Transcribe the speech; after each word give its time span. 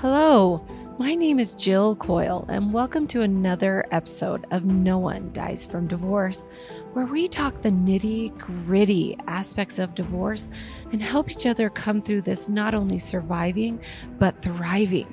Hello, 0.00 0.64
my 0.96 1.16
name 1.16 1.40
is 1.40 1.50
Jill 1.54 1.96
Coyle, 1.96 2.46
and 2.48 2.72
welcome 2.72 3.08
to 3.08 3.22
another 3.22 3.84
episode 3.90 4.46
of 4.52 4.64
No 4.64 4.96
One 4.96 5.32
Dies 5.32 5.64
from 5.64 5.88
Divorce, 5.88 6.46
where 6.92 7.06
we 7.06 7.26
talk 7.26 7.60
the 7.60 7.70
nitty 7.70 8.38
gritty 8.38 9.16
aspects 9.26 9.80
of 9.80 9.96
divorce 9.96 10.50
and 10.92 11.02
help 11.02 11.28
each 11.32 11.46
other 11.46 11.68
come 11.68 12.00
through 12.00 12.20
this 12.20 12.48
not 12.48 12.74
only 12.74 13.00
surviving, 13.00 13.80
but 14.20 14.40
thriving. 14.40 15.12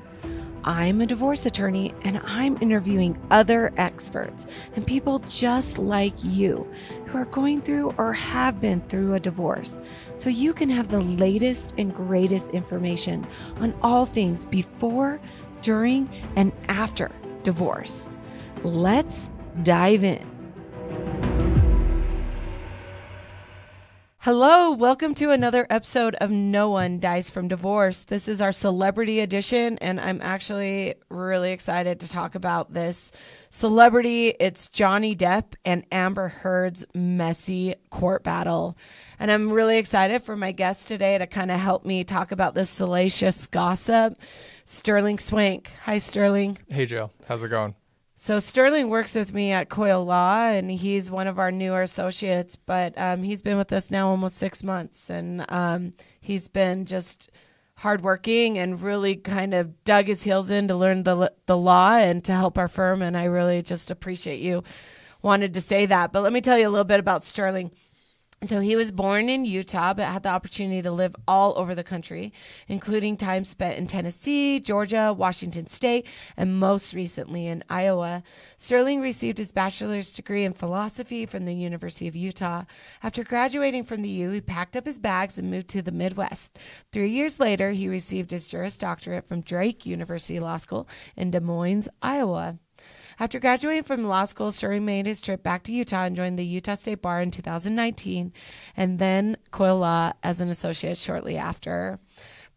I'm 0.68 1.00
a 1.02 1.05
divorce 1.05 1.45
attorney 1.45 1.93
and 2.02 2.20
I'm 2.23 2.57
interviewing 2.59 3.21
other 3.29 3.71
experts 3.77 4.48
and 4.75 4.86
people 4.86 5.20
just 5.20 5.77
like 5.77 6.16
you 6.23 6.68
who 7.05 7.20
are 7.20 7.25
going 7.25 7.61
through 7.61 7.93
or 7.99 8.13
have 8.13 8.59
been 8.59 8.81
through 8.81 9.13
a 9.13 9.20
divorce 9.20 9.77
so 10.16 10.27
you 10.27 10.54
can 10.54 10.67
have 10.70 10.89
the 10.89 11.02
latest 11.02 11.75
and 11.77 11.94
greatest 11.94 12.49
information 12.49 13.27
on 13.58 13.75
all 13.84 14.08
things 14.08 14.45
before, 14.45 15.22
during, 15.62 16.09
and 16.36 16.52
after 16.67 17.11
divorce. 17.44 18.09
Let's 18.63 19.30
dive 19.61 20.03
in. 20.03 21.34
Hello, 24.25 24.71
welcome 24.71 25.13
to 25.13 25.29
another 25.29 25.67
episode 25.70 26.15
of 26.15 26.31
No 26.31 26.71
One 26.71 26.99
Dies 26.99 27.29
from 27.29 27.47
Divorce. 27.47 27.99
This 27.99 28.27
is 28.27 28.41
our 28.41 28.52
celebrity 28.52 29.20
edition, 29.20 29.77
and 29.77 30.02
I'm 30.02 30.20
actually 30.20 30.95
really 31.09 31.52
excited 31.52 31.99
to 31.99 32.09
talk 32.09 32.33
about 32.33 32.73
this 32.73 33.11
celebrity. 33.52 34.30
It's 34.39 34.67
Johnny 34.67 35.16
Depp 35.16 35.53
and 35.63 35.85
Amber 35.91 36.30
Heard's 36.30 36.88
messy 36.95 37.75
court 37.91 38.23
battle. 38.23 38.75
And 39.19 39.30
I'm 39.30 39.53
really 39.53 39.77
excited 39.77 40.23
for 40.23 40.35
my 40.35 40.52
guest 40.52 40.88
today 40.88 41.19
to 41.19 41.27
kind 41.27 41.52
of 41.52 41.59
help 41.59 41.85
me 41.85 42.03
talk 42.03 42.31
about 42.31 42.55
this 42.55 42.71
salacious 42.71 43.45
gossip, 43.45 44.17
Sterling 44.66 45.19
Swank. 45.19 45.69
Hi, 45.83 46.00
Sterling. 46.00 46.57
Hey, 46.67 46.88
Jill. 46.88 47.11
How's 47.28 47.44
it 47.44 47.50
going? 47.50 47.75
So 48.17 48.39
Sterling 48.39 48.89
works 48.89 49.13
with 49.13 49.33
me 49.33 49.52
at 49.52 49.67
Coyle 49.69 50.05
Law, 50.05 50.47
and 50.47 50.71
he's 50.71 51.11
one 51.11 51.27
of 51.27 51.38
our 51.38 51.52
newer 51.52 51.81
associates. 51.81 52.55
But 52.55 52.97
um, 52.97 53.23
he's 53.23 53.41
been 53.41 53.57
with 53.57 53.73
us 53.73 53.91
now 53.91 54.09
almost 54.09 54.38
six 54.38 54.63
months, 54.63 55.09
and 55.09 55.45
um, 55.49 55.94
he's 56.22 56.47
been 56.47 56.85
just 56.85 57.30
hardworking 57.80 58.57
and 58.57 58.81
really 58.81 59.16
kind 59.17 59.53
of 59.53 59.83
dug 59.83 60.05
his 60.05 60.23
heels 60.23 60.49
in 60.49 60.69
to 60.69 60.75
learn 60.75 61.03
the 61.03 61.31
the 61.45 61.57
law 61.57 61.97
and 61.97 62.23
to 62.23 62.31
help 62.31 62.57
our 62.57 62.69
firm. 62.69 63.02
And 63.02 63.17
I 63.17 63.25
really 63.25 63.61
just 63.61 63.91
appreciate 63.91 64.39
you 64.39 64.63
wanted 65.22 65.53
to 65.53 65.61
say 65.61 65.85
that. 65.85 66.13
But 66.13 66.23
let 66.23 66.31
me 66.31 66.39
tell 66.39 66.57
you 66.57 66.69
a 66.69 66.72
little 66.72 66.85
bit 66.85 67.02
about 67.02 67.25
Sterling. 67.25 67.72
So 68.44 68.59
he 68.59 68.75
was 68.75 68.91
born 68.91 69.28
in 69.28 69.45
Utah, 69.45 69.94
but 69.94 70.05
had 70.05 70.23
the 70.23 70.30
opportunity 70.30 70.81
to 70.81 70.91
live 70.91 71.16
all 71.28 71.58
over 71.58 71.73
the 71.73 71.83
country, 71.83 72.31
including 72.67 73.17
time 73.17 73.44
spent 73.44 73.78
in 73.80 73.88
Tennessee, 73.88 74.59
Georgia, 74.59 75.16
Washington 75.17 75.66
State, 75.66 76.05
and 76.38 76.59
most 76.59 76.94
recently 76.94 77.47
in 77.47 77.63
Iowa. 77.69 78.23
Sterling 78.58 79.02
received 79.02 79.39
his 79.39 79.52
bachelor's 79.52 80.13
degree 80.13 80.44
in 80.44 80.53
philosophy 80.53 81.25
from 81.25 81.45
the 81.45 81.56
University 81.56 82.08
of 82.08 82.16
Utah. 82.16 82.66
After 83.02 83.23
graduating 83.23 83.83
from 83.83 84.02
the 84.03 84.09
U, 84.09 84.31
he 84.31 84.41
packed 84.41 84.78
up 84.78 84.86
his 84.86 85.00
bags 85.00 85.39
and 85.39 85.50
moved 85.50 85.69
to 85.69 85.81
the 85.81 85.91
Midwest. 85.91 86.59
Three 86.91 87.09
years 87.09 87.39
later, 87.39 87.72
he 87.72 87.88
received 87.88 88.31
his 88.31 88.45
Juris 88.45 88.78
Doctorate 88.78 89.28
from 89.28 89.41
Drake 89.41 89.86
University 89.86 90.39
Law 90.39 90.58
School 90.58 90.88
in 91.16 91.31
Des 91.31 91.39
Moines, 91.39 91.89
Iowa. 92.02 92.59
After 93.17 93.39
graduating 93.39 93.83
from 93.83 94.03
law 94.03 94.25
school, 94.25 94.52
Sterling 94.52 94.85
made 94.85 95.05
his 95.05 95.21
trip 95.21 95.41
back 95.41 95.63
to 95.63 95.71
Utah 95.71 96.03
and 96.03 96.16
joined 96.16 96.38
the 96.38 96.45
Utah 96.45 96.75
State 96.75 97.02
Bar 97.02 97.22
in 97.22 97.31
2019, 97.31 98.33
and 98.75 98.99
then 98.99 99.38
Coyle 99.52 99.80
Law 99.80 100.11
as 100.22 100.41
an 100.41 100.49
associate 100.49 100.97
shortly 100.97 101.38
after. 101.38 101.99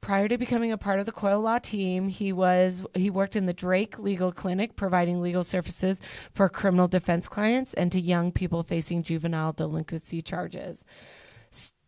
Prior 0.01 0.29
to 0.29 0.39
becoming 0.39 0.73
a 0.73 0.79
part 0.79 1.01
of 1.01 1.07
the 1.07 1.13
Coyle 1.13 1.41
Law 1.41 1.59
team, 1.59 2.09
he 2.09 2.33
was 2.33 2.85
he 2.95 3.11
worked 3.11 3.37
in 3.37 3.47
the 3.47 3.53
Drake 3.53 3.99
Legal 3.99 4.33
Clinic, 4.33 4.75
providing 4.75 5.21
legal 5.21 5.45
services 5.45 6.01
for 6.33 6.49
criminal 6.49 6.89
defense 6.89 7.29
clients 7.29 7.75
and 7.75 7.91
to 7.93 8.01
young 8.01 8.33
people 8.33 8.63
facing 8.63 9.03
juvenile 9.03 9.53
delinquency 9.53 10.23
charges. 10.23 10.85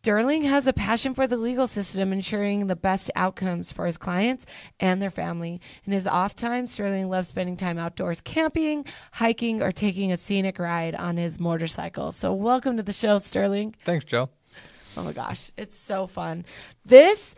Sterling 0.02 0.44
has 0.44 0.66
a 0.66 0.72
passion 0.72 1.12
for 1.12 1.26
the 1.26 1.36
legal 1.36 1.66
system, 1.66 2.10
ensuring 2.10 2.68
the 2.68 2.74
best 2.74 3.10
outcomes 3.14 3.70
for 3.70 3.84
his 3.84 3.98
clients 3.98 4.46
and 4.80 5.02
their 5.02 5.10
family. 5.10 5.60
In 5.84 5.92
his 5.92 6.06
off 6.06 6.34
time, 6.34 6.66
Sterling 6.66 7.10
loves 7.10 7.28
spending 7.28 7.54
time 7.54 7.76
outdoors 7.76 8.22
camping, 8.22 8.86
hiking, 9.12 9.60
or 9.60 9.70
taking 9.72 10.10
a 10.10 10.16
scenic 10.16 10.58
ride 10.58 10.94
on 10.94 11.18
his 11.18 11.38
motorcycle. 11.38 12.12
So, 12.12 12.32
welcome 12.32 12.78
to 12.78 12.82
the 12.82 12.94
show, 12.94 13.18
Sterling. 13.18 13.74
Thanks, 13.84 14.06
Joe. 14.06 14.30
Oh 14.96 15.02
my 15.02 15.12
gosh, 15.12 15.50
it's 15.58 15.76
so 15.76 16.06
fun. 16.06 16.46
This 16.86 17.34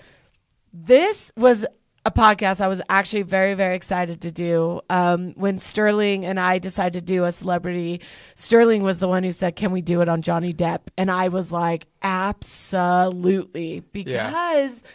this 0.72 1.32
was 1.36 1.66
a 2.04 2.10
podcast 2.10 2.60
I 2.60 2.68
was 2.68 2.82
actually 2.88 3.22
very, 3.22 3.54
very 3.54 3.76
excited 3.76 4.22
to 4.22 4.32
do. 4.32 4.80
Um, 4.90 5.34
when 5.34 5.58
Sterling 5.58 6.24
and 6.24 6.40
I 6.40 6.58
decided 6.58 6.94
to 6.94 7.04
do 7.04 7.24
a 7.24 7.32
celebrity, 7.32 8.00
Sterling 8.34 8.82
was 8.82 8.98
the 8.98 9.08
one 9.08 9.22
who 9.22 9.30
said, 9.30 9.54
Can 9.54 9.70
we 9.70 9.82
do 9.82 10.00
it 10.00 10.08
on 10.08 10.22
Johnny 10.22 10.52
Depp? 10.52 10.80
And 10.96 11.10
I 11.10 11.28
was 11.28 11.52
like, 11.52 11.86
Absolutely. 12.02 13.80
Because 13.92 14.12
yeah. 14.12 14.88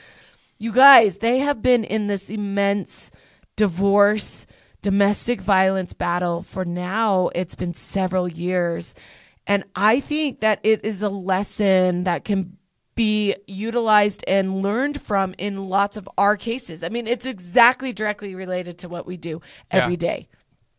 you 0.58 0.74
guys, 0.74 1.18
they 1.18 1.40
have 1.40 1.62
been 1.62 1.86
in 1.86 2.08
this 2.08 2.30
immense 2.30 3.10
divorce, 3.56 4.46
domestic 4.82 5.40
violence 5.40 5.94
battle 5.94 6.44
for 6.44 6.66
now, 6.66 7.30
it's 7.34 7.56
been 7.56 7.74
several 7.74 8.28
years. 8.28 8.94
And 9.48 9.64
I 9.76 10.02
think 10.02 10.42
that 10.42 10.60
it 10.64 10.84
is 10.84 11.02
a 11.02 11.10
lesson 11.10 12.04
that 12.04 12.26
can 12.26 12.57
be 12.98 13.36
utilized 13.46 14.26
and 14.28 14.62
learned 14.62 15.00
from 15.02 15.36
in 15.38 15.70
lots 15.70 15.96
of 15.96 16.10
our 16.18 16.36
cases. 16.36 16.84
I 16.84 16.90
mean, 16.90 17.08
it's 17.08 17.26
exactly 17.26 17.94
directly 17.94 18.36
related 18.36 18.80
to 18.80 18.90
what 18.90 19.06
we 19.06 19.16
do 19.16 19.40
every 19.72 19.94
yeah. 19.94 19.98
day. 19.98 20.28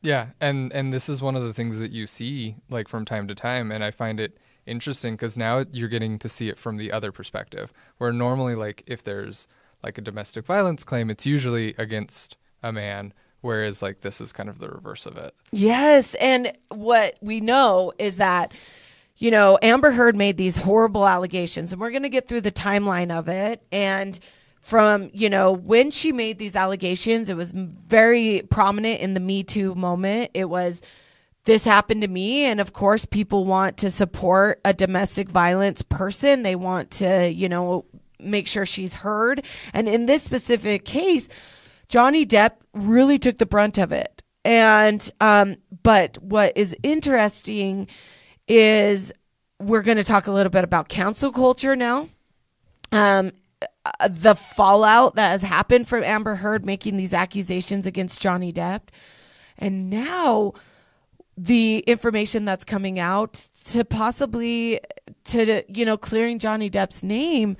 yeah. 0.02 0.26
and 0.40 0.72
and 0.72 0.92
this 0.92 1.08
is 1.08 1.22
one 1.22 1.36
of 1.36 1.44
the 1.44 1.54
things 1.54 1.78
that 1.78 1.92
you 1.92 2.06
see 2.06 2.56
like 2.68 2.88
from 2.88 3.04
time 3.04 3.28
to 3.28 3.34
time 3.34 3.70
and 3.72 3.82
I 3.82 3.92
find 3.92 4.20
it 4.20 4.36
interesting 4.66 5.16
cuz 5.16 5.36
now 5.36 5.64
you're 5.72 5.88
getting 5.88 6.18
to 6.18 6.28
see 6.28 6.48
it 6.50 6.58
from 6.58 6.76
the 6.76 6.92
other 6.92 7.12
perspective. 7.12 7.72
Where 7.98 8.12
normally 8.12 8.56
like 8.56 8.82
if 8.86 9.02
there's 9.04 9.48
like 9.82 9.96
a 9.96 10.02
domestic 10.02 10.44
violence 10.44 10.82
claim, 10.84 11.08
it's 11.10 11.24
usually 11.24 11.74
against 11.78 12.36
a 12.62 12.72
man 12.72 13.14
whereas 13.42 13.80
like 13.80 14.00
this 14.00 14.20
is 14.20 14.32
kind 14.32 14.48
of 14.48 14.58
the 14.58 14.68
reverse 14.68 15.06
of 15.06 15.16
it. 15.16 15.34
Yes, 15.52 16.14
and 16.16 16.52
what 16.70 17.16
we 17.20 17.40
know 17.40 17.92
is 17.98 18.16
that 18.16 18.52
you 19.18 19.32
know, 19.32 19.58
Amber 19.60 19.90
Heard 19.90 20.16
made 20.16 20.36
these 20.36 20.56
horrible 20.56 21.06
allegations, 21.06 21.72
and 21.72 21.80
we're 21.80 21.90
going 21.90 22.04
to 22.04 22.08
get 22.08 22.28
through 22.28 22.42
the 22.42 22.52
timeline 22.52 23.10
of 23.10 23.28
it. 23.28 23.62
And 23.72 24.18
from, 24.60 25.10
you 25.12 25.28
know, 25.28 25.50
when 25.50 25.90
she 25.90 26.12
made 26.12 26.38
these 26.38 26.54
allegations, 26.54 27.28
it 27.28 27.36
was 27.36 27.50
very 27.52 28.42
prominent 28.48 29.00
in 29.00 29.14
the 29.14 29.20
Me 29.20 29.42
Too 29.42 29.74
moment. 29.74 30.30
It 30.34 30.44
was, 30.44 30.82
this 31.46 31.64
happened 31.64 32.02
to 32.02 32.08
me. 32.08 32.44
And 32.44 32.60
of 32.60 32.72
course, 32.72 33.04
people 33.04 33.44
want 33.44 33.76
to 33.78 33.90
support 33.90 34.60
a 34.64 34.72
domestic 34.72 35.28
violence 35.28 35.82
person. 35.82 36.44
They 36.44 36.54
want 36.54 36.92
to, 36.92 37.28
you 37.28 37.48
know, 37.48 37.86
make 38.20 38.46
sure 38.46 38.66
she's 38.66 38.94
heard. 38.94 39.44
And 39.72 39.88
in 39.88 40.06
this 40.06 40.22
specific 40.22 40.84
case, 40.84 41.28
Johnny 41.88 42.24
Depp 42.24 42.52
really 42.72 43.18
took 43.18 43.38
the 43.38 43.46
brunt 43.46 43.78
of 43.78 43.90
it. 43.90 44.22
And, 44.44 45.10
um, 45.20 45.56
but 45.82 46.18
what 46.22 46.56
is 46.56 46.76
interesting 46.82 47.88
is 48.48 49.12
we're 49.60 49.82
going 49.82 49.98
to 49.98 50.04
talk 50.04 50.26
a 50.26 50.32
little 50.32 50.50
bit 50.50 50.64
about 50.64 50.88
cancel 50.88 51.32
culture 51.32 51.76
now. 51.76 52.08
Um, 52.90 53.32
uh, 53.84 54.08
the 54.08 54.34
fallout 54.34 55.16
that 55.16 55.30
has 55.30 55.42
happened 55.42 55.88
from 55.88 56.02
Amber 56.04 56.36
Heard 56.36 56.64
making 56.64 56.96
these 56.96 57.12
accusations 57.12 57.86
against 57.86 58.20
Johnny 58.20 58.52
Depp. 58.52 58.82
And 59.58 59.90
now 59.90 60.54
the 61.36 61.78
information 61.86 62.44
that's 62.44 62.64
coming 62.64 62.98
out 62.98 63.48
to 63.66 63.84
possibly 63.84 64.80
to 65.24 65.62
you 65.68 65.84
know 65.84 65.96
clearing 65.96 66.38
Johnny 66.38 66.68
Depp's 66.68 67.02
name 67.02 67.56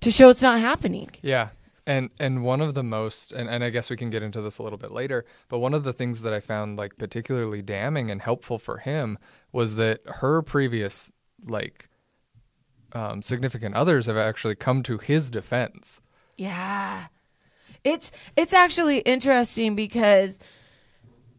to 0.00 0.10
show 0.10 0.30
it's 0.30 0.42
not 0.42 0.60
happening. 0.60 1.08
Yeah. 1.22 1.50
And 1.86 2.10
and 2.18 2.44
one 2.44 2.60
of 2.60 2.74
the 2.74 2.82
most 2.82 3.32
and, 3.32 3.48
and 3.48 3.64
I 3.64 3.70
guess 3.70 3.90
we 3.90 3.96
can 3.96 4.10
get 4.10 4.22
into 4.22 4.40
this 4.40 4.58
a 4.58 4.62
little 4.62 4.78
bit 4.78 4.92
later, 4.92 5.24
but 5.48 5.58
one 5.58 5.74
of 5.74 5.84
the 5.84 5.92
things 5.92 6.22
that 6.22 6.32
I 6.32 6.40
found 6.40 6.76
like 6.76 6.96
particularly 6.98 7.62
damning 7.62 8.10
and 8.10 8.20
helpful 8.20 8.58
for 8.58 8.78
him 8.78 9.18
was 9.52 9.76
that 9.76 10.00
her 10.06 10.42
previous 10.42 11.12
like 11.44 11.88
um, 12.92 13.22
significant 13.22 13.74
others 13.74 14.06
have 14.06 14.16
actually 14.16 14.54
come 14.54 14.82
to 14.84 14.98
his 14.98 15.30
defense. 15.30 16.00
Yeah. 16.36 17.06
It's 17.84 18.10
it's 18.36 18.52
actually 18.52 18.98
interesting 19.00 19.74
because 19.74 20.40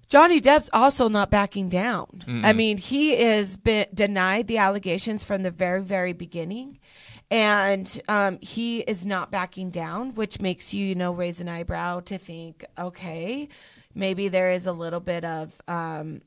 Johnny 0.08 0.40
Depp's 0.40 0.70
also 0.74 1.08
not 1.08 1.30
backing 1.30 1.70
down. 1.70 2.24
Mm-mm. 2.28 2.46
I 2.46 2.54
mean, 2.54 2.78
he 2.78 3.16
has 3.22 3.58
been 3.58 3.88
denied 3.94 4.48
the 4.48 4.58
allegations 4.58 5.24
from 5.24 5.44
the 5.44 5.52
very 5.52 5.82
very 5.82 6.14
beginning 6.14 6.80
and 7.32 8.02
um, 8.08 8.40
he 8.42 8.80
is 8.80 9.06
not 9.06 9.32
backing 9.32 9.70
down, 9.70 10.16
which 10.16 10.42
makes 10.42 10.74
you, 10.74 10.88
you 10.88 10.96
know, 10.96 11.12
raise 11.12 11.40
an 11.42 11.48
eyebrow 11.48 12.00
to 12.02 12.18
think, 12.18 12.66
okay, 12.78 13.50
maybe 13.94 14.30
there 14.30 14.52
is 14.52 14.66
a 14.66 14.72
little 14.72 15.00
bit 15.00 15.24
of, 15.24 15.62
um, 15.68 16.22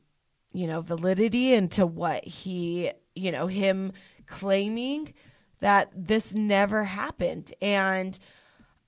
you 0.53 0.67
know, 0.67 0.81
validity 0.81 1.55
into 1.55 1.87
what 1.87 2.25
he, 2.25 2.91
you 3.15 3.33
know, 3.33 3.47
him 3.47 3.93
claiming 4.27 5.15
that 5.61 5.91
this 5.95 6.35
never 6.35 6.85
happened, 6.85 7.53
and 7.63 8.19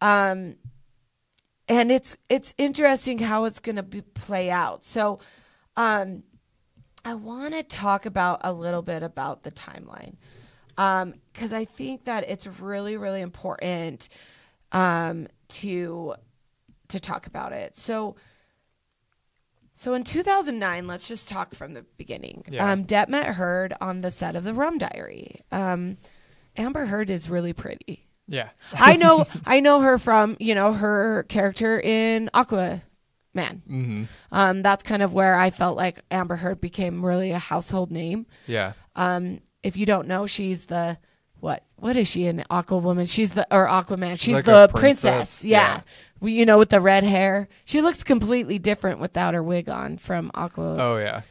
um, 0.00 0.56
and 1.68 1.92
it's 1.92 2.16
it's 2.28 2.52
interesting 2.58 3.18
how 3.18 3.44
it's 3.44 3.60
going 3.60 3.76
to 3.76 4.02
play 4.02 4.50
out. 4.50 4.84
So, 4.84 5.20
um, 5.76 6.24
I 7.04 7.14
want 7.14 7.54
to 7.54 7.62
talk 7.62 8.06
about 8.06 8.40
a 8.42 8.52
little 8.52 8.82
bit 8.82 9.02
about 9.02 9.42
the 9.42 9.52
timeline 9.52 10.16
Um 10.76 11.14
because 11.32 11.52
I 11.52 11.64
think 11.64 12.04
that 12.04 12.28
it's 12.28 12.46
really 12.46 12.96
really 12.96 13.20
important 13.20 14.08
um, 14.72 15.28
to 15.48 16.14
to 16.88 17.00
talk 17.00 17.26
about 17.26 17.52
it. 17.52 17.76
So. 17.76 18.16
So 19.74 19.94
in 19.94 20.04
2009, 20.04 20.86
let's 20.86 21.08
just 21.08 21.28
talk 21.28 21.54
from 21.54 21.74
the 21.74 21.84
beginning. 21.96 22.44
Yeah. 22.48 22.70
Um, 22.70 22.84
Depp 22.84 23.08
met 23.08 23.26
Heard 23.34 23.74
on 23.80 24.00
the 24.00 24.10
set 24.10 24.36
of 24.36 24.44
The 24.44 24.54
Rum 24.54 24.78
Diary. 24.78 25.42
Um, 25.50 25.96
Amber 26.56 26.86
Heard 26.86 27.10
is 27.10 27.28
really 27.28 27.52
pretty. 27.52 28.06
Yeah. 28.28 28.50
I 28.74 28.96
know 29.02 29.26
I 29.44 29.60
know 29.60 29.80
her 29.80 29.98
from, 29.98 30.36
you 30.38 30.54
know, 30.54 30.72
her 30.72 31.24
character 31.28 31.80
in 31.80 32.30
Aquaman. 32.32 32.82
hmm 33.66 34.04
Um, 34.30 34.62
that's 34.62 34.82
kind 34.84 35.02
of 35.02 35.12
where 35.12 35.34
I 35.34 35.50
felt 35.50 35.76
like 35.76 35.98
Amber 36.10 36.36
Heard 36.36 36.60
became 36.60 37.04
really 37.04 37.32
a 37.32 37.38
household 37.38 37.90
name. 37.90 38.26
Yeah. 38.46 38.72
Um, 38.94 39.40
if 39.64 39.76
you 39.76 39.86
don't 39.86 40.06
know, 40.06 40.26
she's 40.26 40.66
the 40.66 40.98
what? 41.40 41.64
What 41.76 41.96
is 41.96 42.08
she 42.08 42.26
in 42.26 42.44
Aquawoman? 42.50 43.12
She's 43.12 43.32
the 43.32 43.46
or 43.54 43.66
Aquaman. 43.66 44.18
She's 44.18 44.34
like 44.36 44.44
the 44.44 44.68
princess. 44.68 45.02
princess, 45.40 45.44
Yeah. 45.44 45.74
yeah. 45.74 45.80
You 46.24 46.46
know, 46.46 46.58
with 46.58 46.70
the 46.70 46.80
red 46.80 47.04
hair. 47.04 47.48
She 47.64 47.80
looks 47.80 48.02
completely 48.02 48.58
different 48.58 49.00
without 49.00 49.34
her 49.34 49.42
wig 49.42 49.68
on 49.68 49.98
from 49.98 50.30
Aqua. 50.34 50.76
Oh 50.78 50.96
yeah. 50.98 51.22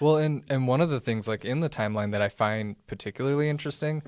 Well, 0.00 0.16
and 0.16 0.42
and 0.48 0.66
one 0.66 0.80
of 0.80 0.90
the 0.90 1.00
things 1.00 1.26
like 1.26 1.44
in 1.44 1.60
the 1.60 1.68
timeline 1.68 2.12
that 2.12 2.22
I 2.22 2.28
find 2.28 2.76
particularly 2.86 3.48
interesting, 3.48 4.02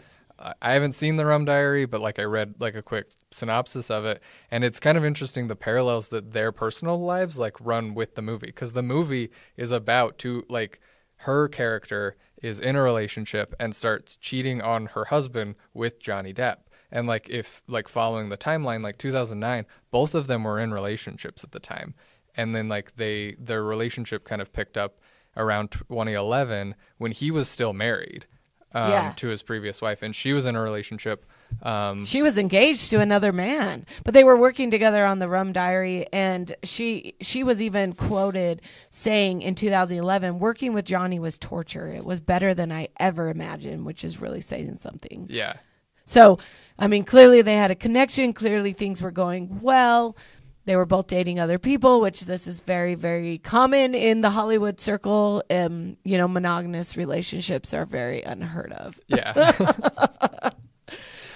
I 0.63 0.73
haven't 0.73 0.93
seen 0.93 1.17
the 1.17 1.27
Rum 1.27 1.45
Diary, 1.45 1.85
but 1.85 2.01
like 2.01 2.19
I 2.19 2.25
read 2.25 2.55
like 2.59 2.75
a 2.75 2.83
quick 2.83 3.11
synopsis 3.31 3.91
of 3.91 4.05
it, 4.05 4.23
and 4.51 4.65
it's 4.65 4.81
kind 4.81 4.97
of 4.97 5.05
interesting 5.05 5.49
the 5.49 5.57
parallels 5.57 6.09
that 6.09 6.33
their 6.33 6.53
personal 6.53 7.01
lives 7.01 7.39
like 7.39 7.57
run 7.61 7.95
with 7.95 8.15
the 8.15 8.23
movie 8.23 8.47
because 8.47 8.73
the 8.73 8.83
movie 8.83 9.31
is 9.57 9.71
about 9.71 10.19
to 10.19 10.45
like 10.49 10.81
her 11.17 11.49
character 11.49 12.17
is 12.43 12.59
in 12.59 12.77
a 12.77 12.83
relationship 12.83 13.55
and 13.61 13.77
starts 13.77 14.17
cheating 14.17 14.63
on 14.63 14.87
her 14.87 15.07
husband 15.07 15.57
with 15.75 16.01
Johnny 16.01 16.33
Depp. 16.33 16.59
And 16.93 17.07
like 17.07 17.29
if 17.31 17.63
like 17.69 17.89
following 17.89 18.29
the 18.29 18.37
timeline 18.37 18.83
like 18.83 18.99
2009, 18.99 19.67
both 19.91 20.15
of 20.15 20.27
them 20.27 20.45
were 20.45 20.59
in 20.59 20.73
relationships 20.73 21.45
at 21.45 21.53
the 21.53 21.61
time. 21.61 21.95
And 22.37 22.55
then 22.55 22.69
like 22.69 22.97
they 22.97 23.37
their 23.39 23.63
relationship 23.63 24.25
kind 24.25 24.43
of 24.43 24.53
picked 24.53 24.77
up 24.77 25.01
around 25.37 25.71
2011 25.71 26.75
when 26.99 27.13
he 27.13 27.31
was 27.31 27.49
still 27.49 27.73
married 27.73 28.27
um, 28.73 28.91
Yeah. 28.91 29.13
to 29.17 29.29
his 29.29 29.43
previous 29.43 29.81
wife 29.81 30.03
and 30.03 30.15
she 30.15 30.33
was 30.33 30.45
in 30.47 30.57
a 30.57 30.61
relationship 30.61 31.25
um, 31.63 32.05
She 32.05 32.23
was 32.23 32.39
engaged 32.39 32.91
to 32.91 33.01
another 33.01 33.33
man, 33.33 33.85
but 34.05 34.15
they 34.15 34.23
were 34.23 34.37
working 34.37 34.71
together 34.71 35.05
on 35.05 35.19
the 35.19 35.29
Rum 35.29 35.53
Diary, 35.53 36.07
and 36.13 36.55
she 36.63 37.15
she 37.21 37.43
was 37.43 37.61
even 37.61 37.93
quoted 37.95 38.63
saying 38.91 39.43
in 39.43 39.57
2011, 39.57 40.39
"Working 40.39 40.73
with 40.75 40.85
Johnny 40.85 41.19
was 41.19 41.39
torture. 41.39 41.89
It 41.91 42.05
was 42.05 42.21
better 42.21 42.55
than 42.55 42.71
I 42.71 42.87
ever 43.01 43.29
imagined," 43.31 43.85
which 43.85 44.05
is 44.05 44.21
really 44.23 44.41
saying 44.41 44.77
something. 44.77 45.27
yeah. 45.29 45.55
So, 46.05 46.39
I 46.81 46.87
mean, 46.87 47.05
clearly 47.05 47.43
they 47.43 47.57
had 47.57 47.71
a 47.71 47.75
connection. 47.75 48.33
Clearly 48.33 48.73
things 48.73 49.03
were 49.03 49.11
going 49.11 49.61
well. 49.61 50.17
They 50.65 50.77
were 50.77 50.87
both 50.87 51.07
dating 51.07 51.39
other 51.41 51.59
people, 51.59 52.01
which 52.01 52.23
this 52.23 52.47
is 52.47 52.61
very, 52.61 52.95
very 52.95 53.39
common 53.39 53.95
in 53.95 54.21
the 54.21 54.31
Hollywood 54.31 54.81
circle. 54.81 55.43
Um, 55.51 55.97
you 56.05 56.17
know, 56.17 56.29
monogamous 56.29 56.97
relationships 56.97 57.75
are 57.75 57.85
very 57.85 58.23
unheard 58.23 58.73
of. 58.73 58.99
Yeah. 59.09 60.51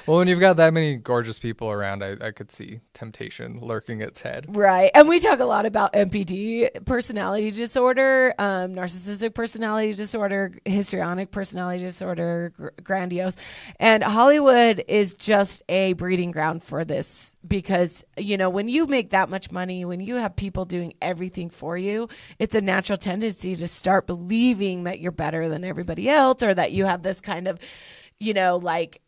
well, 0.07 0.19
when 0.19 0.29
you've 0.29 0.41
got 0.41 0.57
that 0.59 0.75
many 0.75 0.97
gorgeous 0.97 1.39
people 1.39 1.71
around, 1.71 2.05
I, 2.05 2.17
I 2.21 2.31
could 2.31 2.53
see 2.53 2.81
temptation 2.93 3.59
lurking 3.61 4.01
its 4.01 4.21
head. 4.21 4.47
Right. 4.49 4.91
And 4.95 5.09
we 5.09 5.19
talk 5.19 5.41
a 5.41 5.45
lot 5.45 5.67
about 5.67 5.93
NPD, 5.95 6.85
personality 6.85 7.51
disorder, 7.51 8.35
um, 8.39 8.75
narcissistic 8.75 9.35
personality 9.35 9.95
disorder, 9.95 10.53
histrionic 10.65 11.31
personality 11.31 11.85
disorder, 11.85 12.53
gr- 12.57 12.69
grandiose. 12.83 13.37
And 13.81 14.03
Hollywood 14.03 14.85
is 14.89 15.15
just 15.15 15.63
a 15.69 15.95
breeding 15.95 16.33
ground 16.33 16.63
for 16.63 16.85
this 16.85 17.35
because, 17.47 18.05
you 18.19 18.37
know, 18.37 18.51
when 18.51 18.69
you 18.69 18.87
make 18.87 19.11
that 19.11 19.29
much 19.29 19.51
money, 19.51 19.85
when 19.85 20.01
you 20.01 20.17
have 20.17 20.37
people 20.37 20.65
doing 20.65 20.95
everything 21.01 21.51
for 21.51 21.77
you, 21.77 22.09
it's 22.39 22.55
a 22.55 22.61
natural 22.61 22.99
tendency 22.99 23.57
to 23.57 23.67
start 23.67 24.07
believing 24.07 24.85
that 24.85 25.01
you're 25.01 25.13
better 25.13 25.49
than 25.49 25.65
everybody 25.65 26.09
else 26.09 26.43
or 26.43 26.55
that 26.55 26.73
you 26.73 26.85
have 26.85 27.03
this 27.03 27.21
kind 27.21 27.49
of, 27.49 27.59
you 28.19 28.35
know, 28.35 28.57
like, 28.57 29.01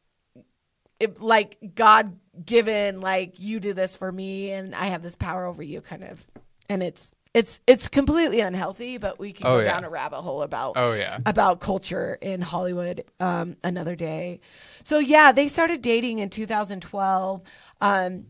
it, 1.00 1.20
like 1.20 1.58
God 1.74 2.18
given, 2.44 3.00
like 3.00 3.38
you 3.40 3.60
do 3.60 3.72
this 3.72 3.96
for 3.96 4.10
me 4.10 4.50
and 4.50 4.74
I 4.74 4.86
have 4.86 5.02
this 5.02 5.16
power 5.16 5.46
over 5.46 5.62
you, 5.62 5.80
kind 5.80 6.04
of. 6.04 6.26
And 6.68 6.82
it's 6.82 7.12
it's 7.34 7.60
it's 7.66 7.88
completely 7.88 8.40
unhealthy, 8.40 8.96
but 8.96 9.18
we 9.18 9.32
can 9.32 9.46
Oh, 9.46 9.58
go 9.58 9.64
yeah. 9.64 9.72
down 9.74 9.84
a 9.84 9.90
rabbit 9.90 10.22
hole 10.22 10.40
about 10.42 10.72
Oh, 10.76 10.94
yeah. 10.94 11.18
about 11.26 11.60
culture 11.60 12.18
in 12.20 12.40
Hollywood 12.40 13.04
um, 13.20 13.56
another 13.62 13.94
day. 13.94 14.40
So 14.82 14.98
yeah, 14.98 15.32
they 15.32 15.46
started 15.48 15.82
dating 15.82 16.18
in 16.20 16.30
2012. 16.30 17.42
Um, 17.80 18.26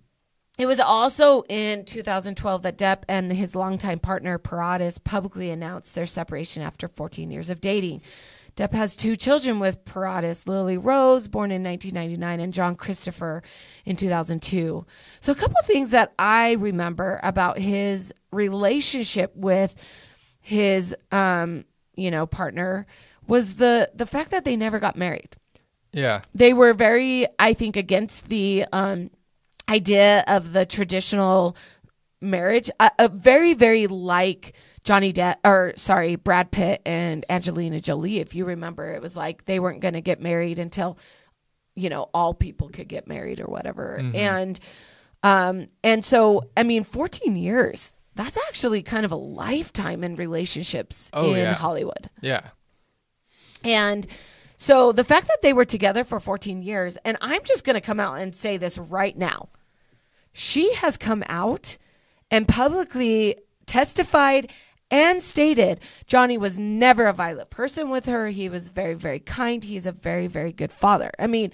it 0.59 0.67
was 0.67 0.81
also 0.81 1.43
in 1.49 1.85
2012 1.85 2.63
that 2.63 2.79
Depp 2.79 3.03
and 3.09 3.31
his 3.33 3.55
longtime 3.55 3.99
partner 4.01 4.39
Paradis 4.39 4.99
publicly 4.99 5.51
announced 5.51 5.95
their 5.95 6.07
separation 6.07 6.63
after 6.63 6.89
14 6.89 7.31
years 7.31 7.51
of 7.51 7.61
dating. 7.61 8.01
Depp 8.57 8.73
has 8.73 8.97
two 8.97 9.17
children 9.17 9.59
with 9.61 9.85
Paradis, 9.85 10.47
Lily 10.47 10.79
Rose, 10.79 11.29
born 11.29 11.51
in 11.51 11.63
1999, 11.63 12.41
and 12.41 12.55
John 12.55 12.75
Christopher 12.75 13.43
in 13.85 13.97
2002. 13.97 14.87
So, 15.21 15.33
a 15.33 15.35
couple 15.35 15.57
of 15.61 15.67
things 15.67 15.91
that 15.91 16.13
I 16.19 16.53
remember 16.53 17.21
about 17.23 17.59
his 17.59 18.15
relationship 18.33 19.33
with 19.37 19.75
his, 20.41 20.97
um, 21.13 21.65
you 21.97 22.11
know, 22.11 22.27
partner 22.27 22.87
was 23.27 23.57
the 23.57 23.91
the 23.95 24.07
fact 24.07 24.31
that 24.31 24.45
they 24.45 24.57
never 24.57 24.79
got 24.79 24.97
married 24.97 25.35
Yeah. 25.93 26.21
they 26.33 26.53
were 26.53 26.73
very 26.75 27.27
i 27.41 27.53
think 27.55 27.75
against 27.77 28.29
the 28.29 28.65
um 28.73 29.11
idea 29.69 30.23
of 30.29 30.53
the 30.53 30.65
traditional 30.65 31.57
marriage 32.21 32.71
a, 32.79 32.91
a 33.01 33.09
very 33.09 33.53
very 33.55 33.89
like 33.89 34.53
johnny 34.87 35.13
depp 35.13 35.37
or 35.45 35.73
sorry 35.77 36.17
brad 36.17 36.51
pitt 36.51 36.81
and 36.87 37.27
angelina 37.29 37.81
jolie 37.81 38.19
if 38.21 38.35
you 38.35 38.45
remember 38.47 38.93
it 38.93 39.03
was 39.03 39.15
like 39.17 39.45
they 39.45 39.59
weren't 39.61 39.81
going 39.81 39.95
to 39.95 40.01
get 40.01 40.21
married 40.23 40.59
until 40.59 40.97
you 41.75 41.91
know 41.91 42.09
all 42.15 42.33
people 42.33 42.69
could 42.71 42.89
get 42.89 43.07
married 43.07 43.41
or 43.41 43.47
whatever 43.47 43.97
and 44.15 44.59
um 45.23 45.67
and 45.85 46.05
so 46.05 46.45
i 46.57 46.63
mean 46.63 46.85
14 46.85 47.37
years 47.37 47.93
that's 48.15 48.39
actually 48.49 48.83
kind 48.83 49.05
of 49.05 49.13
a 49.13 49.17
lifetime 49.17 50.03
in 50.03 50.15
relationships 50.15 51.11
Oh, 51.13 51.33
in 51.35 51.39
yeah. 51.41 51.53
hollywood 51.55 52.09
Yeah. 52.23 52.49
and 53.65 54.07
so 54.57 54.91
the 54.93 55.05
fact 55.05 55.27
that 55.29 55.43
they 55.43 55.53
were 55.53 55.67
together 55.67 56.03
for 56.03 56.19
14 56.19 56.63
years, 56.63 56.97
and 57.05 57.19
I'm 57.21 57.45
just 57.45 57.63
going 57.63 57.75
to 57.75 57.81
come 57.83 58.01
out 58.01 58.15
and 58.23 58.35
say 58.35 58.57
this 58.57 58.79
right 58.79 59.15
now. 59.15 59.51
She 60.33 60.73
has 60.77 60.97
come 60.97 61.23
out 61.29 61.77
and 62.31 62.49
publicly 62.49 63.37
testified 63.67 64.51
and 64.91 65.23
stated 65.23 65.81
Johnny 66.07 66.39
was 66.39 66.59
never 66.59 67.07
a 67.07 67.13
violent 67.13 67.51
person 67.51 67.91
with 67.91 68.07
her. 68.07 68.29
He 68.29 68.49
was 68.49 68.71
very, 68.71 68.95
very 68.95 69.21
kind. 69.21 69.65
He's 69.65 69.87
a 69.87 69.93
very, 69.93 70.27
very 70.27 70.53
good 70.53 70.71
father. 70.71 71.11
I 71.19 71.27
mean, 71.27 71.53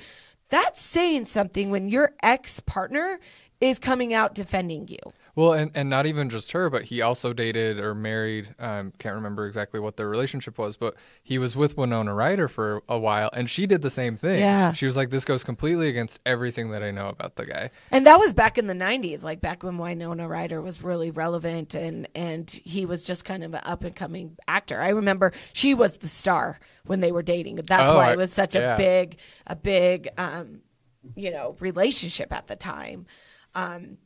that's 0.48 0.82
saying 0.82 1.26
something 1.26 1.70
when 1.70 1.88
your 1.88 2.12
ex 2.22 2.60
partner 2.60 3.18
is 3.60 3.78
coming 3.78 4.12
out 4.12 4.34
defending 4.34 4.88
you. 4.88 4.98
Well, 5.34 5.54
and, 5.54 5.70
and 5.74 5.88
not 5.88 6.04
even 6.04 6.28
just 6.28 6.52
her, 6.52 6.68
but 6.68 6.84
he 6.84 7.00
also 7.00 7.32
dated 7.32 7.78
or 7.78 7.94
married. 7.94 8.54
Um, 8.58 8.92
can't 8.98 9.14
remember 9.14 9.46
exactly 9.46 9.80
what 9.80 9.96
their 9.96 10.08
relationship 10.08 10.58
was, 10.58 10.76
but 10.76 10.94
he 11.22 11.38
was 11.38 11.56
with 11.56 11.78
Winona 11.78 12.12
Ryder 12.12 12.48
for 12.48 12.82
a 12.86 12.98
while, 12.98 13.30
and 13.32 13.48
she 13.48 13.66
did 13.66 13.80
the 13.80 13.88
same 13.88 14.18
thing. 14.18 14.40
Yeah. 14.40 14.74
she 14.74 14.84
was 14.84 14.94
like, 14.94 15.08
"This 15.08 15.24
goes 15.24 15.42
completely 15.42 15.88
against 15.88 16.20
everything 16.26 16.70
that 16.72 16.82
I 16.82 16.90
know 16.90 17.08
about 17.08 17.36
the 17.36 17.46
guy." 17.46 17.70
And 17.90 18.04
that 18.06 18.18
was 18.18 18.34
back 18.34 18.58
in 18.58 18.66
the 18.66 18.74
90s, 18.74 19.22
like 19.22 19.40
back 19.40 19.62
when 19.62 19.78
Winona 19.78 20.28
Ryder 20.28 20.60
was 20.60 20.82
really 20.82 21.10
relevant 21.10 21.74
and 21.74 22.06
and 22.14 22.50
he 22.50 22.84
was 22.84 23.02
just 23.02 23.24
kind 23.24 23.42
of 23.42 23.54
an 23.54 23.62
up 23.64 23.84
and 23.84 23.96
coming 23.96 24.36
actor. 24.48 24.78
I 24.80 24.90
remember 24.90 25.32
she 25.54 25.72
was 25.72 25.96
the 25.96 26.08
star 26.08 26.60
when 26.84 27.00
they 27.00 27.10
were 27.10 27.22
dating. 27.22 27.56
That's 27.56 27.90
Oh, 27.90 27.96
why 27.96 28.12
it 28.12 28.18
was 28.18 28.32
such 28.34 28.54
a 28.54 28.58
yeah. 28.58 28.76
big 28.76 29.16
a 29.46 29.56
big 29.56 30.08
um 30.18 30.60
you 31.16 31.30
know, 31.30 31.56
relationship 31.58 32.32
at 32.32 32.48
the 32.48 32.54
time. 32.56 33.06
Um 33.54 33.96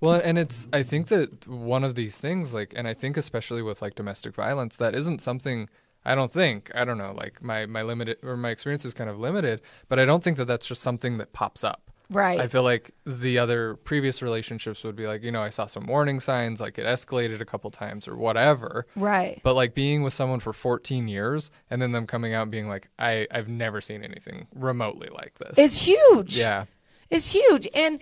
Well, 0.00 0.20
and 0.22 0.38
it's 0.38 0.68
I 0.72 0.82
think 0.82 1.08
that 1.08 1.46
one 1.48 1.84
of 1.84 1.94
these 1.94 2.18
things, 2.18 2.52
like, 2.52 2.72
and 2.76 2.86
I 2.86 2.94
think 2.94 3.16
especially 3.16 3.62
with 3.62 3.80
like 3.82 3.94
domestic 3.94 4.34
violence, 4.34 4.76
that 4.76 4.94
isn't 4.94 5.20
something. 5.20 5.68
I 6.04 6.14
don't 6.14 6.32
think 6.32 6.70
I 6.74 6.84
don't 6.84 6.98
know. 6.98 7.14
Like 7.16 7.42
my 7.42 7.66
my 7.66 7.82
limited 7.82 8.18
or 8.22 8.36
my 8.36 8.50
experience 8.50 8.84
is 8.84 8.92
kind 8.94 9.08
of 9.08 9.18
limited, 9.18 9.62
but 9.88 9.98
I 9.98 10.04
don't 10.04 10.22
think 10.22 10.36
that 10.36 10.44
that's 10.46 10.66
just 10.66 10.82
something 10.82 11.18
that 11.18 11.32
pops 11.32 11.64
up. 11.64 11.90
Right. 12.10 12.38
I 12.38 12.48
feel 12.48 12.62
like 12.62 12.90
the 13.06 13.38
other 13.38 13.76
previous 13.76 14.20
relationships 14.20 14.84
would 14.84 14.94
be 14.94 15.06
like, 15.06 15.22
you 15.22 15.32
know, 15.32 15.42
I 15.42 15.48
saw 15.48 15.64
some 15.64 15.86
warning 15.86 16.20
signs, 16.20 16.60
like 16.60 16.78
it 16.78 16.84
escalated 16.84 17.40
a 17.40 17.46
couple 17.46 17.70
times 17.70 18.06
or 18.06 18.14
whatever. 18.16 18.86
right. 18.94 19.40
But 19.42 19.54
like 19.54 19.74
being 19.74 20.02
with 20.02 20.12
someone 20.12 20.40
for 20.40 20.52
14 20.52 21.08
years 21.08 21.50
and 21.70 21.80
then 21.80 21.92
them 21.92 22.06
coming 22.06 22.34
out 22.34 22.42
and 22.42 22.50
being 22.50 22.68
like, 22.68 22.88
I 22.98 23.26
I've 23.30 23.48
never 23.48 23.80
seen 23.80 24.04
anything 24.04 24.46
remotely 24.54 25.08
like 25.08 25.34
this. 25.38 25.54
It's 25.56 25.86
huge. 25.86 26.36
yeah. 26.36 26.66
Is 27.14 27.32
huge. 27.32 27.68
And 27.74 28.00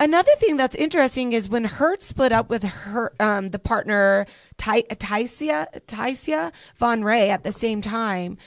another 0.00 0.32
thing 0.38 0.56
that's 0.56 0.74
interesting 0.74 1.32
is 1.32 1.48
when 1.48 1.64
Heard 1.64 2.02
split 2.02 2.32
up 2.32 2.48
with 2.48 2.62
her 2.62 3.12
um, 3.20 3.50
the 3.50 3.58
partner 3.58 4.26
Ty- 4.56 4.82
Tycia 4.82 5.66
Tycia 5.86 6.52
Von 6.78 7.04
Ray 7.04 7.30
at 7.30 7.44
the 7.44 7.52
same 7.52 7.82
time. 7.82 8.38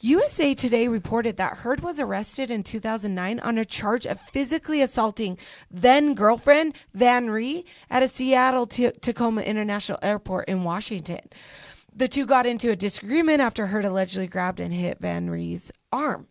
USA 0.00 0.54
Today 0.54 0.86
reported 0.86 1.36
that 1.38 1.58
Heard 1.58 1.80
was 1.80 1.98
arrested 1.98 2.50
in 2.50 2.62
2009 2.62 3.40
on 3.40 3.58
a 3.58 3.64
charge 3.64 4.06
of 4.06 4.20
physically 4.20 4.82
assaulting 4.82 5.38
then 5.70 6.14
girlfriend 6.14 6.76
Van 6.92 7.30
Ree 7.30 7.64
at 7.88 8.02
a 8.02 8.08
Seattle 8.08 8.66
Tacoma 8.66 9.42
International 9.42 9.98
Airport 10.02 10.48
in 10.48 10.62
Washington. 10.62 11.20
The 11.96 12.08
two 12.08 12.26
got 12.26 12.44
into 12.44 12.70
a 12.70 12.76
disagreement 12.76 13.40
after 13.40 13.68
Heard 13.68 13.84
allegedly 13.84 14.26
grabbed 14.26 14.58
and 14.58 14.74
hit 14.74 14.98
Van 15.00 15.30
Ree's 15.30 15.70
arm. 15.92 16.26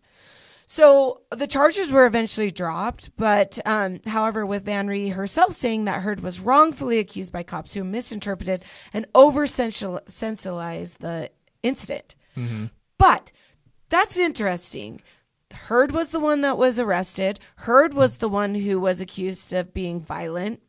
So 0.74 1.20
the 1.30 1.46
charges 1.46 1.88
were 1.88 2.04
eventually 2.04 2.50
dropped, 2.50 3.16
but 3.16 3.60
um, 3.64 4.00
however, 4.06 4.44
with 4.44 4.64
Van 4.64 4.88
Ree 4.88 5.10
herself 5.10 5.52
saying 5.52 5.84
that 5.84 6.02
Heard 6.02 6.18
was 6.18 6.40
wrongfully 6.40 6.98
accused 6.98 7.30
by 7.30 7.44
cops 7.44 7.74
who 7.74 7.84
misinterpreted 7.84 8.64
and 8.92 9.06
over 9.14 9.46
sensationalized 9.46 10.98
the 10.98 11.30
incident. 11.62 12.16
But 12.98 13.30
that's 13.88 14.16
interesting. 14.16 15.00
Heard 15.52 15.92
was 15.92 16.08
the 16.08 16.18
one 16.18 16.40
that 16.40 16.58
was 16.58 16.80
arrested. 16.80 17.38
Heard 17.54 17.94
was 17.94 18.16
the 18.16 18.28
one 18.28 18.56
who 18.56 18.80
was 18.80 19.00
accused 19.00 19.52
of 19.52 19.72
being 19.72 20.00
violent. 20.00 20.60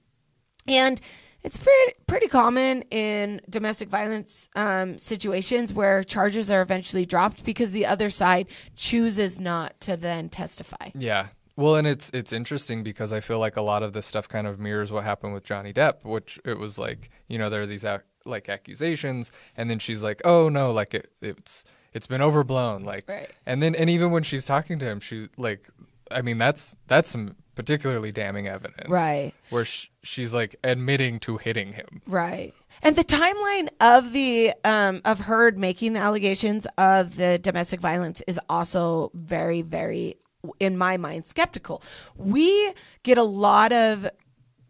And 0.67 1.01
it's 1.45 1.57
pretty, 1.57 1.93
pretty 2.07 2.27
common 2.27 2.81
in 2.91 3.39
domestic 3.49 3.87
violence 3.87 4.49
um, 4.55 4.97
situations 4.97 5.71
where 5.71 6.03
charges 6.03 6.49
are 6.51 6.61
eventually 6.61 7.05
dropped 7.05 7.45
because 7.45 7.71
the 7.71 7.85
other 7.85 8.09
side 8.09 8.47
chooses 8.75 9.39
not 9.39 9.79
to 9.81 9.95
then 9.95 10.27
testify. 10.29 10.89
Yeah. 10.97 11.27
Well, 11.57 11.75
and 11.77 11.87
it's 11.87 12.09
it's 12.13 12.33
interesting 12.33 12.83
because 12.83 13.13
I 13.13 13.21
feel 13.21 13.39
like 13.39 13.55
a 13.55 13.61
lot 13.61 13.81
of 13.83 13.93
this 13.93 14.05
stuff 14.05 14.27
kind 14.27 14.45
of 14.45 14.59
mirrors 14.59 14.91
what 14.91 15.05
happened 15.05 15.33
with 15.33 15.45
Johnny 15.45 15.71
Depp, 15.71 16.03
which 16.03 16.37
it 16.43 16.57
was 16.59 16.77
like 16.77 17.09
you 17.29 17.37
know 17.37 17.49
there 17.49 17.61
are 17.61 17.65
these 17.65 17.85
ac- 17.85 18.03
like 18.25 18.49
accusations, 18.49 19.31
and 19.55 19.69
then 19.69 19.79
she's 19.79 20.03
like, 20.03 20.21
oh 20.25 20.49
no, 20.49 20.71
like 20.71 20.93
it, 20.93 21.11
it's 21.21 21.63
it's 21.93 22.07
been 22.07 22.21
overblown, 22.21 22.83
like, 22.83 23.07
Right. 23.07 23.29
and 23.45 23.63
then 23.63 23.73
and 23.73 23.89
even 23.89 24.11
when 24.11 24.23
she's 24.23 24.43
talking 24.43 24.79
to 24.79 24.85
him, 24.85 24.99
she 24.99 25.29
like, 25.37 25.69
I 26.11 26.21
mean 26.21 26.37
that's 26.37 26.75
that's 26.87 27.09
some 27.11 27.37
particularly 27.55 28.11
damning 28.11 28.47
evidence, 28.47 28.87
Right. 28.89 29.33
Where 29.49 29.65
sh- 29.65 29.87
she's 30.03 30.33
like 30.33 30.55
admitting 30.63 31.19
to 31.21 31.37
hitting 31.37 31.73
him. 31.73 32.01
Right. 32.05 32.53
And 32.83 32.95
the 32.95 33.03
timeline 33.03 33.69
of 33.79 34.11
the 34.11 34.53
um, 34.63 35.01
of 35.05 35.21
her 35.21 35.51
making 35.51 35.93
the 35.93 35.99
allegations 35.99 36.67
of 36.77 37.15
the 37.15 37.39
domestic 37.39 37.79
violence 37.79 38.21
is 38.27 38.39
also 38.49 39.11
very, 39.13 39.61
very, 39.61 40.17
in 40.59 40.77
my 40.77 40.97
mind, 40.97 41.25
skeptical. 41.25 41.81
We 42.15 42.73
get 43.03 43.17
a 43.17 43.23
lot 43.23 43.71
of 43.71 44.09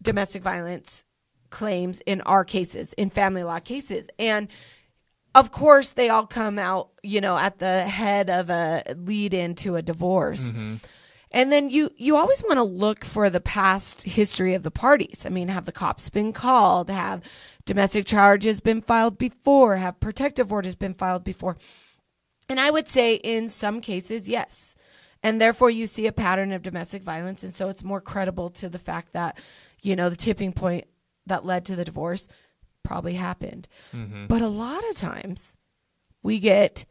domestic 0.01 0.43
violence 0.43 1.03
claims 1.49 2.01
in 2.05 2.21
our 2.21 2.45
cases, 2.45 2.93
in 2.93 3.09
family 3.09 3.43
law 3.43 3.59
cases, 3.59 4.07
and 4.19 4.47
of 5.33 5.51
course 5.51 5.89
they 5.89 6.09
all 6.09 6.27
come 6.27 6.59
out, 6.59 6.89
you 7.01 7.19
know, 7.21 7.37
at 7.37 7.57
the 7.59 7.81
head 7.81 8.29
of 8.29 8.49
a 8.49 8.83
lead 8.95 9.33
into 9.33 9.75
a 9.75 9.81
divorce. 9.81 10.53
And 11.35 11.51
then 11.51 11.69
you 11.69 11.91
you 11.97 12.15
always 12.15 12.41
want 12.43 12.55
to 12.55 12.63
look 12.63 13.03
for 13.03 13.29
the 13.29 13.41
past 13.41 14.03
history 14.03 14.53
of 14.53 14.63
the 14.63 14.71
parties. 14.71 15.25
I 15.25 15.29
mean, 15.29 15.49
have 15.49 15.65
the 15.65 15.73
cops 15.73 16.09
been 16.09 16.31
called? 16.31 16.89
Have 16.89 17.21
domestic 17.65 18.05
charges 18.05 18.61
been 18.61 18.81
filed 18.81 19.17
before? 19.17 19.75
Have 19.75 19.99
protective 19.99 20.53
orders 20.53 20.75
been 20.75 20.93
filed 20.93 21.25
before? 21.25 21.57
And 22.47 22.57
I 22.57 22.71
would 22.71 22.87
say 22.87 23.15
in 23.15 23.49
some 23.49 23.81
cases, 23.81 24.29
yes. 24.29 24.75
And 25.21 25.41
therefore 25.41 25.69
you 25.69 25.87
see 25.87 26.07
a 26.07 26.13
pattern 26.13 26.53
of 26.53 26.61
domestic 26.61 27.03
violence 27.03 27.43
and 27.43 27.53
so 27.53 27.67
it's 27.67 27.83
more 27.83 27.99
credible 27.99 28.49
to 28.51 28.69
the 28.69 28.79
fact 28.79 29.11
that, 29.11 29.37
you 29.81 29.97
know, 29.97 30.09
the 30.09 30.15
tipping 30.15 30.53
point 30.53 30.85
that 31.25 31.45
led 31.45 31.65
to 31.65 31.75
the 31.75 31.83
divorce 31.83 32.29
probably 32.83 33.15
happened. 33.15 33.67
Mm-hmm. 33.93 34.27
But 34.27 34.41
a 34.41 34.47
lot 34.47 34.87
of 34.89 34.95
times 34.95 35.57
we 36.23 36.39
get 36.39 36.85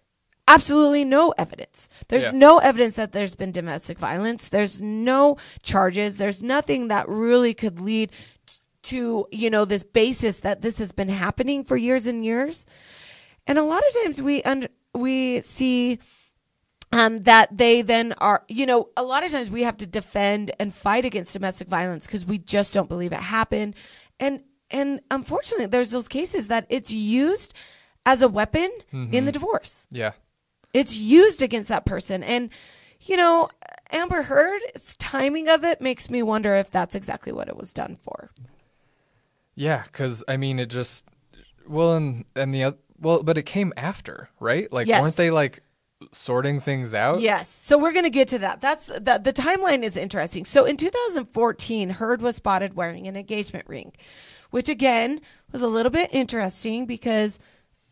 absolutely 0.47 1.05
no 1.05 1.33
evidence. 1.39 1.89
There's 2.09 2.25
Yeah. 2.25 2.31
no 2.33 2.59
evidence 2.59 2.97
that 2.97 3.13
there's 3.13 3.35
been 3.35 3.53
domestic 3.53 3.99
violence. 3.99 4.49
There's 4.49 4.81
no 4.83 5.37
charges. 5.63 6.17
There's 6.17 6.43
nothing 6.43 6.89
that 6.89 7.09
really 7.09 7.55
could 7.55 7.81
lead 7.81 8.11
to, 8.85 9.27
you 9.33 9.49
know, 9.51 9.65
this 9.65 9.85
basis 9.85 10.39
that 10.39 10.61
this 10.63 10.79
has 10.79 10.93
been 10.93 11.09
happening 11.09 11.65
for 11.65 11.77
years 11.77 12.07
and 12.07 12.25
years. 12.25 12.67
And 13.47 13.59
a 13.59 13.63
lot 13.63 13.83
of 13.87 14.03
times 14.03 14.21
we 14.21 14.43
under, 14.43 14.69
we 14.95 15.41
see 15.41 15.99
um, 16.93 17.19
that 17.19 17.57
they 17.57 17.83
then 17.83 18.13
are, 18.19 18.45
you 18.49 18.67
know, 18.67 18.91
a 18.97 19.03
lot 19.03 19.25
of 19.25 19.31
times 19.33 19.51
we 19.51 19.63
have 19.63 19.77
to 19.79 19.87
defend 19.87 20.53
and 20.61 20.73
fight 20.75 21.05
against 21.05 21.33
domestic 21.33 21.67
violence 21.69 22.07
because 22.07 22.25
we 22.27 22.39
just 22.39 22.73
don't 22.75 22.89
believe 22.89 23.13
it 23.13 23.21
happened. 23.21 23.75
And 24.21 24.43
and 24.71 25.01
unfortunately, 25.11 25.67
there's 25.67 25.91
those 25.91 26.09
cases 26.09 26.49
that 26.49 26.67
it's 26.69 26.91
used 26.91 27.55
as 28.07 28.23
a 28.23 28.29
weapon 28.29 28.71
in 28.93 29.25
the 29.25 29.33
divorce. 29.33 29.87
Yeah. 29.91 30.13
It's 30.75 30.97
used 30.97 31.41
against 31.41 31.69
that 31.71 31.87
person, 31.87 32.23
and 32.23 32.51
you 33.01 33.17
know, 33.17 33.49
Amber 33.91 34.23
Heard's 34.23 34.97
timing 34.99 35.49
of 35.49 35.63
it 35.65 35.81
makes 35.81 36.11
me 36.11 36.23
wonder 36.23 36.55
if 36.55 36.71
that's 36.71 36.95
exactly 36.95 37.33
what 37.33 37.49
it 37.49 37.57
was 37.57 37.73
done 37.73 37.97
for. 38.03 38.31
Yeah, 39.55 39.85
because 39.85 40.25
I 40.27 40.37
mean, 40.37 40.59
it 40.59 40.67
just 40.67 41.07
well, 41.69 41.95
and 41.95 42.25
and 42.35 42.53
the 42.53 42.65
oth- 42.65 42.79
well, 43.01 43.23
but 43.23 43.39
it 43.39 43.45
came 43.45 43.73
after, 43.77 44.29
right? 44.41 44.71
Like, 44.73 44.87
Yes. 44.89 45.01
weren't 45.03 45.17
they 45.17 45.31
like 45.31 45.63
sorting 46.13 46.61
things 46.61 46.93
out? 46.95 47.21
Yes. 47.21 47.59
So 47.63 47.79
we're 47.79 47.93
going 47.93 48.05
to 48.05 48.11
get 48.11 48.29
to 48.29 48.39
that. 48.41 48.61
That's 48.61 48.87
the, 48.87 49.21
the 49.23 49.33
timeline 49.33 49.83
is 49.83 49.97
interesting. 49.97 50.45
So 50.45 50.65
in 50.65 50.77
2014, 50.77 51.91
Heard 51.91 52.21
was 52.21 52.37
spotted 52.37 52.75
wearing 52.75 53.07
an 53.07 53.17
engagement 53.17 53.67
ring, 53.69 53.93
which 54.51 54.69
again 54.69 55.21
was 55.53 55.63
a 55.63 55.67
little 55.69 55.91
bit 55.91 56.11
interesting 56.13 56.85
because 56.87 57.39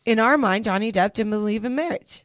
in 0.04 0.18
our 0.18 0.36
mind, 0.36 0.64
Johnny 0.64 0.90
Depp 0.92 1.14
didn't 1.14 1.30
believe 1.30 1.64
in 1.64 1.74
marriage. 1.74 2.24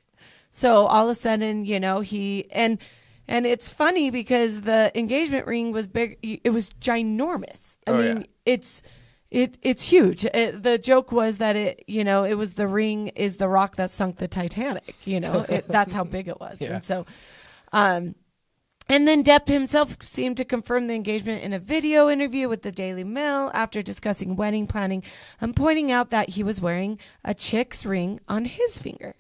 So 0.58 0.88
all 0.88 1.08
of 1.08 1.16
a 1.16 1.20
sudden, 1.20 1.66
you 1.66 1.80
know, 1.80 2.00
he 2.00 2.48
and 2.52 2.80
and 3.28 3.46
it's 3.46 3.70
funny 3.70 4.10
because 4.10 4.62
the 4.62 4.92
engagement 4.98 5.46
ring 5.46 5.72
was 5.72 5.86
big. 5.86 6.18
It 6.24 6.50
was 6.52 6.72
ginormous. 6.82 7.78
I 7.86 7.92
Oh, 7.92 7.98
mean, 8.02 8.18
yeah. 8.18 8.24
it's 8.54 8.82
it 9.30 9.60
it's 9.62 9.88
huge. 9.88 10.26
It, 10.26 10.64
the 10.64 10.80
joke 10.80 11.12
was 11.12 11.38
that 11.38 11.56
it 11.56 11.84
you 11.86 12.04
know 12.04 12.24
it 12.24 12.34
was 12.34 12.54
the 12.54 12.68
ring 12.68 13.10
is 13.10 13.36
the 13.36 13.48
rock 13.48 13.76
that 13.76 13.92
sunk 13.92 14.18
the 14.18 14.28
Titanic. 14.28 14.96
You 15.06 15.20
know, 15.20 15.46
it, 15.48 15.68
that's 15.68 15.94
how 15.94 16.04
big 16.04 16.28
it 16.28 16.40
was. 16.40 16.58
Yeah. 16.62 16.74
And 16.78 16.84
so, 16.84 17.06
um, 17.72 18.16
and 18.90 19.08
then 19.08 19.24
Depp 19.24 19.48
himself 19.48 19.98
seemed 20.02 20.38
to 20.38 20.46
confirm 20.46 20.88
the 20.88 20.96
engagement 20.96 21.44
in 21.44 21.54
a 21.54 21.60
video 21.60 22.10
interview 22.10 22.50
with 22.50 22.64
the 22.64 22.72
Daily 22.72 23.04
Mail 23.04 23.52
after 23.54 23.84
discussing 23.84 24.36
wedding 24.36 24.66
planning 24.66 25.04
and 25.40 25.56
pointing 25.56 25.92
out 25.92 26.10
that 26.10 26.30
he 26.30 26.42
was 26.42 26.60
wearing 26.60 26.98
a 27.24 27.36
chick's 27.36 27.86
ring 27.86 28.20
on 28.28 28.46
his 28.46 28.80
finger, 28.80 29.14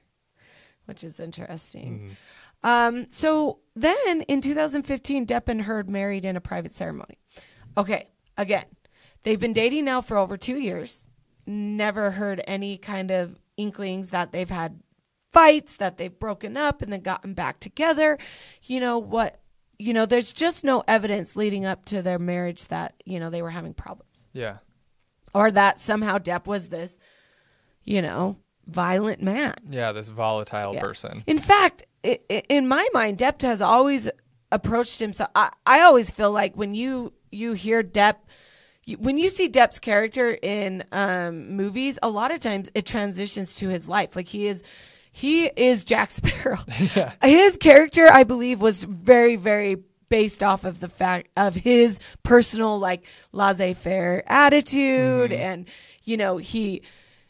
which 0.88 1.04
is 1.04 1.20
interesting. 1.20 2.18
Um, 2.64 3.08
so 3.12 3.60
then 3.76 4.22
in 4.24 4.42
2015, 4.42 5.26
Depp 5.28 5.48
and 5.48 5.62
Heard 5.62 5.90
married 5.90 6.26
in 6.26 6.36
a 6.36 6.42
private 6.42 6.72
ceremony. 6.72 7.18
Okay, 7.78 8.10
again, 8.38 8.66
they've 9.24 9.40
been 9.40 9.54
dating 9.54 9.86
now 9.86 10.02
for 10.02 10.18
over 10.18 10.36
two 10.38 10.58
years. 10.58 11.08
Never 11.46 12.12
heard 12.12 12.42
any 12.48 12.78
kind 12.78 13.12
of 13.12 13.40
inklings 13.56 14.10
that 14.10 14.32
they've 14.32 14.50
had 14.50 14.82
fights, 15.32 15.78
that 15.78 15.98
they've 15.98 16.18
broken 16.20 16.58
up 16.58 16.82
and 16.82 16.92
then 16.92 17.02
gotten 17.02 17.34
back 17.34 17.60
together. 17.60 18.18
You 18.64 18.80
know 18.80 18.98
what? 18.98 19.40
You 19.78 19.94
know, 19.94 20.06
there's 20.08 20.32
just 20.32 20.64
no 20.64 20.84
evidence 20.88 21.36
leading 21.36 21.66
up 21.66 21.86
to 21.86 22.02
their 22.02 22.18
marriage 22.18 22.66
that, 22.70 22.96
you 23.06 23.20
know, 23.20 23.30
they 23.30 23.44
were 23.44 23.52
having 23.52 23.76
problems 23.76 24.26
Yeah. 24.34 24.58
or 25.36 25.52
that 25.52 25.80
somehow 25.80 26.18
Depp 26.18 26.48
was 26.48 26.70
this, 26.70 26.98
you 27.84 28.02
know, 28.02 28.38
violent 28.68 29.22
man. 29.22 29.56
Yeah, 29.70 29.92
this 29.92 30.10
volatile 30.10 30.74
Yeah. 30.74 30.82
person. 30.82 31.24
In 31.28 31.40
fact, 31.40 31.84
in 32.04 32.68
my 32.68 32.88
mind, 32.94 33.18
Depp 33.18 33.42
has 33.42 33.62
always 33.62 34.10
approached 34.52 35.00
himself. 35.00 35.30
I, 35.36 35.50
I 35.66 35.82
always 35.82 36.10
feel 36.12 36.32
like 36.32 36.56
when 36.56 36.76
you 36.76 37.14
you 37.32 37.54
hear 37.54 37.84
Depp, 37.84 38.16
you, 38.86 38.98
when 38.98 39.18
you 39.18 39.30
see 39.30 39.50
Depp's 39.50 39.80
character 39.80 40.38
in 40.42 40.84
um, 40.92 41.52
movies, 41.56 42.00
a 42.02 42.10
lot 42.10 42.32
of 42.32 42.40
times 42.40 42.70
it 42.74 42.86
transitions 42.86 43.56
to 43.56 43.68
his 43.70 43.88
life. 43.88 44.16
Like 44.16 44.28
he 44.28 44.48
is. 44.48 44.64
He 45.12 45.46
is 45.48 45.84
Jack 45.84 46.12
Sparrow. 46.20 46.60
His 47.24 47.58
character, 47.58 48.08
I 48.08 48.24
believe, 48.24 48.62
was 48.62 48.84
very, 48.84 49.36
very 49.36 49.78
based 50.10 50.44
off 50.44 50.64
of 50.64 50.80
the 50.80 50.90
fact 50.90 51.30
of 51.36 51.56
his 51.56 52.00
personal 52.22 52.78
like 52.78 53.04
laissez-faire 53.32 54.24
attitude, 54.28 55.32
and 55.34 55.68
you 56.04 56.18
know 56.18 56.38
he 56.38 56.84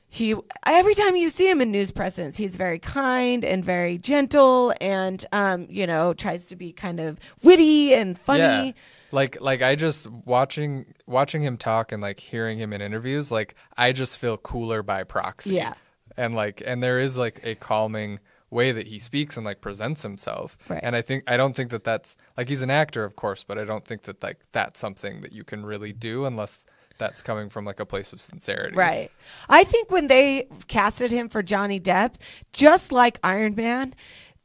he 0.10 0.36
every 0.66 0.94
time 0.96 1.16
you 1.16 1.30
see 1.30 1.50
him 1.50 1.62
in 1.62 1.72
news 1.72 1.92
presence 1.92 2.38
he's 2.38 2.56
very 2.56 2.80
kind 2.80 3.44
and 3.44 3.64
very 3.64 3.98
gentle 3.98 4.74
and 4.80 5.26
um 5.32 5.68
you 5.70 5.86
know 5.86 6.14
tries 6.14 6.46
to 6.46 6.56
be 6.56 6.72
kind 6.72 7.00
of 7.00 7.20
witty 7.44 7.94
and 7.94 8.18
funny 8.18 8.40
Yeah. 8.40 8.72
Like 9.12 9.40
like 9.40 9.62
I 9.62 9.76
just 9.76 10.06
watching 10.26 10.94
watching 11.06 11.42
him 11.42 11.56
talk 11.56 11.94
and 11.94 12.02
like 12.02 12.20
hearing 12.20 12.58
him 12.58 12.74
in 12.74 12.82
interviews, 12.82 13.32
like 13.32 13.56
I 13.78 13.94
just 13.94 14.18
feel 14.18 14.36
cooler 14.38 14.84
by 14.84 15.06
proxy. 15.06 15.56
Yeah. 15.56 15.76
And 16.18 16.36
like 16.36 16.62
and 16.66 16.84
there 16.84 17.00
is 17.00 17.16
like 17.16 17.40
a 17.44 17.56
calming 17.56 18.20
way 18.50 18.74
that 18.74 18.88
he 18.88 19.00
speaks 19.00 19.38
and 19.38 19.46
like 19.46 19.62
presents 19.62 20.04
himself. 20.04 20.58
Right. 20.68 20.82
And 20.84 20.94
I 20.94 21.02
think 21.02 21.24
I 21.26 21.38
don't 21.38 21.56
think 21.56 21.70
that 21.72 21.86
that's 21.86 22.18
like 22.36 22.50
he's 22.50 22.62
an 22.62 22.70
actor, 22.70 23.06
of 23.06 23.16
course, 23.16 23.46
but 23.46 23.58
I 23.58 23.64
don't 23.64 23.86
think 23.86 24.04
that 24.04 24.22
like 24.22 24.40
that's 24.52 24.78
something 24.78 25.22
that 25.22 25.32
you 25.32 25.46
can 25.46 25.66
really 25.66 25.94
do 25.94 26.26
unless 26.26 26.66
that's 26.98 27.22
coming 27.22 27.50
from 27.50 27.66
like 27.66 27.80
a 27.80 27.86
place 27.86 28.14
of 28.14 28.22
sincerity. 28.22 28.76
Right. 28.76 29.12
I 29.50 29.64
think 29.64 29.92
when 29.92 30.08
they 30.08 30.48
casted 30.68 31.12
him 31.12 31.30
for 31.30 31.44
Johnny 31.44 31.80
Depp, 31.80 32.16
just 32.54 32.92
like 32.92 33.20
Iron 33.24 33.56
Man, 33.56 33.94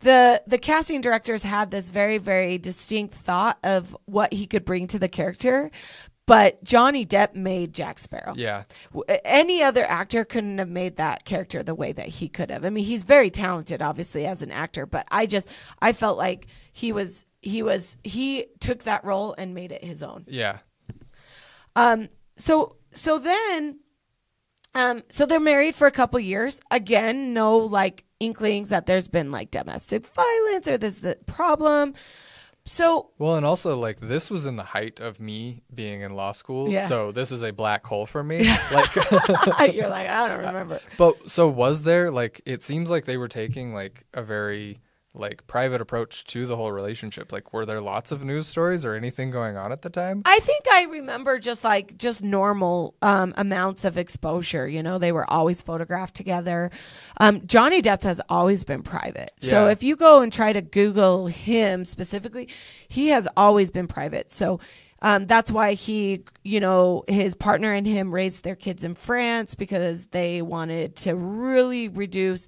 the 0.01 0.43
the 0.47 0.59
casting 0.59 1.01
directors 1.01 1.43
had 1.43 1.71
this 1.71 1.91
very 1.91 2.19
very 2.19 2.59
distinct 2.59 3.15
thought 3.15 3.59
of 3.63 3.97
what 4.05 4.33
he 4.33 4.47
could 4.47 4.65
bring 4.65 4.87
to 4.89 4.99
the 4.99 5.09
character. 5.09 5.71
But 6.27 6.63
Johnny 6.63 7.05
Depp 7.05 7.35
made 7.35 7.73
Jack 7.73 7.99
Sparrow. 7.99 8.35
Yeah. 8.37 8.63
Any 9.25 9.63
other 9.63 9.85
actor 9.85 10.25
couldn't 10.25 10.59
have 10.59 10.69
made 10.69 10.97
that 10.97 11.25
character 11.25 11.65
the 11.65 11.75
way 11.75 11.93
that 11.93 12.07
he 12.07 12.29
could 12.29 12.49
have. 12.51 12.65
I 12.65 12.71
mean, 12.71 12.85
he's 12.85 13.03
very 13.03 13.29
talented, 13.29 13.83
obviously, 13.83 14.25
as 14.25 14.41
an 14.41 14.53
actor, 14.53 14.87
but 14.87 15.07
I 15.11 15.27
just 15.27 15.49
I 15.81 15.93
felt 15.93 16.19
like 16.19 16.47
he 16.73 16.93
was 16.93 17.25
he 17.41 17.63
was 17.63 17.97
he 18.05 18.47
took 18.61 18.85
that 18.85 19.05
role 19.05 19.35
and 19.37 19.53
made 19.53 19.73
it 19.73 19.85
his 19.85 20.03
own. 20.03 20.25
Yeah. 20.29 20.59
Um, 21.75 22.09
so 22.37 22.77
so 22.93 23.19
then, 23.19 23.79
um, 24.75 25.03
so 25.09 25.27
they're 25.27 25.41
married 25.41 25.75
for 25.75 25.87
a 25.87 25.91
couple 25.91 26.21
years. 26.21 26.61
Again, 26.71 27.33
no 27.35 27.59
like 27.59 28.05
inklings 28.21 28.69
that 28.69 28.87
there's 28.87 29.09
been 29.09 29.31
like 29.31 29.51
domestic 29.51 30.07
violence 30.07 30.69
or 30.69 30.79
this 30.79 30.97
the 30.99 31.19
problem. 31.27 31.95
So 32.65 33.11
Well, 33.19 33.35
and 33.35 33.45
also 33.45 33.77
like 33.77 33.99
this 33.99 34.31
was 34.31 34.47
in 34.47 34.55
the 34.55 34.63
height 34.63 35.01
of 35.01 35.19
me 35.19 35.63
being 35.75 36.03
in 36.03 36.15
law 36.15 36.31
school, 36.31 36.69
Yeah. 36.69 36.87
so 36.87 37.11
this 37.11 37.33
is 37.33 37.43
a 37.43 37.51
black 37.53 37.85
hole 37.85 38.07
for 38.07 38.23
me. 38.23 38.45
like 38.73 38.95
you're 39.75 39.89
like, 39.89 40.09
I 40.09 40.29
don't 40.29 40.39
remember. 40.47 40.79
But 40.97 41.29
so 41.29 41.49
was 41.49 41.83
there 41.83 42.11
like 42.13 42.41
it 42.47 42.63
seems 42.63 42.89
like 42.89 43.05
they 43.05 43.17
were 43.17 43.27
taking 43.29 43.75
like 43.75 44.05
a 44.15 44.23
very 44.23 44.79
like 45.15 45.47
private 45.47 45.81
approach 45.81 46.25
to 46.25 46.47
the 46.47 46.57
whole 46.57 46.73
relationship. 46.73 47.33
Like 47.33 47.53
were 47.53 47.67
there 47.67 47.81
lots 47.81 48.13
of 48.13 48.25
news 48.25 48.47
stories 48.47 48.85
or 48.85 48.95
anything 48.95 49.31
going 49.31 49.57
on 49.57 49.71
at 49.71 49.83
the 49.83 49.91
time? 49.91 50.23
I 50.25 50.39
think 50.41 50.65
I 50.73 50.85
remember 50.85 51.39
just 51.39 51.65
like 51.65 51.99
just 51.99 52.23
normal 52.23 52.95
um, 53.03 53.35
amounts 53.37 53.85
of 53.85 53.99
exposure. 53.99 54.67
You 54.67 54.83
know, 54.83 54.99
they 54.99 55.13
were 55.13 55.29
always 55.31 55.61
photographed 55.61 56.15
together. 56.15 56.71
Um, 57.19 57.47
Johnny 57.47 57.83
Depp 57.83 58.05
has 58.05 58.21
always 58.29 58.65
been 58.65 58.83
private. 58.83 59.33
So 59.41 59.69
if 59.69 59.83
you 59.83 59.97
go 59.97 60.23
and 60.23 60.33
try 60.33 60.53
to 60.53 60.63
Google 60.63 61.27
him 61.27 61.85
specifically, 61.85 62.49
he 62.89 63.09
has 63.09 63.29
always 63.37 63.71
been 63.71 63.89
private. 63.89 64.31
So 64.31 64.61
um, 65.03 65.27
that's 65.27 65.51
why 65.51 65.75
he, 65.75 66.25
you 66.45 66.61
know, 66.61 67.05
his 67.09 67.35
partner 67.35 67.73
and 67.73 67.87
him 67.87 68.15
raised 68.15 68.45
their 68.45 68.55
kids 68.55 68.85
in 68.85 68.95
France 68.95 69.57
because 69.57 70.07
they 70.07 70.43
wanted 70.43 70.97
to 70.97 71.17
really 71.17 71.89
reduce 71.89 72.47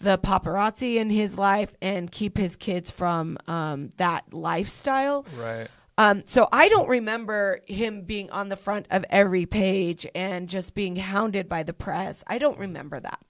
the 0.00 0.18
paparazzi 0.18 0.96
in 0.96 1.10
his 1.10 1.36
life 1.36 1.76
and 1.80 2.10
keep 2.10 2.36
his 2.36 2.56
kids 2.56 2.90
from 2.90 3.38
um, 3.46 3.90
that 3.98 4.32
lifestyle. 4.32 5.26
Right. 5.38 5.68
Um, 5.98 6.22
so 6.24 6.48
I 6.50 6.68
don't 6.68 6.88
remember 6.88 7.60
him 7.66 8.02
being 8.02 8.30
on 8.30 8.48
the 8.48 8.56
front 8.56 8.86
of 8.90 9.04
every 9.10 9.44
page 9.44 10.06
and 10.14 10.48
just 10.48 10.74
being 10.74 10.96
hounded 10.96 11.48
by 11.48 11.62
the 11.62 11.74
press. 11.74 12.24
I 12.26 12.38
don't 12.38 12.58
remember 12.58 12.98
that. 13.00 13.20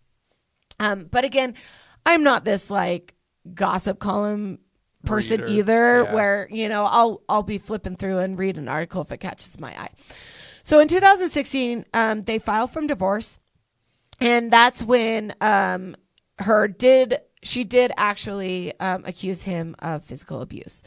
Um, 0.79 1.09
but 1.11 1.25
again, 1.25 1.55
I'm 2.07 2.23
not 2.23 2.45
this 2.45 2.71
like 2.71 3.15
gossip 3.53 3.99
column 3.99 4.61
person 5.05 5.41
Reader, 5.41 5.53
either, 5.53 6.03
yeah. 6.05 6.15
where 6.15 6.49
you 6.51 6.69
know 6.69 6.85
I'll 6.85 7.23
I'll 7.29 7.43
be 7.43 7.59
flipping 7.59 7.97
through 7.97 8.19
and 8.19 8.39
read 8.39 8.57
an 8.57 8.69
article 8.69 9.03
if 9.03 9.11
it 9.11 9.19
catches 9.19 9.59
my 9.59 9.79
eye. 9.79 9.91
So 10.63 10.79
in 10.79 10.89
2016, 10.89 11.87
um, 11.93 12.23
they 12.23 12.39
filed 12.39 12.71
from 12.71 12.87
divorce, 12.87 13.41
and 14.21 14.51
that's 14.53 14.83
when 14.83 15.35
um, 15.41 15.97
her 16.41 16.69
did 16.69 17.21
she 17.43 17.65
did 17.65 17.91
actually 17.97 18.79
um, 18.81 19.05
accuse 19.07 19.45
him 19.45 19.75
of 19.79 20.05
physical 20.05 20.43
abuse. 20.43 20.83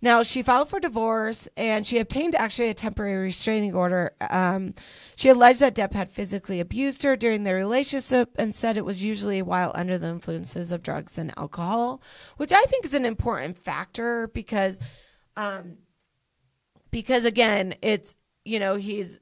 Now 0.00 0.22
she 0.22 0.42
filed 0.42 0.68
for 0.68 0.78
divorce 0.78 1.48
and 1.56 1.84
she 1.84 1.98
obtained 1.98 2.36
actually 2.36 2.68
a 2.68 2.74
temporary 2.74 3.24
restraining 3.24 3.74
order. 3.74 4.12
Um, 4.20 4.74
she 5.16 5.28
alleged 5.28 5.58
that 5.58 5.74
Depp 5.74 5.92
had 5.92 6.10
physically 6.10 6.60
abused 6.60 7.02
her 7.02 7.16
during 7.16 7.42
their 7.42 7.56
relationship 7.56 8.30
and 8.38 8.54
said 8.54 8.76
it 8.76 8.84
was 8.84 9.02
usually 9.02 9.42
while 9.42 9.72
under 9.74 9.98
the 9.98 10.08
influences 10.08 10.70
of 10.70 10.84
drugs 10.84 11.18
and 11.18 11.36
alcohol, 11.36 12.00
which 12.36 12.52
I 12.52 12.62
think 12.64 12.84
is 12.84 12.94
an 12.94 13.04
important 13.04 13.58
factor 13.58 14.28
because, 14.28 14.78
um, 15.36 15.78
because 16.92 17.24
again, 17.24 17.74
it's 17.82 18.14
you 18.44 18.60
know 18.60 18.76
he's 18.76 19.18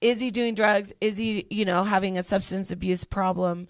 is 0.00 0.20
he 0.20 0.30
doing 0.30 0.54
drugs? 0.54 0.92
Is 1.00 1.16
he 1.16 1.46
you 1.50 1.64
know 1.64 1.82
having 1.82 2.16
a 2.16 2.22
substance 2.22 2.70
abuse 2.70 3.02
problem? 3.02 3.66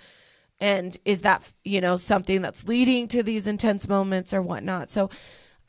And 0.60 0.96
is 1.04 1.20
that 1.20 1.42
you 1.64 1.80
know 1.80 1.96
something 1.96 2.42
that's 2.42 2.66
leading 2.66 3.08
to 3.08 3.22
these 3.22 3.46
intense 3.46 3.88
moments 3.88 4.32
or 4.34 4.42
whatnot? 4.42 4.90
So 4.90 5.10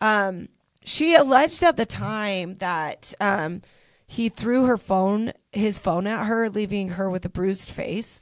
um 0.01 0.49
she 0.83 1.15
alleged 1.15 1.61
at 1.63 1.77
the 1.77 1.85
time 1.85 2.55
that 2.55 3.13
um 3.19 3.61
he 4.07 4.29
threw 4.29 4.65
her 4.65 4.77
phone 4.77 5.31
his 5.51 5.77
phone 5.79 6.07
at 6.07 6.25
her 6.25 6.49
leaving 6.49 6.89
her 6.89 7.09
with 7.09 7.25
a 7.25 7.29
bruised 7.29 7.69
face. 7.69 8.21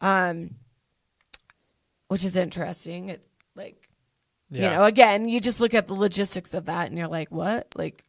Um 0.00 0.56
which 2.08 2.24
is 2.24 2.36
interesting. 2.36 3.08
It 3.08 3.26
like 3.54 3.88
Yeah. 4.50 4.64
you 4.64 4.70
know 4.76 4.84
again 4.84 5.28
you 5.28 5.40
just 5.40 5.60
look 5.60 5.74
at 5.74 5.88
the 5.88 5.94
logistics 5.94 6.54
of 6.54 6.66
that 6.66 6.88
and 6.88 6.98
you're 6.98 7.08
like 7.08 7.30
what? 7.30 7.68
Like 7.76 8.04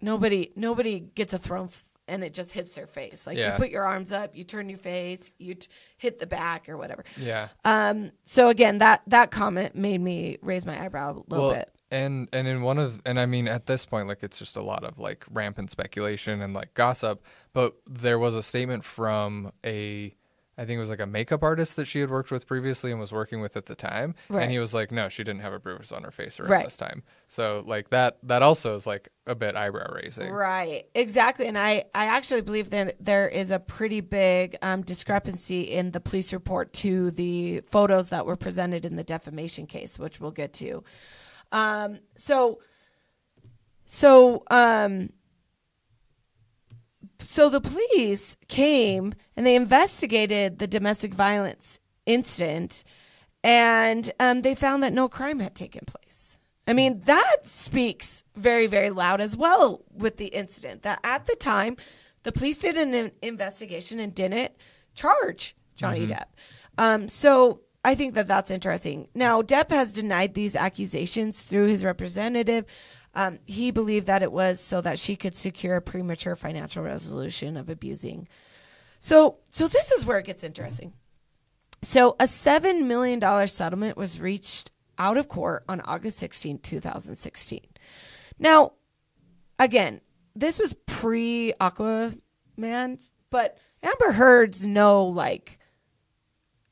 nobody 0.00 0.52
nobody 0.56 1.00
gets 1.00 1.32
a 1.32 1.38
thrown 1.38 1.68
and 2.08 2.24
it 2.24 2.34
just 2.34 2.52
hits 2.52 2.74
their 2.74 2.86
face 2.86 3.26
like 3.26 3.36
Yeah. 3.36 3.52
you 3.52 3.58
put 3.58 3.70
your 3.70 3.84
arms 3.84 4.12
up 4.12 4.34
you 4.36 4.44
turn 4.44 4.68
your 4.68 4.78
face 4.78 5.30
you 5.38 5.54
t- 5.54 5.68
hit 5.96 6.18
the 6.18 6.26
back 6.26 6.68
or 6.68 6.76
whatever 6.76 7.04
yeah. 7.16 7.48
um 7.64 8.10
so 8.26 8.48
again 8.48 8.78
that 8.78 9.02
that 9.06 9.30
comment 9.30 9.74
made 9.74 10.00
me 10.00 10.38
raise 10.42 10.66
my 10.66 10.82
eyebrow 10.82 11.10
a 11.10 11.22
little 11.28 11.48
well, 11.48 11.54
bit 11.54 11.72
and 11.90 12.28
and 12.32 12.46
in 12.46 12.62
one 12.62 12.78
of 12.78 13.00
and 13.06 13.18
I 13.18 13.26
mean 13.26 13.48
at 13.48 13.66
this 13.66 13.84
point 13.86 14.08
like 14.08 14.22
it's 14.22 14.38
just 14.38 14.56
a 14.56 14.62
lot 14.62 14.84
of 14.84 14.98
like 14.98 15.24
rampant 15.30 15.70
speculation 15.70 16.42
and 16.42 16.52
like 16.52 16.74
gossip, 16.74 17.24
but 17.52 17.76
there 17.86 18.18
was 18.18 18.34
a 18.34 18.42
statement 18.42 18.84
from 18.84 19.52
a 19.64 20.14
I 20.58 20.64
think 20.64 20.76
it 20.76 20.80
was 20.80 20.90
like 20.90 20.98
a 21.00 21.06
makeup 21.06 21.44
artist 21.44 21.76
that 21.76 21.84
she 21.86 22.00
had 22.00 22.10
worked 22.10 22.32
with 22.32 22.44
previously 22.48 22.90
and 22.90 22.98
was 22.98 23.12
working 23.12 23.40
with 23.40 23.56
at 23.56 23.66
the 23.66 23.76
time, 23.76 24.16
Right. 24.28 24.42
and 24.42 24.50
he 24.50 24.58
was 24.58 24.74
like, 24.74 24.90
no, 24.90 25.08
she 25.08 25.22
didn't 25.22 25.42
have 25.42 25.52
a 25.52 25.60
bruise 25.60 25.92
on 25.92 26.02
her 26.02 26.10
face 26.10 26.40
around 26.40 26.50
Right. 26.50 26.64
this 26.64 26.76
time. 26.76 27.04
So 27.28 27.62
like 27.64 27.90
that 27.90 28.18
that 28.24 28.42
also 28.42 28.74
is 28.74 28.84
like 28.84 29.08
a 29.26 29.36
bit 29.36 29.54
eyebrow 29.54 29.92
raising. 29.94 30.32
Right, 30.32 30.86
exactly. 30.96 31.46
And 31.46 31.56
I, 31.56 31.84
I 31.94 32.06
actually 32.06 32.40
believe 32.40 32.70
that 32.70 32.96
there 32.98 33.28
is 33.28 33.52
a 33.52 33.60
pretty 33.60 34.00
big 34.00 34.56
um, 34.60 34.82
discrepancy 34.82 35.62
in 35.62 35.92
the 35.92 36.00
police 36.00 36.32
report 36.32 36.72
to 36.74 37.12
the 37.12 37.60
photos 37.60 38.08
that 38.08 38.26
were 38.26 38.36
presented 38.36 38.84
in 38.84 38.96
the 38.96 39.04
defamation 39.04 39.66
case, 39.66 39.96
which 39.96 40.18
we'll 40.20 40.32
get 40.32 40.52
to. 40.54 40.82
Um, 41.52 42.00
so, 42.16 42.58
so, 43.86 44.42
um, 44.50 45.10
so 47.20 47.48
the 47.48 47.60
police 47.60 48.36
came 48.48 49.14
and 49.36 49.46
they 49.46 49.56
investigated 49.56 50.58
the 50.58 50.66
domestic 50.66 51.14
violence 51.14 51.80
incident, 52.06 52.84
and 53.44 54.10
um, 54.18 54.42
they 54.42 54.54
found 54.54 54.82
that 54.82 54.92
no 54.92 55.08
crime 55.08 55.40
had 55.40 55.54
taken 55.54 55.84
place. 55.86 56.38
I 56.66 56.74
mean, 56.74 57.00
that 57.06 57.46
speaks 57.46 58.24
very, 58.36 58.66
very 58.66 58.90
loud 58.90 59.20
as 59.20 59.36
well 59.36 59.84
with 59.90 60.18
the 60.18 60.26
incident. 60.26 60.82
That 60.82 61.00
at 61.02 61.26
the 61.26 61.34
time, 61.34 61.76
the 62.24 62.32
police 62.32 62.58
did 62.58 62.76
an 62.76 63.12
investigation 63.22 63.98
and 64.00 64.14
didn't 64.14 64.52
charge 64.94 65.56
Johnny 65.76 66.06
Depp. 66.06 66.26
Um, 66.76 67.08
so 67.08 67.60
I 67.84 67.94
think 67.94 68.14
that 68.14 68.28
that's 68.28 68.50
interesting. 68.50 69.08
Now, 69.14 69.40
Depp 69.40 69.70
has 69.70 69.92
denied 69.92 70.34
these 70.34 70.54
accusations 70.54 71.38
through 71.38 71.66
his 71.66 71.84
representative. 71.84 72.66
Um, 73.14 73.38
he 73.46 73.70
believed 73.70 74.06
that 74.06 74.22
it 74.22 74.32
was 74.32 74.60
so 74.60 74.80
that 74.80 74.98
she 74.98 75.16
could 75.16 75.34
secure 75.34 75.76
a 75.76 75.82
premature 75.82 76.36
financial 76.36 76.82
resolution 76.82 77.56
of 77.56 77.68
abusing. 77.68 78.28
So, 79.00 79.38
so 79.48 79.68
this 79.68 79.90
is 79.92 80.04
where 80.04 80.18
it 80.18 80.26
gets 80.26 80.44
interesting. 80.44 80.92
So, 81.82 82.16
a 82.20 82.24
$7 82.24 82.82
million 82.82 83.48
settlement 83.48 83.96
was 83.96 84.20
reached 84.20 84.72
out 84.98 85.16
of 85.16 85.28
court 85.28 85.64
on 85.68 85.80
August 85.82 86.18
16, 86.18 86.58
2016. 86.58 87.60
Now, 88.38 88.72
again, 89.58 90.00
this 90.34 90.58
was 90.58 90.74
pre 90.86 91.52
Aquaman, 91.60 93.10
but 93.30 93.58
Amber 93.82 94.12
Heard's 94.12 94.66
no 94.66 95.04
like, 95.04 95.58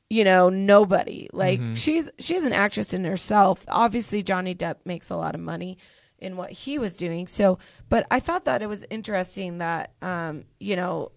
you 0.09 0.23
know, 0.23 0.49
nobody. 0.49 1.29
Like 1.33 1.61
she's 1.75 2.09
she's 2.19 2.45
an 2.45 2.53
actress 2.53 2.93
in 2.93 3.03
herself. 3.03 3.65
Obviously, 3.67 4.23
Johnny 4.23 4.55
Depp 4.55 4.77
makes 4.85 5.09
a 5.09 5.17
lot 5.17 5.35
of 5.35 5.41
money 5.41 5.77
in 6.19 6.37
what 6.37 6.51
he 6.51 6.77
was 6.77 6.97
doing. 6.97 7.27
So, 7.27 7.59
but 7.89 8.05
I 8.09 8.19
thought 8.19 8.45
that 8.45 8.61
it 8.61 8.67
was 8.67 8.85
interesting 8.89 9.59
that, 9.59 9.93
um, 10.01 10.45
you 10.59 10.75
know, 10.75 11.11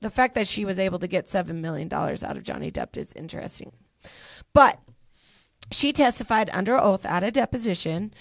the 0.00 0.10
fact 0.10 0.34
that 0.34 0.46
she 0.46 0.64
was 0.64 0.78
able 0.78 0.98
to 0.98 1.08
get 1.08 1.28
seven 1.28 1.60
million 1.60 1.88
dollars 1.88 2.22
out 2.22 2.36
of 2.36 2.42
Johnny 2.42 2.70
Depp 2.70 2.96
is 2.96 3.12
interesting. 3.14 3.72
But 4.52 4.78
she 5.72 5.92
testified 5.92 6.50
under 6.52 6.78
oath 6.78 7.04
at 7.04 7.24
a 7.24 7.30
deposition. 7.30 8.12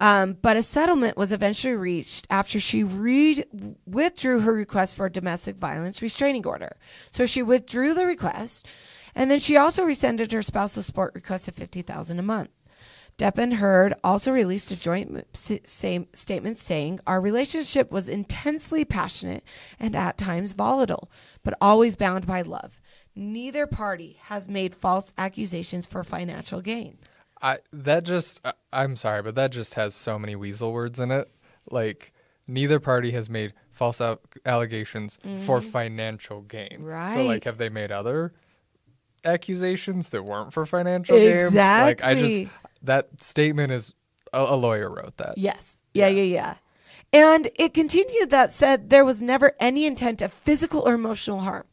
Um, 0.00 0.36
but 0.42 0.56
a 0.56 0.62
settlement 0.62 1.16
was 1.16 1.30
eventually 1.30 1.74
reached 1.74 2.26
after 2.28 2.58
she 2.58 2.82
re- 2.82 3.44
withdrew 3.86 4.40
her 4.40 4.52
request 4.52 4.94
for 4.96 5.06
a 5.06 5.10
domestic 5.12 5.56
violence 5.56 6.02
restraining 6.02 6.46
order. 6.46 6.76
So 7.10 7.26
she 7.26 7.42
withdrew 7.42 7.94
the 7.94 8.06
request, 8.06 8.66
And 9.14 9.30
then 9.30 9.38
she 9.38 9.56
also 9.56 9.84
rescinded 9.84 10.32
her 10.32 10.42
spousal 10.42 10.82
support 10.82 11.14
request 11.14 11.46
of 11.46 11.54
50000 11.54 12.18
a 12.18 12.22
month. 12.22 12.50
Depp 13.16 13.38
and 13.38 13.54
Heard 13.54 13.94
also 14.02 14.32
released 14.32 14.72
a 14.72 14.76
joint 14.76 15.24
statement 15.36 16.58
saying, 16.58 17.00
Our 17.06 17.20
relationship 17.20 17.92
was 17.92 18.08
intensely 18.08 18.84
passionate 18.84 19.44
and 19.78 19.94
at 19.94 20.18
times 20.18 20.52
volatile, 20.52 21.10
but 21.44 21.56
always 21.60 21.94
bound 21.96 22.26
by 22.26 22.42
love. 22.42 22.80
Neither 23.14 23.68
party 23.68 24.18
has 24.22 24.48
made 24.48 24.74
false 24.74 25.12
accusations 25.16 25.86
for 25.86 26.02
financial 26.02 26.60
gain. 26.60 26.98
I 27.40 27.58
that 27.72 28.04
just 28.04 28.40
I, 28.44 28.54
I'm 28.72 28.96
sorry, 28.96 29.22
but 29.22 29.36
that 29.36 29.52
just 29.52 29.74
has 29.74 29.94
so 29.94 30.18
many 30.18 30.34
weasel 30.34 30.72
words 30.72 30.98
in 30.98 31.10
it. 31.12 31.30
Like 31.70 32.12
neither 32.48 32.80
party 32.80 33.12
has 33.12 33.30
made 33.30 33.54
false 33.70 34.00
al- 34.00 34.20
allegations 34.44 35.18
for 35.44 35.60
financial 35.60 36.40
gain. 36.40 36.78
Right. 36.80 37.12
So 37.12 37.18
Mm-hmm. 37.20 37.28
Like 37.28 37.44
have 37.44 37.58
they 37.58 37.68
made 37.68 37.92
other 37.92 38.32
accusations 39.24 40.10
that 40.10 40.22
weren't 40.24 40.52
for 40.52 40.66
financial 40.66 41.16
gain? 41.16 41.54
Like 41.54 42.02
I 42.02 42.14
just 42.14 42.52
that 42.84 43.22
statement 43.22 43.72
is 43.72 43.94
a, 44.32 44.40
a 44.40 44.56
lawyer 44.56 44.90
wrote 44.90 45.16
that. 45.18 45.38
Yes. 45.38 45.80
Yeah, 45.92 46.08
yeah, 46.08 46.22
yeah. 46.22 46.54
And 47.12 47.48
it 47.56 47.74
continued 47.74 48.30
that 48.30 48.52
said 48.52 48.90
there 48.90 49.04
was 49.04 49.22
never 49.22 49.52
any 49.60 49.86
intent 49.86 50.20
of 50.20 50.32
physical 50.32 50.80
or 50.80 50.94
emotional 50.94 51.40
harm. 51.40 51.64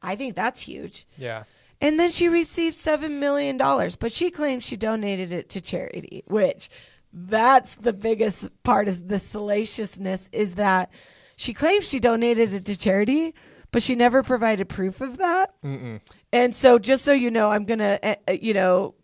I 0.00 0.16
think 0.16 0.34
that's 0.34 0.62
huge. 0.62 1.06
Yeah. 1.18 1.44
And 1.80 2.00
then 2.00 2.10
she 2.10 2.28
received 2.28 2.76
$7 2.76 3.18
million, 3.18 3.58
but 3.58 4.12
she 4.12 4.30
claims 4.30 4.64
she 4.64 4.76
donated 4.76 5.32
it 5.32 5.50
to 5.50 5.60
charity, 5.60 6.24
which 6.26 6.70
that's 7.12 7.74
the 7.74 7.92
biggest 7.92 8.50
part 8.62 8.88
of 8.88 9.08
the 9.08 9.18
salaciousness 9.18 10.28
is 10.32 10.54
that 10.54 10.90
she 11.36 11.52
claims 11.52 11.88
she 11.88 12.00
donated 12.00 12.54
it 12.54 12.64
to 12.64 12.76
charity, 12.76 13.34
but 13.72 13.82
she 13.82 13.94
never 13.94 14.22
provided 14.22 14.68
proof 14.68 15.02
of 15.02 15.18
that. 15.18 15.52
Mm-mm. 15.62 16.00
And 16.32 16.56
so, 16.56 16.78
just 16.78 17.04
so 17.04 17.12
you 17.12 17.30
know, 17.30 17.50
I'm 17.50 17.66
gonna, 17.66 17.98
uh, 18.02 18.14
uh, 18.28 18.32
you 18.32 18.54
know, 18.54 18.94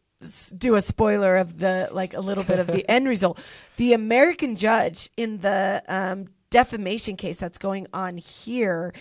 do 0.56 0.74
a 0.76 0.82
spoiler 0.82 1.36
of 1.36 1.58
the 1.58 1.88
like 1.92 2.14
a 2.14 2.20
little 2.20 2.44
bit 2.44 2.58
of 2.58 2.66
the 2.66 2.88
end 2.90 3.08
result. 3.08 3.42
The 3.76 3.92
American 3.92 4.56
judge 4.56 5.10
in 5.16 5.38
the 5.38 5.82
um, 5.88 6.28
defamation 6.50 7.16
case 7.16 7.36
that's 7.36 7.58
going 7.58 7.86
on 7.92 8.16
here 8.18 8.92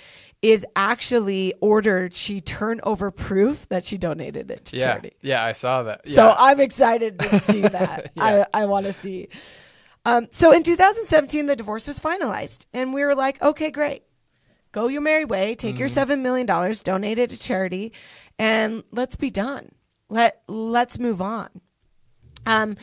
is 0.41 0.65
actually 0.75 1.53
ordered 1.61 2.15
she 2.15 2.41
turn 2.41 2.79
over 2.83 3.11
proof 3.11 3.67
that 3.69 3.85
she 3.85 3.97
donated 3.97 4.49
it 4.49 4.65
to 4.65 4.77
Yeah. 4.77 4.83
charity. 4.85 5.11
Yeah, 5.21 5.43
I 5.43 5.53
saw 5.53 5.83
that. 5.83 6.07
So 6.07 6.33
I'm 6.37 6.59
excited 6.59 7.19
to 7.19 7.39
see 7.41 7.61
that. 7.67 8.11
Yeah. 8.15 8.45
I, 8.53 8.61
I 8.61 8.65
want 8.65 8.87
to 8.87 8.93
see. 8.93 9.27
Um, 10.03 10.27
so 10.31 10.51
in 10.51 10.63
2017, 10.63 11.45
the 11.45 11.55
divorce 11.55 11.87
was 11.87 11.99
finalized, 11.99 12.65
and 12.73 12.91
we 12.91 13.03
were 13.03 13.13
like, 13.13 13.39
okay, 13.43 13.69
great. 13.69 14.01
Go 14.71 14.87
your 14.87 15.01
merry 15.01 15.25
way. 15.25 15.53
Take 15.53 15.77
your 15.77 15.89
$7 15.89 16.21
million, 16.21 16.47
donate 16.47 17.19
it 17.19 17.29
to 17.31 17.37
charity, 17.39 17.91
and 18.39 18.83
let's 18.91 19.15
be 19.17 19.29
done. 19.29 19.73
Let, 20.11 20.43
let's 20.47 20.99
move 20.99 21.21
on. 21.21 21.49
Um, 22.45 22.75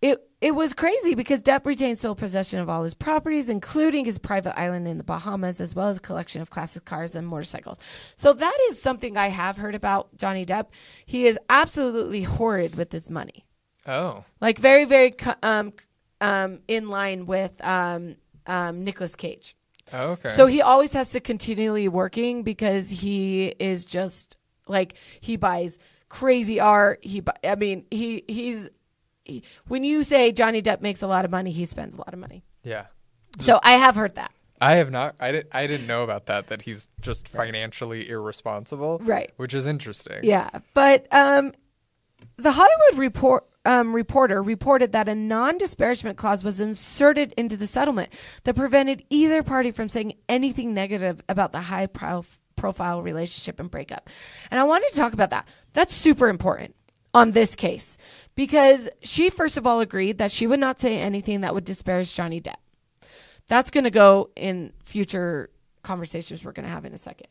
it 0.00 0.18
it 0.40 0.54
was 0.54 0.72
crazy 0.72 1.14
because 1.14 1.42
Depp 1.42 1.66
retained 1.66 1.98
sole 1.98 2.14
possession 2.14 2.60
of 2.60 2.70
all 2.70 2.84
his 2.84 2.94
properties, 2.94 3.50
including 3.50 4.06
his 4.06 4.18
private 4.18 4.58
island 4.58 4.88
in 4.88 4.96
the 4.96 5.04
Bahamas, 5.04 5.60
as 5.60 5.74
well 5.74 5.88
as 5.88 5.98
a 5.98 6.00
collection 6.00 6.40
of 6.40 6.48
classic 6.48 6.86
cars 6.86 7.14
and 7.14 7.26
motorcycles. 7.26 7.76
So 8.16 8.32
that 8.32 8.56
is 8.70 8.80
something 8.80 9.16
I 9.18 9.28
have 9.28 9.58
heard 9.58 9.74
about 9.74 10.16
Johnny 10.16 10.46
Depp. 10.46 10.68
He 11.04 11.26
is 11.26 11.38
absolutely 11.50 12.22
horrid 12.22 12.76
with 12.76 12.92
his 12.92 13.10
money, 13.10 13.44
oh. 13.86 14.24
like 14.40 14.58
very 14.58 14.86
very 14.86 15.14
um 15.42 15.74
um 16.22 16.60
in 16.68 16.88
line 16.88 17.26
with 17.26 17.62
um 17.62 18.16
um 18.46 18.84
Nicolas 18.84 19.16
Cage. 19.16 19.56
Oh, 19.92 20.12
okay. 20.12 20.30
So 20.30 20.46
he 20.46 20.62
always 20.62 20.92
has 20.94 21.10
to 21.10 21.20
continually 21.20 21.88
working 21.88 22.42
because 22.42 22.88
he 22.88 23.48
is 23.58 23.84
just 23.84 24.36
like 24.66 24.94
he 25.20 25.36
buys 25.36 25.78
crazy 26.10 26.60
art. 26.60 26.98
He, 27.02 27.22
I 27.42 27.54
mean, 27.54 27.86
he 27.90 28.24
he's 28.28 28.68
he, 29.24 29.42
when 29.68 29.82
you 29.84 30.04
say 30.04 30.30
Johnny 30.32 30.60
Depp 30.60 30.82
makes 30.82 31.00
a 31.00 31.06
lot 31.06 31.24
of 31.24 31.30
money, 31.30 31.50
he 31.50 31.64
spends 31.64 31.94
a 31.94 31.98
lot 31.98 32.12
of 32.12 32.18
money. 32.18 32.44
yeah. 32.62 32.86
So 33.38 33.60
I 33.62 33.72
have 33.72 33.94
heard 33.94 34.16
that. 34.16 34.32
I 34.60 34.74
have 34.74 34.90
not. 34.90 35.14
I 35.20 35.32
didn't. 35.32 35.48
I 35.52 35.66
didn't 35.66 35.86
know 35.86 36.02
about 36.02 36.26
that. 36.26 36.48
That 36.48 36.62
he's 36.62 36.88
just 37.00 37.28
financially 37.28 38.10
irresponsible. 38.10 39.00
Right. 39.02 39.30
Which 39.36 39.54
is 39.54 39.66
interesting. 39.66 40.18
Yeah, 40.24 40.50
but 40.74 41.06
um, 41.14 41.52
the 42.36 42.52
Hollywood 42.52 42.98
report. 42.98 43.46
Um, 43.66 43.94
reporter 43.94 44.42
reported 44.42 44.92
that 44.92 45.06
a 45.06 45.14
non-disparagement 45.14 46.16
clause 46.16 46.42
was 46.42 46.60
inserted 46.60 47.34
into 47.36 47.58
the 47.58 47.66
settlement 47.66 48.10
that 48.44 48.56
prevented 48.56 49.04
either 49.10 49.42
party 49.42 49.70
from 49.70 49.90
saying 49.90 50.14
anything 50.30 50.72
negative 50.72 51.20
about 51.28 51.52
the 51.52 51.60
high 51.60 51.86
pro- 51.86 52.24
profile 52.60 53.02
relationship 53.02 53.58
and 53.58 53.70
breakup. 53.70 54.10
And 54.50 54.60
I 54.60 54.64
wanted 54.64 54.90
to 54.90 54.96
talk 54.96 55.14
about 55.14 55.30
that. 55.30 55.48
That's 55.72 55.94
super 55.94 56.28
important 56.28 56.76
on 57.14 57.32
this 57.32 57.56
case 57.56 57.96
because 58.36 58.88
she 59.02 59.30
first 59.30 59.56
of 59.56 59.66
all 59.66 59.80
agreed 59.80 60.18
that 60.18 60.30
she 60.30 60.46
would 60.46 60.60
not 60.60 60.78
say 60.78 60.98
anything 60.98 61.40
that 61.40 61.54
would 61.54 61.64
disparage 61.64 62.14
Johnny 62.14 62.40
Depp. 62.40 62.60
That's 63.48 63.70
going 63.70 63.84
to 63.84 63.90
go 63.90 64.30
in 64.36 64.72
future 64.84 65.50
conversations 65.82 66.44
we're 66.44 66.52
going 66.52 66.66
to 66.66 66.72
have 66.72 66.84
in 66.84 66.92
a 66.92 66.98
second. 66.98 67.28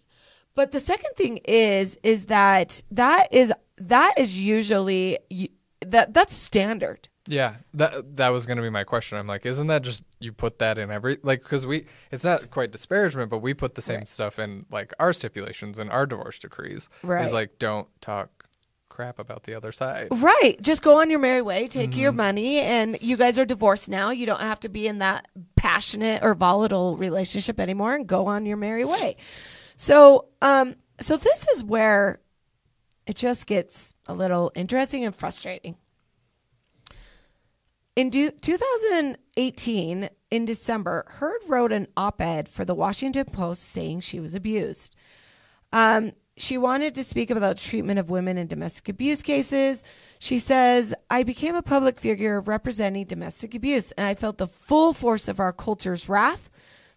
But 0.55 0.71
the 0.71 0.79
second 0.79 1.11
thing 1.15 1.37
is 1.45 1.97
is 2.03 2.25
that 2.25 2.81
that 2.91 3.31
is 3.31 3.53
that 3.77 4.15
is 4.17 4.37
usually 4.39 5.19
that 5.85 6.13
that's 6.13 6.33
standard. 6.33 7.07
Yeah, 7.31 7.57
that 7.75 8.17
that 8.17 8.29
was 8.29 8.47
going 8.47 8.57
to 8.57 8.63
be 8.63 8.71
my 8.71 8.83
question. 8.83 9.17
I'm 9.19 9.27
like, 9.27 9.45
isn't 9.45 9.67
that 9.67 9.83
just 9.83 10.03
you 10.19 10.31
put 10.33 10.57
that 10.59 10.79
in 10.79 10.89
every 10.89 11.19
like 11.21 11.43
because 11.43 11.65
we 11.65 11.85
it's 12.11 12.23
not 12.23 12.49
quite 12.49 12.71
disparagement, 12.71 13.29
but 13.29 13.37
we 13.39 13.53
put 13.53 13.75
the 13.75 13.81
same 13.83 13.99
Right. 13.99 14.07
stuff 14.07 14.39
in 14.39 14.65
like 14.71 14.93
our 14.99 15.13
stipulations 15.13 15.77
and 15.77 15.91
our 15.91 16.07
divorce 16.07 16.39
decrees. 16.39 16.89
Right. 17.03 17.23
Is 17.25 17.31
like 17.31 17.59
don't 17.59 17.87
talk 18.01 18.29
crap 18.89 19.19
about 19.19 19.43
the 19.43 19.53
other 19.53 19.71
side. 19.71 20.07
Right. 20.11 20.57
Just 20.59 20.81
go 20.81 20.99
on 20.99 21.09
your 21.11 21.19
merry 21.19 21.41
way, 21.43 21.67
take 21.67 21.95
your 21.95 22.11
money, 22.11 22.59
and 22.59 22.97
you 22.99 23.15
guys 23.15 23.37
are 23.39 23.45
divorced 23.45 23.87
now. 23.87 24.09
You 24.09 24.25
don't 24.25 24.41
have 24.41 24.59
to 24.61 24.69
be 24.69 24.87
in 24.87 24.97
that 24.97 25.27
passionate 25.55 26.23
or 26.23 26.33
volatile 26.33 26.97
relationship 26.97 27.59
anymore 27.59 27.93
and 27.95 28.07
go 28.07 28.25
on 28.25 28.45
your 28.47 28.57
merry 28.57 28.83
way. 28.85 29.15
So, 29.77 30.25
um, 30.41 30.75
so 30.99 31.15
this 31.15 31.47
is 31.49 31.63
where 31.63 32.19
it 33.07 33.15
just 33.15 33.45
gets 33.47 33.93
a 34.07 34.13
little 34.13 34.51
interesting 34.55 35.05
and 35.05 35.15
frustrating. 35.15 35.77
In 37.99 38.09
du- 38.09 38.31
2018, 38.31 40.09
in 40.31 40.45
December, 40.45 41.03
Heard 41.05 41.41
wrote 41.49 41.73
an 41.73 41.88
op 41.97 42.21
ed 42.21 42.47
for 42.47 42.63
the 42.63 42.73
Washington 42.73 43.25
Post 43.25 43.62
saying 43.62 43.99
she 43.99 44.21
was 44.21 44.33
abused. 44.33 44.95
Um, 45.73 46.13
she 46.38 46.57
wanted 46.57 46.95
to 46.95 47.03
speak 47.03 47.29
about 47.29 47.57
treatment 47.57 47.99
of 47.99 48.09
women 48.09 48.38
in 48.38 48.47
domestic 48.47 48.88
abuse 48.88 49.21
cases. 49.21 49.83
She 50.17 50.39
says, 50.39 50.93
I 51.09 51.23
became 51.23 51.55
a 51.55 51.62
public 51.62 51.99
figure 51.99 52.39
representing 52.39 53.03
domestic 53.03 53.53
abuse, 53.53 53.91
and 53.91 54.07
I 54.07 54.15
felt 54.15 54.38
the 54.38 54.47
full 54.47 54.93
force 54.93 55.27
of 55.27 55.41
our 55.41 55.51
culture's 55.51 56.07
wrath 56.07 56.49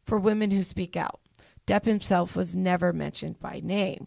for 0.05 0.21
women 0.21 0.53
who 0.53 0.63
speak 0.63 0.97
out. 0.97 1.19
Depp 1.67 1.85
himself 1.85 2.37
was 2.37 2.55
never 2.55 2.93
mentioned 2.93 3.41
by 3.41 3.61
name. 3.61 4.07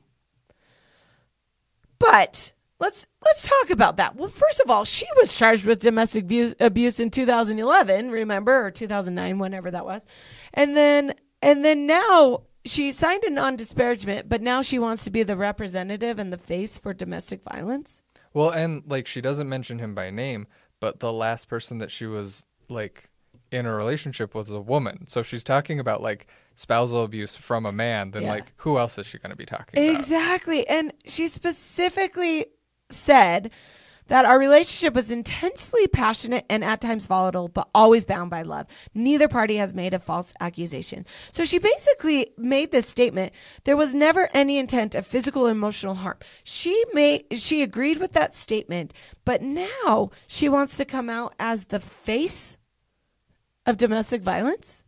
But 2.00 2.54
let's 2.80 3.08
let's 3.24 3.48
talk 3.48 3.70
about 3.70 3.98
that. 3.98 4.16
Well, 4.16 4.30
first 4.30 4.60
of 4.60 4.70
all, 4.70 4.86
she 4.86 5.06
was 5.18 5.36
charged 5.36 5.66
with 5.66 5.82
domestic 5.82 6.24
abuse, 6.24 6.56
abuse 6.60 7.00
in 7.00 7.12
2011, 7.12 8.12
remember, 8.12 8.66
or 8.66 8.72
2009, 8.72 9.40
whenever 9.40 9.72
that 9.72 9.86
was, 9.86 10.06
and 10.54 10.76
then 10.76 11.14
and 11.42 11.64
then 11.64 11.86
now 11.86 12.44
she 12.66 12.92
signed 12.92 13.24
a 13.24 13.30
non-disparagement, 13.30 14.28
but 14.28 14.42
now 14.42 14.62
she 14.62 14.80
wants 14.80 15.04
to 15.04 15.12
be 15.12 15.22
the 15.24 15.38
representative 15.38 16.18
and 16.18 16.34
the 16.34 16.38
face 16.38 16.78
for 16.78 16.94
domestic 16.94 17.44
violence. 17.44 18.02
Well, 18.34 18.50
and 18.50 18.84
like 18.88 19.08
she 19.08 19.22
doesn't 19.22 19.48
mention 19.48 19.80
him 19.80 19.94
by 19.94 20.10
name, 20.10 20.48
but 20.80 21.00
the 21.00 21.14
last 21.14 21.48
person 21.48 21.78
that 21.78 21.92
she 21.92 22.06
was 22.06 22.46
like 22.68 23.10
in 23.52 23.66
a 23.68 23.74
relationship 23.74 24.34
was 24.34 24.50
a 24.50 24.60
woman. 24.60 25.06
So 25.08 25.22
she's 25.22 25.44
talking 25.44 25.80
about 25.80 26.02
like 26.02 26.28
spousal 26.56 27.04
abuse 27.04 27.36
from 27.36 27.66
a 27.66 27.72
man. 27.72 28.12
Then 28.12 28.24
Yeah. 28.24 28.32
like 28.32 28.52
who 28.58 28.78
else 28.80 28.98
is 28.98 29.06
she 29.06 29.20
going 29.20 29.30
to 29.30 29.36
be 29.38 29.46
talking 29.46 29.80
about? 29.88 30.00
Exactly. 30.00 30.68
And 30.68 30.92
she 31.06 31.28
specifically 31.28 32.48
said 32.96 33.52
that 34.08 34.26
our 34.26 34.38
relationship 34.38 34.94
was 34.94 35.10
intensely 35.10 35.88
passionate 35.88 36.46
and 36.50 36.64
at 36.64 36.82
times 36.82 37.06
volatile, 37.06 37.48
but 37.48 37.70
always 37.74 38.06
bound 38.06 38.30
by 38.30 38.44
love. 38.44 38.68
Neither 38.94 39.28
party 39.28 39.56
has 39.56 39.74
made 39.74 39.94
a 39.94 40.00
false 40.00 40.34
accusation. 40.40 41.06
So 41.32 41.44
she 41.44 41.58
basically 41.58 42.32
made 42.38 42.72
this 42.72 42.88
statement. 42.88 43.34
There 43.64 43.78
was 43.78 43.94
never 43.94 44.30
any 44.34 44.58
intent 44.58 44.94
of 44.96 45.08
physical 45.08 45.48
or 45.48 45.52
emotional 45.52 45.96
harm. 45.96 46.18
She 46.44 46.84
made, 46.94 47.26
she 47.32 47.64
agreed 47.64 47.98
with 47.98 48.14
that 48.14 48.36
statement, 48.36 48.94
but 49.24 49.42
now 49.42 50.12
she 50.28 50.50
wants 50.50 50.78
to 50.78 50.86
come 50.86 51.10
out 51.10 51.34
as 51.40 51.66
the 51.66 51.80
face 51.80 52.58
of 53.66 53.78
domestic 53.78 54.22
violence. 54.22 54.84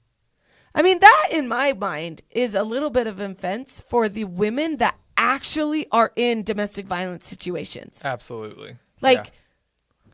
I 0.76 0.84
mean, 0.84 1.00
that 1.00 1.30
in 1.32 1.48
my 1.48 1.74
mind 1.74 2.22
is 2.30 2.54
a 2.54 2.62
little 2.62 2.92
bit 2.92 3.08
of 3.08 3.20
offense 3.20 3.82
for 3.82 4.08
the 4.08 4.26
women 4.26 4.78
that 4.78 5.00
actually 5.18 5.88
are 5.92 6.12
in 6.16 6.44
domestic 6.44 6.86
violence 6.86 7.28
situations. 7.28 8.02
Absolutely. 8.06 8.78
Like, 9.02 9.26
Yeah. 9.28 9.32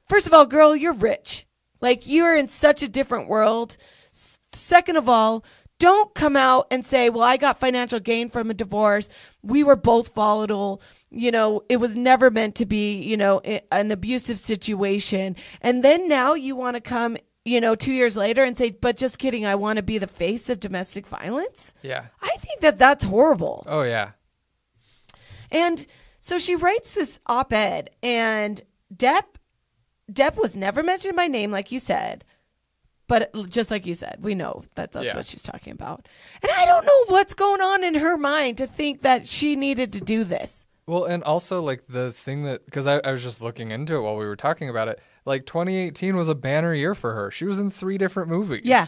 first 0.09 0.27
of 0.27 0.33
all, 0.33 0.45
girl, 0.45 0.75
you're 0.75 0.93
rich. 0.93 1.45
Like, 1.81 2.07
you're 2.07 2.35
in 2.35 2.47
such 2.47 2.81
a 2.81 2.87
different 2.87 3.27
world. 3.27 3.77
S- 4.13 4.37
Second 4.53 4.95
of 4.97 5.09
all, 5.09 5.43
don't 5.79 6.13
come 6.13 6.35
out 6.37 6.67
and 6.71 6.85
say, 6.85 7.09
well, 7.09 7.23
I 7.23 7.35
got 7.37 7.59
financial 7.59 7.99
gain 7.99 8.29
from 8.29 8.49
a 8.49 8.53
divorce. 8.53 9.09
We 9.41 9.63
were 9.63 9.75
both 9.75 10.13
volatile. 10.13 10.81
you 11.15 11.29
know, 11.29 11.61
it 11.69 11.77
was 11.77 11.95
never 11.95 12.31
meant 12.31 12.55
to 12.55 12.65
be, 12.65 12.93
you 12.99 13.15
know, 13.15 13.39
i- 13.45 13.61
an 13.71 13.91
abusive 13.91 14.39
situation. 14.39 15.35
And 15.61 15.83
then 15.83 16.07
now 16.09 16.33
you 16.33 16.55
want 16.55 16.73
to 16.75 16.81
come, 16.81 17.17
you 17.45 17.61
know, 17.61 17.75
two 17.75 17.93
years 17.93 18.17
later 18.17 18.41
and 18.41 18.57
say, 18.57 18.71
but 18.71 18.97
just 18.97 19.19
kidding, 19.19 19.45
I 19.45 19.53
want 19.53 19.77
to 19.77 19.83
be 19.83 19.99
the 19.99 20.07
face 20.07 20.49
of 20.49 20.59
domestic 20.59 21.05
violence. 21.05 21.75
Yeah. 21.83 22.05
I 22.19 22.35
think 22.39 22.61
that 22.61 22.79
that's 22.79 23.03
horrible. 23.03 23.63
Oh 23.67 23.83
yeah. 23.83 24.13
And 25.53 25.85
so 26.19 26.39
she 26.39 26.55
writes 26.55 26.93
this 26.93 27.19
op-ed, 27.27 27.91
and 28.01 28.61
Depp, 28.93 29.23
Depp 30.11 30.35
was 30.35 30.57
never 30.57 30.83
mentioned 30.83 31.15
by 31.15 31.27
name, 31.27 31.51
like 31.51 31.71
you 31.71 31.79
said. 31.79 32.25
But 33.07 33.31
just 33.49 33.69
like 33.69 33.85
you 33.85 33.95
said, 33.95 34.17
we 34.21 34.33
know 34.33 34.63
that 34.75 34.91
that's 34.93 35.05
Yeah. 35.05 35.15
what 35.15 35.25
she's 35.25 35.43
talking 35.43 35.73
about. 35.73 36.07
And 36.41 36.51
I 36.51 36.65
don't 36.65 36.85
know 36.85 37.03
what's 37.07 37.33
going 37.33 37.61
on 37.61 37.83
in 37.83 37.95
her 37.95 38.17
mind 38.17 38.57
to 38.57 38.65
think 38.67 39.01
that 39.01 39.27
she 39.27 39.55
needed 39.55 39.93
to 39.93 40.01
do 40.01 40.23
this. 40.23 40.65
Well, 40.87 41.05
and 41.05 41.23
also 41.23 41.61
like 41.61 41.83
the 41.87 42.11
thing 42.11 42.43
that 42.43 42.65
because 42.65 42.87
I, 42.87 42.97
I 42.99 43.11
was 43.11 43.21
just 43.21 43.41
looking 43.41 43.71
into 43.71 43.95
it 43.95 44.01
while 44.01 44.15
we 44.17 44.25
were 44.25 44.35
talking 44.35 44.69
about 44.69 44.87
it. 44.87 44.99
Like 45.25 45.45
2018 45.45 46.15
was 46.15 46.27
a 46.27 46.35
banner 46.35 46.73
year 46.73 46.95
for 46.95 47.13
her. 47.13 47.29
She 47.31 47.45
was 47.45 47.59
in 47.59 47.69
three 47.71 47.97
different 47.97 48.29
movies. 48.29 48.61
Yeah. 48.65 48.87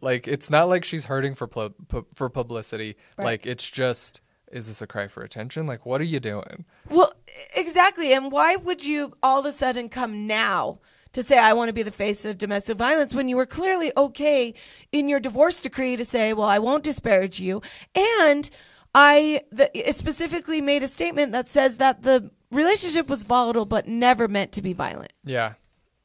Like 0.00 0.28
it's 0.28 0.50
not 0.50 0.68
like 0.68 0.84
she's 0.84 1.06
hurting 1.06 1.34
for 1.34 1.46
pl- 1.46 1.74
pu- 1.88 2.06
for 2.14 2.28
publicity. 2.28 2.96
Right. 3.16 3.24
Like 3.24 3.46
it's 3.46 3.68
just 3.68 4.20
is 4.52 4.66
this 4.66 4.82
a 4.82 4.86
cry 4.86 5.08
for 5.08 5.22
attention? 5.22 5.66
Like 5.66 5.84
what 5.84 6.00
are 6.00 6.04
you 6.04 6.20
doing? 6.20 6.64
Well, 6.88 7.12
exactly. 7.56 8.12
And 8.12 8.30
why 8.30 8.56
would 8.56 8.84
you 8.84 9.16
all 9.22 9.40
of 9.40 9.46
a 9.46 9.52
sudden 9.52 9.88
come 9.88 10.26
now 10.26 10.78
to 11.12 11.22
say, 11.22 11.38
I 11.38 11.52
want 11.52 11.68
to 11.68 11.74
be 11.74 11.82
the 11.82 11.90
face 11.90 12.24
of 12.24 12.38
domestic 12.38 12.76
violence 12.76 13.14
when 13.14 13.28
you 13.28 13.36
were 13.36 13.46
clearly 13.46 13.92
okay 13.96 14.54
in 14.92 15.08
your 15.08 15.20
divorce 15.20 15.60
decree 15.60 15.96
to 15.96 16.04
say, 16.04 16.32
well, 16.32 16.48
I 16.48 16.58
won't 16.58 16.84
disparage 16.84 17.40
you. 17.40 17.62
And 17.94 18.50
I, 18.94 19.42
the, 19.50 19.70
it 19.76 19.96
specifically 19.96 20.60
made 20.60 20.82
a 20.82 20.88
statement 20.88 21.32
that 21.32 21.48
says 21.48 21.78
that 21.78 22.02
the 22.02 22.30
relationship 22.50 23.08
was 23.08 23.24
volatile 23.24 23.64
but 23.64 23.88
never 23.88 24.28
meant 24.28 24.52
to 24.52 24.62
be 24.62 24.72
violent. 24.72 25.12
Yeah. 25.24 25.54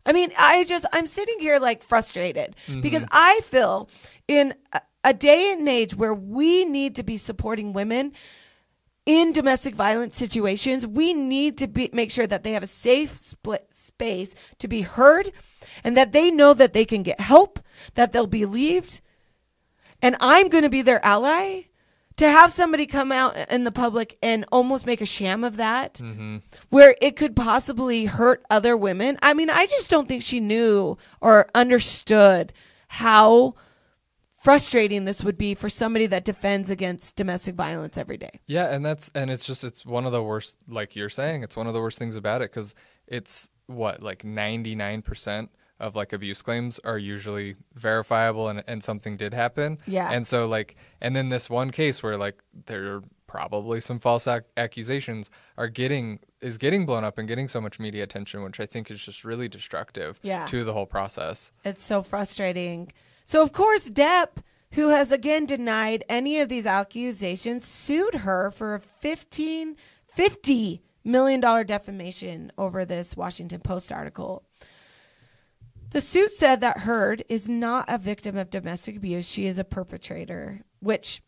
I 0.06 0.12
mean, 0.12 0.32
I 0.40 0.64
just 0.64 0.86
I'm 0.92 1.06
sitting 1.06 1.40
here 1.40 1.60
like 1.60 1.84
frustrated 1.84 2.56
mm-hmm. 2.68 2.82
because 2.82 3.04
I 3.12 3.42
feel 3.44 3.90
in 4.28 4.54
uh, 4.74 4.80
a, 5.04 5.14
day 5.14 5.52
and 5.52 5.68
age 5.68 5.96
where 5.96 6.14
we 6.14 6.66
need 6.66 6.96
to 6.96 7.04
be 7.04 7.18
supporting 7.18 7.74
women 7.74 8.14
in 9.06 9.32
domestic 9.32 9.74
violence 9.74 10.16
situations, 10.16 10.86
we 10.86 11.14
need 11.14 11.58
to 11.58 11.68
be 11.68 11.90
make 11.94 12.12
sure 12.12 12.28
that 12.28 12.44
they 12.44 12.52
have 12.52 12.62
a 12.62 12.68
safe 12.68 13.18
split 13.18 13.68
space 13.74 14.36
to 14.60 14.68
be 14.68 14.82
heard 14.82 15.32
and 15.84 15.98
that 15.98 16.12
they 16.12 16.30
know 16.30 16.54
that 16.54 16.74
they 16.74 16.86
can 16.86 17.02
get 17.02 17.20
help, 17.20 17.60
that 17.96 18.14
they'll 18.14 18.28
be 18.28 18.46
believed. 18.46 19.02
And 20.02 20.16
I'm 20.20 20.48
going 20.48 20.64
to 20.64 20.70
be 20.70 20.82
their 20.82 21.04
ally. 21.04 21.64
To 22.18 22.30
have 22.30 22.52
somebody 22.52 22.86
come 22.86 23.14
out 23.14 23.38
in 23.50 23.64
the 23.64 23.72
public 23.72 24.18
and 24.22 24.44
almost 24.52 24.86
make 24.86 25.00
a 25.00 25.06
sham 25.06 25.46
of 25.46 25.56
that, 25.56 25.94
mm-hmm. 25.96 26.40
where 26.68 26.94
it 27.02 27.16
could 27.16 27.34
possibly 27.34 28.04
hurt 28.04 28.44
other 28.50 28.76
women. 28.76 29.18
I 29.22 29.34
mean, 29.34 29.50
I 29.50 29.68
just 29.68 29.90
don't 29.90 30.06
think 30.06 30.22
she 30.22 30.42
knew 30.42 30.98
or 31.22 31.50
understood 31.56 32.52
how 32.90 33.56
frustrating 34.40 35.06
this 35.06 35.24
would 35.24 35.38
be 35.38 35.54
for 35.54 35.70
somebody 35.70 36.06
that 36.08 36.24
defends 36.26 36.70
against 36.70 37.16
domestic 37.16 37.56
violence 37.56 37.98
every 37.98 38.18
day. 38.18 38.40
Yeah, 38.48 38.74
and 38.74 38.86
that's 38.86 39.12
and 39.14 39.30
it's 39.30 39.46
just 39.46 39.64
it's 39.64 39.86
one 39.86 40.06
of 40.06 40.12
the 40.12 40.24
worst 40.24 40.58
like 40.68 40.96
you're 40.96 41.10
saying, 41.10 41.44
it's 41.44 41.56
one 41.56 41.68
of 41.68 41.74
the 41.74 41.82
worst 41.82 42.00
things 42.00 42.16
about 42.16 42.42
it 42.42 42.50
cuz 42.50 42.74
it's 43.08 43.50
what 43.68 44.02
like 44.02 44.24
99% 44.24 45.50
of 45.80 45.96
like 45.96 46.12
abuse 46.12 46.42
claims 46.42 46.80
are 46.84 46.98
usually 46.98 47.56
verifiable 47.76 48.50
and 48.50 48.64
and 48.68 48.84
something 48.84 49.16
did 49.18 49.34
happen. 49.34 49.78
Yeah. 49.88 50.10
And 50.12 50.26
so 50.26 50.48
like 50.48 50.76
and 51.02 51.16
then 51.16 51.30
this 51.30 51.50
one 51.50 51.72
case 51.72 52.02
where 52.04 52.18
like 52.18 52.42
there 52.66 52.96
are 52.96 53.04
probably 53.28 53.80
some 53.80 54.00
false 54.00 54.26
ac- 54.28 54.46
accusations 54.58 55.30
are 55.58 55.68
getting 55.68 56.20
is 56.42 56.58
getting 56.58 56.86
blown 56.86 57.04
up 57.04 57.18
and 57.20 57.28
getting 57.28 57.48
so 57.48 57.62
much 57.62 57.80
media 57.80 58.04
attention 58.04 58.42
which 58.42 58.60
I 58.60 58.66
think 58.66 58.90
is 58.90 59.00
just 59.04 59.24
really 59.24 59.48
destructive 59.48 60.20
Yeah. 60.24 60.46
to 60.48 60.64
the 60.64 60.74
whole 60.74 60.88
process. 60.88 61.52
It's 61.64 61.84
so 61.84 62.02
frustrating. 62.02 62.92
So, 63.30 63.44
of 63.44 63.54
course, 63.54 63.92
Depp, 63.92 64.42
who 64.72 64.88
has 64.88 65.12
again 65.12 65.46
denied 65.46 66.04
any 66.10 66.40
of 66.40 66.50
these 66.50 66.66
accusations, 66.66 67.64
sued 67.64 68.16
her 68.16 68.50
for 68.50 68.74
a 68.74 68.80
15, 68.80 69.76
$50 70.18 70.80
million 71.04 71.40
defamation 71.40 72.52
over 72.58 72.86
this 72.86 73.16
Washington 73.16 73.60
Post 73.60 73.92
article. 73.92 74.46
The 75.92 76.02
suit 76.02 76.32
said 76.32 76.62
that 76.62 76.80
Heard 76.80 77.24
is 77.30 77.48
not 77.48 77.86
a 77.88 78.00
victim 78.00 78.36
of 78.36 78.50
domestic 78.50 78.96
abuse. 78.96 79.30
She 79.30 79.46
is 79.46 79.60
a 79.60 79.64
perpetrator, 79.64 80.62
which 80.80 81.22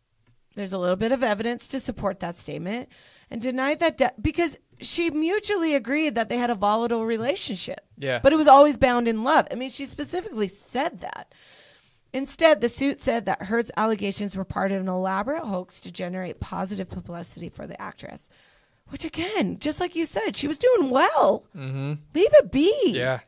there's 0.56 0.74
a 0.74 0.80
little 0.80 0.96
bit 0.96 1.12
of 1.12 1.22
evidence 1.22 1.68
to 1.68 1.80
support 1.80 2.20
that 2.22 2.36
statement, 2.36 2.90
and 3.30 3.44
denied 3.44 3.80
that 3.80 4.00
De- 4.00 4.14
because 4.20 4.58
she 4.80 5.12
mutually 5.12 5.76
agreed 5.76 6.16
that 6.16 6.30
they 6.30 6.38
had 6.38 6.50
a 6.50 6.56
volatile 6.56 7.06
relationship. 7.06 7.82
Yeah. 7.96 8.22
But 8.24 8.34
it 8.34 8.38
was 8.38 8.48
always 8.48 8.76
bound 8.76 9.08
in 9.08 9.24
love. 9.24 9.48
I 9.52 9.54
mean, 9.54 9.70
she 9.70 9.86
specifically 9.86 10.48
said 10.48 11.02
that. 11.02 11.32
Instead, 12.14 12.60
the 12.60 12.70
suit 12.70 13.00
said 13.00 13.26
that 13.26 13.44
Heard's 13.44 13.72
allegations 13.78 14.36
were 14.36 14.44
part 14.44 14.72
of 14.72 14.82
an 14.82 14.90
elaborate 14.90 15.46
hoax 15.46 15.80
to 15.82 15.92
generate 15.92 16.40
positive 16.40 16.90
publicity 16.90 17.50
for 17.50 17.66
the 17.66 17.82
actress. 17.82 18.28
Which, 18.90 19.06
again, 19.06 19.60
just 19.60 19.80
like 19.80 19.96
you 19.96 20.06
said, 20.06 20.36
she 20.36 20.48
was 20.48 20.58
doing 20.58 20.90
well. 20.90 21.46
Mm-hmm. 21.56 21.94
Leave 22.14 22.34
it 22.34 22.52
be. 22.52 22.74
Yeah. 22.88 23.22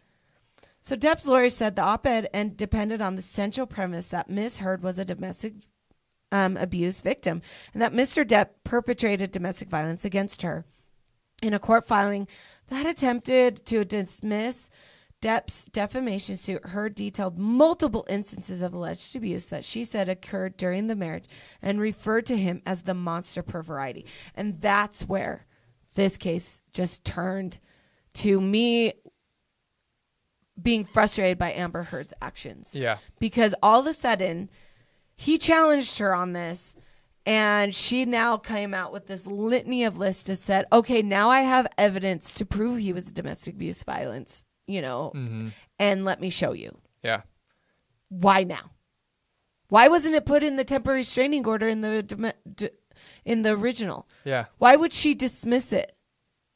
So 0.81 0.97
Depp's 0.97 1.25
lawyer 1.25 1.49
said 1.49 1.77
the 1.77 1.81
op-ed 1.81 2.29
and 2.33 2.57
depended 2.57 3.01
on 3.01 3.15
the 3.15 3.21
central 3.21 3.65
premise 3.65 4.09
that 4.09 4.29
Miss 4.29 4.57
Heard 4.57 4.83
was 4.83 4.99
a 4.99 5.05
domestic 5.05 5.53
um, 6.33 6.57
abuse 6.57 6.99
victim 6.99 7.41
and 7.73 7.81
that 7.81 7.93
Mr. 7.93 8.25
Depp 8.25 8.49
perpetrated 8.65 9.31
domestic 9.31 9.69
violence 9.69 10.03
against 10.03 10.41
her. 10.41 10.65
In 11.41 11.53
a 11.53 11.59
court 11.59 11.87
filing 11.87 12.27
that 12.67 12.85
attempted 12.85 13.65
to 13.67 13.85
dismiss 13.85 14.69
Depp's 15.23 15.67
defamation 15.67 16.35
suit, 16.35 16.65
Heard 16.65 16.95
detailed 16.95 17.37
multiple 17.37 18.05
instances 18.09 18.61
of 18.61 18.73
alleged 18.73 19.15
abuse 19.15 19.45
that 19.45 19.63
she 19.63 19.85
said 19.85 20.09
occurred 20.09 20.57
during 20.57 20.87
the 20.87 20.97
marriage 20.97 21.29
and 21.61 21.79
referred 21.79 22.25
to 22.25 22.37
him 22.37 22.61
as 22.65 22.81
the 22.81 22.93
monster 22.93 23.41
per 23.41 23.61
Variety. 23.61 24.05
And 24.35 24.59
that's 24.59 25.07
where 25.07 25.45
this 25.95 26.17
case 26.17 26.59
just 26.73 27.05
turned 27.05 27.59
to 28.15 28.41
me 28.41 28.91
being 30.61 30.83
frustrated 30.83 31.37
by 31.37 31.53
Amber 31.53 31.83
Heard's 31.83 32.13
actions. 32.21 32.71
Yeah. 32.73 32.97
Because 33.17 33.55
all 33.63 33.79
of 33.79 33.87
a 33.87 33.93
sudden, 33.93 34.49
he 35.15 35.37
challenged 35.37 35.99
her 35.99 36.13
on 36.13 36.33
this, 36.33 36.75
and 37.25 37.73
she 37.73 38.03
now 38.03 38.35
came 38.35 38.73
out 38.73 38.91
with 38.91 39.07
this 39.07 39.25
litany 39.25 39.85
of 39.85 39.97
lists 39.97 40.23
that 40.23 40.39
said, 40.39 40.65
okay, 40.73 41.01
now 41.01 41.29
I 41.29 41.43
have 41.43 41.65
evidence 41.77 42.33
to 42.33 42.45
prove 42.45 42.79
he 42.79 42.91
was 42.91 43.07
a 43.07 43.13
domestic 43.13 43.53
abuse 43.53 43.83
violence, 43.83 44.43
you 44.67 44.81
know, 44.81 45.11
and 45.79 46.05
let 46.05 46.19
me 46.21 46.29
show 46.29 46.53
you. 46.53 46.77
Yeah. 47.03 47.21
Why 48.09 48.43
now? 48.43 48.71
Why 49.69 49.87
wasn't 49.87 50.15
it 50.15 50.25
put 50.25 50.43
in 50.43 50.55
the 50.55 50.63
temporary 50.63 50.99
restraining 50.99 51.45
order 51.47 51.67
in 51.67 51.81
the 51.81 52.71
in 53.25 53.41
the 53.41 53.51
original? 53.51 54.07
Yeah. 54.23 54.45
Why 54.59 54.75
would 54.75 54.93
she 54.93 55.15
dismiss 55.15 55.73
it? 55.73 55.95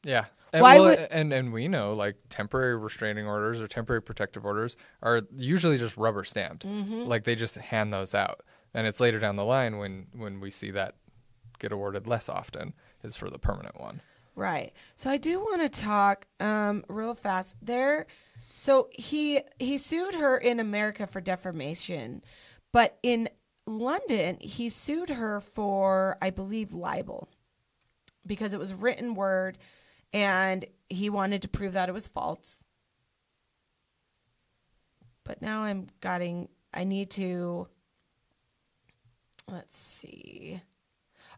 Yeah. 0.04 0.26
And, 0.52 0.62
Why 0.62 0.78
well, 0.78 0.90
would- 0.90 1.08
and 1.10 1.32
and 1.32 1.52
we 1.52 1.68
know 1.68 1.92
like 1.92 2.16
temporary 2.30 2.76
restraining 2.76 3.26
orders 3.26 3.60
or 3.60 3.66
temporary 3.66 4.00
protective 4.02 4.46
orders 4.46 4.76
are 5.02 5.22
usually 5.36 5.76
just 5.78 5.96
rubber 5.96 6.24
stamped. 6.24 6.64
Mm-hmm. 6.66 7.02
Like 7.04 7.24
they 7.24 7.34
just 7.34 7.56
hand 7.56 7.92
those 7.92 8.14
out, 8.14 8.42
and 8.72 8.86
it's 8.86 9.00
later 9.00 9.18
down 9.18 9.36
the 9.36 9.44
line 9.44 9.76
when 9.78 10.06
when 10.14 10.40
we 10.40 10.50
see 10.50 10.70
that 10.70 10.94
get 11.58 11.72
awarded 11.72 12.06
less 12.06 12.28
often 12.28 12.72
is 13.02 13.16
for 13.16 13.28
the 13.28 13.38
permanent 13.38 13.78
one. 13.80 14.00
Right. 14.38 14.72
So 14.94 15.10
I 15.10 15.16
do 15.16 15.40
want 15.40 15.62
to 15.62 15.68
talk 15.68 16.28
um, 16.38 16.84
real 16.88 17.14
fast. 17.14 17.56
There, 17.60 18.06
so 18.56 18.88
he 18.92 19.40
he 19.58 19.78
sued 19.78 20.14
her 20.14 20.38
in 20.38 20.60
America 20.60 21.08
for 21.08 21.20
defamation, 21.20 22.22
but 22.72 23.00
in 23.02 23.28
London 23.66 24.38
he 24.40 24.68
sued 24.68 25.10
her 25.10 25.40
for 25.40 26.18
I 26.22 26.30
believe 26.30 26.72
libel 26.72 27.28
because 28.24 28.52
it 28.52 28.60
was 28.60 28.72
written 28.72 29.16
word, 29.16 29.58
and 30.12 30.64
he 30.88 31.10
wanted 31.10 31.42
to 31.42 31.48
prove 31.48 31.72
that 31.72 31.88
it 31.88 31.92
was 31.92 32.06
false. 32.06 32.62
But 35.24 35.42
now 35.42 35.62
I'm 35.62 35.88
getting. 36.00 36.48
I 36.72 36.84
need 36.84 37.10
to. 37.10 37.66
Let's 39.48 39.76
see. 39.76 40.62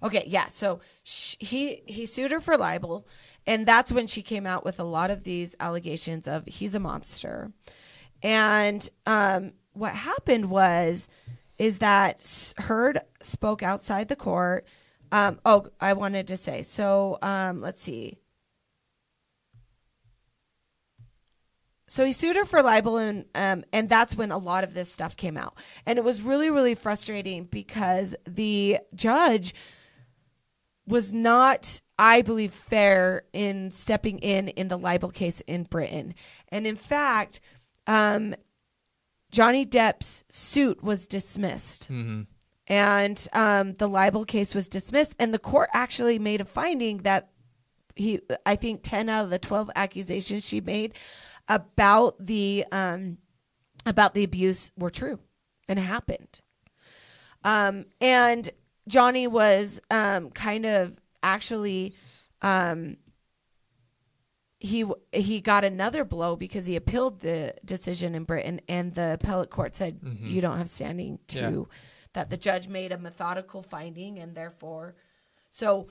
Okay, 0.03 0.25
yeah. 0.27 0.49
So 0.49 0.81
sh- 1.03 1.37
he 1.39 1.83
he 1.87 2.07
sued 2.07 2.31
her 2.31 2.41
for 2.41 2.57
libel, 2.57 3.07
and 3.47 3.67
that's 3.67 3.93
when 3.93 4.07
she 4.07 4.23
came 4.23 4.47
out 4.47 4.65
with 4.65 4.81
a 4.81 4.85
lot 4.85 5.11
of 5.11 5.25
these 5.25 5.55
allegations 5.61 6.27
of 6.27 6.47
he's 6.47 6.75
a 6.75 6.81
monster. 6.81 7.53
And 8.23 8.89
um, 9.07 9.53
what 9.73 9.95
happened 9.95 10.51
was, 10.51 11.09
is 11.59 11.79
that 11.79 12.53
Heard 12.59 12.99
spoke 13.21 13.63
outside 13.63 14.09
the 14.09 14.17
court. 14.17 14.67
Um, 15.13 15.41
oh, 15.45 15.67
I 15.81 15.93
wanted 15.93 16.27
to 16.29 16.37
say 16.37 16.63
so. 16.63 17.19
Um, 17.21 17.61
let's 17.61 17.83
see. 17.83 18.19
So 21.89 22.05
he 22.05 22.13
sued 22.13 22.37
her 22.37 22.45
for 22.45 22.63
libel, 22.63 22.99
and 22.99 23.25
um, 23.35 23.65
and 23.73 23.89
that's 23.89 24.15
when 24.15 24.31
a 24.31 24.39
lot 24.39 24.63
of 24.63 24.75
this 24.75 24.93
stuff 24.93 25.17
came 25.17 25.37
out, 25.37 25.59
and 25.85 25.99
it 25.99 26.05
was 26.05 26.23
really 26.23 26.49
really 26.49 26.77
frustrating 26.77 27.45
because 27.45 28.15
the 28.27 28.79
judge 28.95 29.55
was 30.91 31.13
not 31.13 31.81
I 32.01 32.23
believe, 32.23 32.55
fair 32.55 33.25
in 33.35 33.71
stepping 33.71 34.21
in 34.21 34.49
in 34.49 34.69
the 34.69 34.79
libel 34.79 35.11
case 35.11 35.43
in 35.43 35.65
Britain. 35.65 36.15
And 36.49 36.67
in 36.67 36.77
fact, 36.77 37.43
um, 37.87 38.35
Johnny 39.31 39.67
Depp's 39.67 40.25
suit 40.31 40.83
was 40.83 41.07
dismissed. 41.07 41.93
Mm-hmm. 41.93 42.23
And 42.69 43.29
um, 43.35 43.75
the 43.75 43.87
libel 43.87 44.25
case 44.25 44.55
was 44.55 44.67
dismissed. 44.67 45.15
And 45.19 45.35
the 45.35 45.39
court 45.39 45.69
actually 45.75 46.19
made 46.19 46.41
a 46.41 46.47
finding 46.47 46.99
that 46.99 47.29
he, 47.97 48.23
I 48.47 48.57
think 48.57 48.81
10 48.83 49.11
out 49.11 49.25
of 49.25 49.31
the 49.31 49.39
12 49.39 49.71
accusations 49.77 50.49
she 50.49 50.63
made 50.63 50.95
about 51.49 52.15
the, 52.25 52.65
um, 52.73 53.19
about 53.85 54.15
the 54.15 54.25
abuse 54.25 54.73
were 54.75 54.89
true 54.89 55.19
and 55.69 55.79
happened. 55.79 56.41
Um, 57.45 57.85
and 58.01 58.49
Johnny 58.91 59.27
was 59.27 59.81
um, 59.91 60.31
kind 60.31 60.67
of 60.67 60.99
actually 61.23 61.95
um, 62.43 62.97
he 64.59 64.85
he 65.13 65.41
got 65.41 65.65
another 65.65 66.05
blow 66.05 66.37
because 66.37 66.67
he 66.67 66.77
appealed 66.77 67.21
the 67.21 67.55
decision 67.65 68.15
in 68.15 68.25
Britain, 68.25 68.61
and 68.69 68.95
the 68.95 69.15
appellate 69.15 69.51
court 69.51 69.75
said 69.75 70.01
Mhm. 70.01 70.31
you 70.31 70.41
don't 70.41 70.59
have 70.59 70.69
standing 70.69 71.19
to 71.29 71.39
Yeah. 71.41 71.75
that 72.13 72.31
the 72.31 72.37
judge 72.37 72.69
made 72.69 72.93
a 72.93 72.99
methodical 72.99 73.63
finding, 73.63 74.19
and 74.19 74.35
therefore, 74.35 74.95
so 75.51 75.89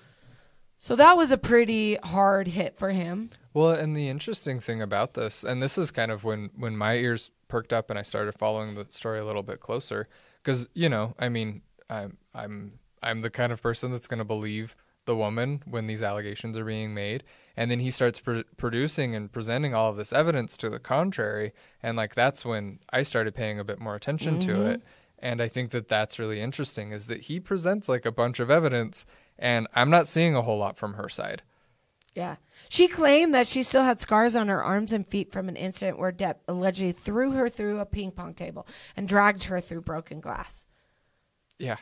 so 0.77 0.95
that 0.95 1.17
was 1.17 1.29
a 1.31 1.37
pretty 1.37 1.95
hard 1.95 2.47
hit 2.47 2.77
for 2.77 2.91
him. 2.91 3.31
Well, 3.53 3.71
and 3.71 3.97
the 3.97 4.07
interesting 4.07 4.59
thing 4.61 4.81
about 4.81 5.13
this, 5.13 5.43
and 5.43 5.61
this 5.61 5.77
is 5.77 5.89
kind 5.91 6.11
of 6.11 6.23
when 6.23 6.51
when 6.55 6.77
my 6.77 6.95
ears 6.95 7.31
perked 7.47 7.73
up 7.73 7.89
and 7.89 7.97
I 7.97 8.03
started 8.03 8.33
following 8.33 8.75
the 8.75 8.85
story 8.91 9.19
a 9.19 9.25
little 9.25 9.43
bit 9.43 9.59
closer, 9.61 10.07
because 10.43 10.69
you 10.75 10.89
know, 10.89 11.15
I 11.17 11.29
mean, 11.29 11.63
I'm 11.89 12.17
I'm 12.35 12.79
I'm 13.01 13.21
the 13.21 13.29
kind 13.29 13.51
of 13.51 13.61
person 13.61 13.91
that's 13.91 14.07
going 14.07 14.17
to 14.19 14.25
believe 14.25 14.75
the 15.05 15.15
woman 15.15 15.63
when 15.65 15.87
these 15.87 16.03
allegations 16.03 16.57
are 16.57 16.65
being 16.65 16.93
made, 16.93 17.23
and 17.57 17.71
then 17.71 17.79
he 17.79 17.89
starts 17.89 18.19
pr- 18.19 18.41
producing 18.57 19.15
and 19.15 19.31
presenting 19.31 19.73
all 19.73 19.89
of 19.89 19.97
this 19.97 20.13
evidence 20.13 20.55
to 20.57 20.69
the 20.69 20.79
contrary, 20.79 21.51
and 21.81 21.97
like 21.97 22.13
that's 22.15 22.45
when 22.45 22.79
I 22.91 23.03
started 23.03 23.33
paying 23.33 23.59
a 23.59 23.63
bit 23.63 23.79
more 23.79 23.95
attention 23.95 24.39
to 24.41 24.53
Mhm. 24.53 24.73
it. 24.75 24.83
And 25.17 25.41
I 25.41 25.47
think 25.47 25.71
that 25.71 25.87
that's 25.89 26.19
really 26.19 26.39
interesting 26.39 26.91
is 26.91 27.07
that 27.07 27.21
he 27.21 27.39
presents 27.39 27.89
like 27.89 28.05
a 28.05 28.11
bunch 28.11 28.39
of 28.39 28.51
evidence, 28.51 29.05
and 29.37 29.67
I'm 29.73 29.89
not 29.89 30.07
seeing 30.07 30.35
a 30.35 30.41
whole 30.43 30.57
lot 30.59 30.77
from 30.77 30.93
her 30.93 31.09
side. 31.09 31.41
Yeah. 32.13 32.35
She 32.69 32.87
claimed 32.87 33.33
that 33.33 33.47
she 33.47 33.63
still 33.63 33.83
had 33.83 33.99
scars 33.99 34.35
on 34.35 34.47
her 34.47 34.63
arms 34.63 34.91
and 34.93 35.07
feet 35.07 35.31
from 35.31 35.47
an 35.49 35.55
incident 35.55 35.97
where 35.97 36.11
Depp 36.11 36.35
allegedly 36.47 36.91
threw 36.91 37.31
her 37.31 37.49
through 37.49 37.79
a 37.79 37.85
ping 37.85 38.11
pong 38.11 38.33
table 38.33 38.67
and 38.95 39.07
dragged 39.07 39.45
her 39.45 39.59
through 39.59 39.81
broken 39.81 40.19
glass. 40.19 40.65
Yeah, 41.57 41.77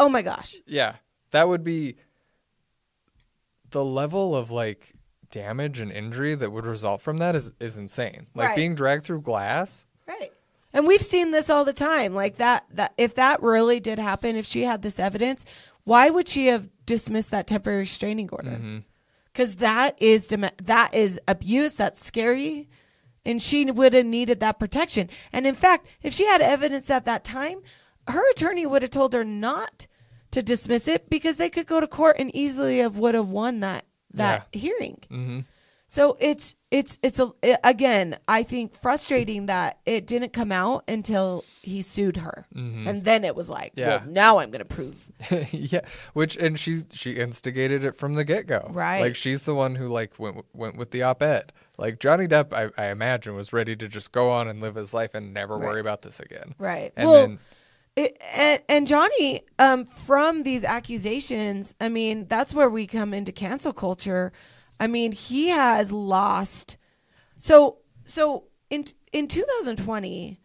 Oh 0.00 0.08
my 0.08 0.22
gosh. 0.22 0.56
Yeah, 0.66 0.96
that 1.30 1.46
would 1.46 1.62
be 1.62 1.96
the 3.70 3.84
level 3.84 4.34
of 4.34 4.50
like 4.50 4.94
damage 5.30 5.78
and 5.78 5.92
injury 5.92 6.34
that 6.34 6.50
would 6.50 6.66
result 6.66 7.00
from 7.00 7.18
that 7.18 7.36
is 7.36 7.52
is 7.60 7.76
insane. 7.76 8.26
Like 8.34 8.48
Right. 8.48 8.56
being 8.56 8.74
dragged 8.74 9.04
through 9.04 9.20
glass. 9.20 9.86
Right. 10.08 10.32
And 10.72 10.86
we've 10.86 11.02
seen 11.02 11.30
this 11.30 11.48
all 11.50 11.64
the 11.64 11.72
time. 11.72 12.14
Like 12.14 12.36
that 12.36 12.64
that 12.72 12.94
if 12.98 13.14
that 13.14 13.42
really 13.42 13.78
did 13.78 13.98
happen, 13.98 14.34
if 14.36 14.46
she 14.46 14.64
had 14.64 14.82
this 14.82 14.98
evidence, 14.98 15.44
why 15.84 16.10
would 16.10 16.26
she 16.28 16.46
have 16.48 16.68
dismissed 16.86 17.30
that 17.30 17.46
temporary 17.46 17.80
restraining 17.80 18.28
order? 18.32 18.50
Mhm. 18.50 18.84
Cuz 19.34 19.56
that 19.56 20.00
is 20.02 20.28
that 20.28 20.94
is 20.94 21.20
abuse, 21.28 21.74
that's 21.74 22.04
scary. 22.04 22.68
And 23.24 23.42
she 23.42 23.70
would 23.70 23.92
have 23.92 24.06
needed 24.06 24.40
that 24.40 24.58
protection. 24.58 25.10
And 25.30 25.46
in 25.46 25.54
fact, 25.54 25.86
if 26.02 26.14
she 26.14 26.24
had 26.26 26.40
evidence 26.40 26.88
at 26.90 27.04
that 27.04 27.22
time, 27.22 27.60
her 28.08 28.28
attorney 28.30 28.64
would 28.66 28.80
have 28.82 28.90
told 28.90 29.12
her 29.12 29.24
not 29.24 29.86
to 30.32 30.42
dismiss 30.42 30.86
it 30.88 31.10
because 31.10 31.36
they 31.36 31.50
could 31.50 31.66
go 31.66 31.80
to 31.80 31.86
court 31.86 32.16
and 32.18 32.34
easily 32.34 32.78
have 32.78 32.96
would 32.98 33.14
have 33.14 33.28
won 33.28 33.60
that 33.60 33.84
that 34.14 34.46
hearing. 34.52 34.98
Mm-hmm. 35.10 35.40
So 35.86 36.16
it's 36.20 36.54
it's 36.70 36.98
it's 37.02 37.18
a 37.18 37.32
it- 37.42 37.58
again, 37.64 38.16
I 38.28 38.44
think 38.44 38.76
frustrating 38.80 39.46
that 39.46 39.80
it 39.86 40.06
didn't 40.06 40.32
come 40.32 40.52
out 40.52 40.84
until 40.86 41.44
he 41.62 41.82
sued 41.82 42.16
her, 42.18 42.46
and 42.54 43.02
then 43.02 43.24
it 43.24 43.34
was 43.34 43.48
like, 43.48 43.72
Mm-hmm. 43.74 43.80
Yeah. 43.80 43.96
well, 43.96 44.06
now 44.06 44.38
I'm 44.38 44.52
going 44.52 44.60
to 44.60 44.64
prove. 44.64 45.10
yeah, 45.50 45.80
which 46.12 46.36
and 46.36 46.60
she 46.60 46.82
she 46.92 47.12
instigated 47.14 47.82
it 47.82 47.96
from 47.96 48.14
the 48.14 48.24
get 48.24 48.46
go. 48.46 48.68
Right. 48.70 49.00
Like 49.00 49.16
she's 49.16 49.42
the 49.42 49.54
one 49.56 49.74
who 49.74 49.88
like 49.88 50.16
went 50.16 50.44
went 50.54 50.76
with 50.76 50.92
the 50.92 51.02
op 51.02 51.22
ed. 51.24 51.52
Like 51.76 51.98
Johnny 51.98 52.28
Depp, 52.28 52.52
I, 52.52 52.70
I 52.80 52.90
imagine 52.92 53.34
was 53.34 53.52
ready 53.52 53.74
to 53.74 53.88
just 53.88 54.12
go 54.12 54.30
on 54.30 54.46
and 54.46 54.60
live 54.60 54.76
his 54.76 54.94
life 54.94 55.14
and 55.14 55.34
never 55.34 55.56
Right. 55.56 55.66
worry 55.66 55.80
about 55.80 56.02
this 56.02 56.20
again. 56.20 56.54
Right. 56.58 56.92
And 56.94 57.08
well, 57.08 57.20
then 57.26 57.38
it, 58.04 58.22
and, 58.34 58.62
and 58.68 58.86
Johnny, 58.86 59.42
um, 59.58 59.84
from 59.84 60.42
these 60.42 60.64
accusations, 60.64 61.74
I 61.80 61.88
mean, 61.88 62.26
that's 62.28 62.54
where 62.54 62.70
we 62.70 62.86
come 62.86 63.14
into 63.14 63.32
cancel 63.32 63.72
culture. 63.72 64.32
I 64.78 64.86
mean, 64.86 65.12
he 65.12 65.48
has 65.48 65.92
lost. 65.92 66.76
So, 67.36 67.78
so 68.04 68.44
in 68.70 68.86
in 69.12 69.28
2020, 69.28 70.40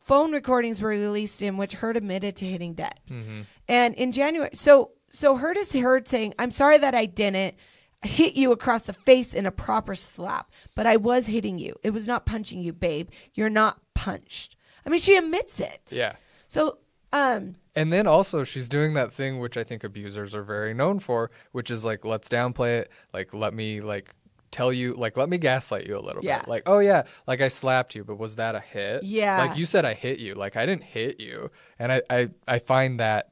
phone 0.00 0.32
recordings 0.32 0.80
were 0.80 0.88
released 0.90 1.42
in 1.42 1.56
which 1.56 1.74
Heard 1.74 1.96
admitted 1.96 2.36
to 2.36 2.44
hitting 2.46 2.74
Depp. 2.74 2.98
Mm-hmm. 3.10 3.42
And 3.68 3.94
in 3.94 4.12
January, 4.12 4.50
so 4.54 4.92
so 5.10 5.36
Heard 5.36 5.56
is 5.56 5.72
heard 5.72 6.08
saying, 6.08 6.34
"I'm 6.38 6.50
sorry 6.50 6.78
that 6.78 6.94
I 6.94 7.06
didn't 7.06 7.54
hit 8.02 8.34
you 8.34 8.52
across 8.52 8.82
the 8.82 8.92
face 8.92 9.34
in 9.34 9.46
a 9.46 9.50
proper 9.50 9.94
slap, 9.94 10.50
but 10.74 10.86
I 10.86 10.96
was 10.96 11.26
hitting 11.26 11.58
you. 11.58 11.76
It 11.82 11.90
was 11.90 12.06
not 12.06 12.26
punching 12.26 12.62
you, 12.62 12.72
babe. 12.72 13.10
You're 13.34 13.50
not 13.50 13.80
punched." 13.94 14.56
I 14.86 14.90
mean, 14.90 15.00
she 15.00 15.16
admits 15.16 15.60
it. 15.60 15.82
yeah. 15.92 16.16
So, 16.48 16.78
um, 17.12 17.56
And 17.74 17.92
then 17.92 18.06
also 18.06 18.44
she's 18.44 18.68
doing 18.68 18.94
that 18.94 19.12
thing 19.12 19.38
which 19.38 19.56
I 19.56 19.64
think 19.64 19.84
abusers 19.84 20.34
are 20.34 20.42
very 20.42 20.74
known 20.74 20.98
for, 20.98 21.30
which 21.52 21.70
is 21.70 21.84
like 21.84 22.04
let's 22.04 22.28
downplay 22.28 22.80
it, 22.80 22.90
like 23.12 23.32
let 23.32 23.54
me 23.54 23.80
like 23.80 24.14
tell 24.50 24.72
you 24.72 24.94
like 24.94 25.16
let 25.16 25.28
me 25.28 25.38
gaslight 25.38 25.86
you 25.86 25.96
a 25.96 26.00
little 26.00 26.24
Yeah. 26.24 26.40
bit. 26.40 26.48
Like, 26.48 26.62
oh 26.66 26.80
yeah, 26.80 27.04
like 27.26 27.40
I 27.40 27.48
slapped 27.48 27.94
you, 27.94 28.04
but 28.04 28.16
was 28.18 28.34
that 28.36 28.54
a 28.54 28.60
hit? 28.60 29.04
Yeah. 29.04 29.36
Like 29.36 29.56
you 29.56 29.64
said 29.66 29.84
I 29.84 29.94
hit 29.94 30.18
you. 30.18 30.34
Like 30.34 30.56
I 30.56 30.66
didn't 30.66 30.84
hit 30.84 31.20
you. 31.20 31.50
And 31.78 31.92
I 31.92 32.02
I, 32.10 32.30
I 32.48 32.58
find 32.58 32.98
that 33.00 33.30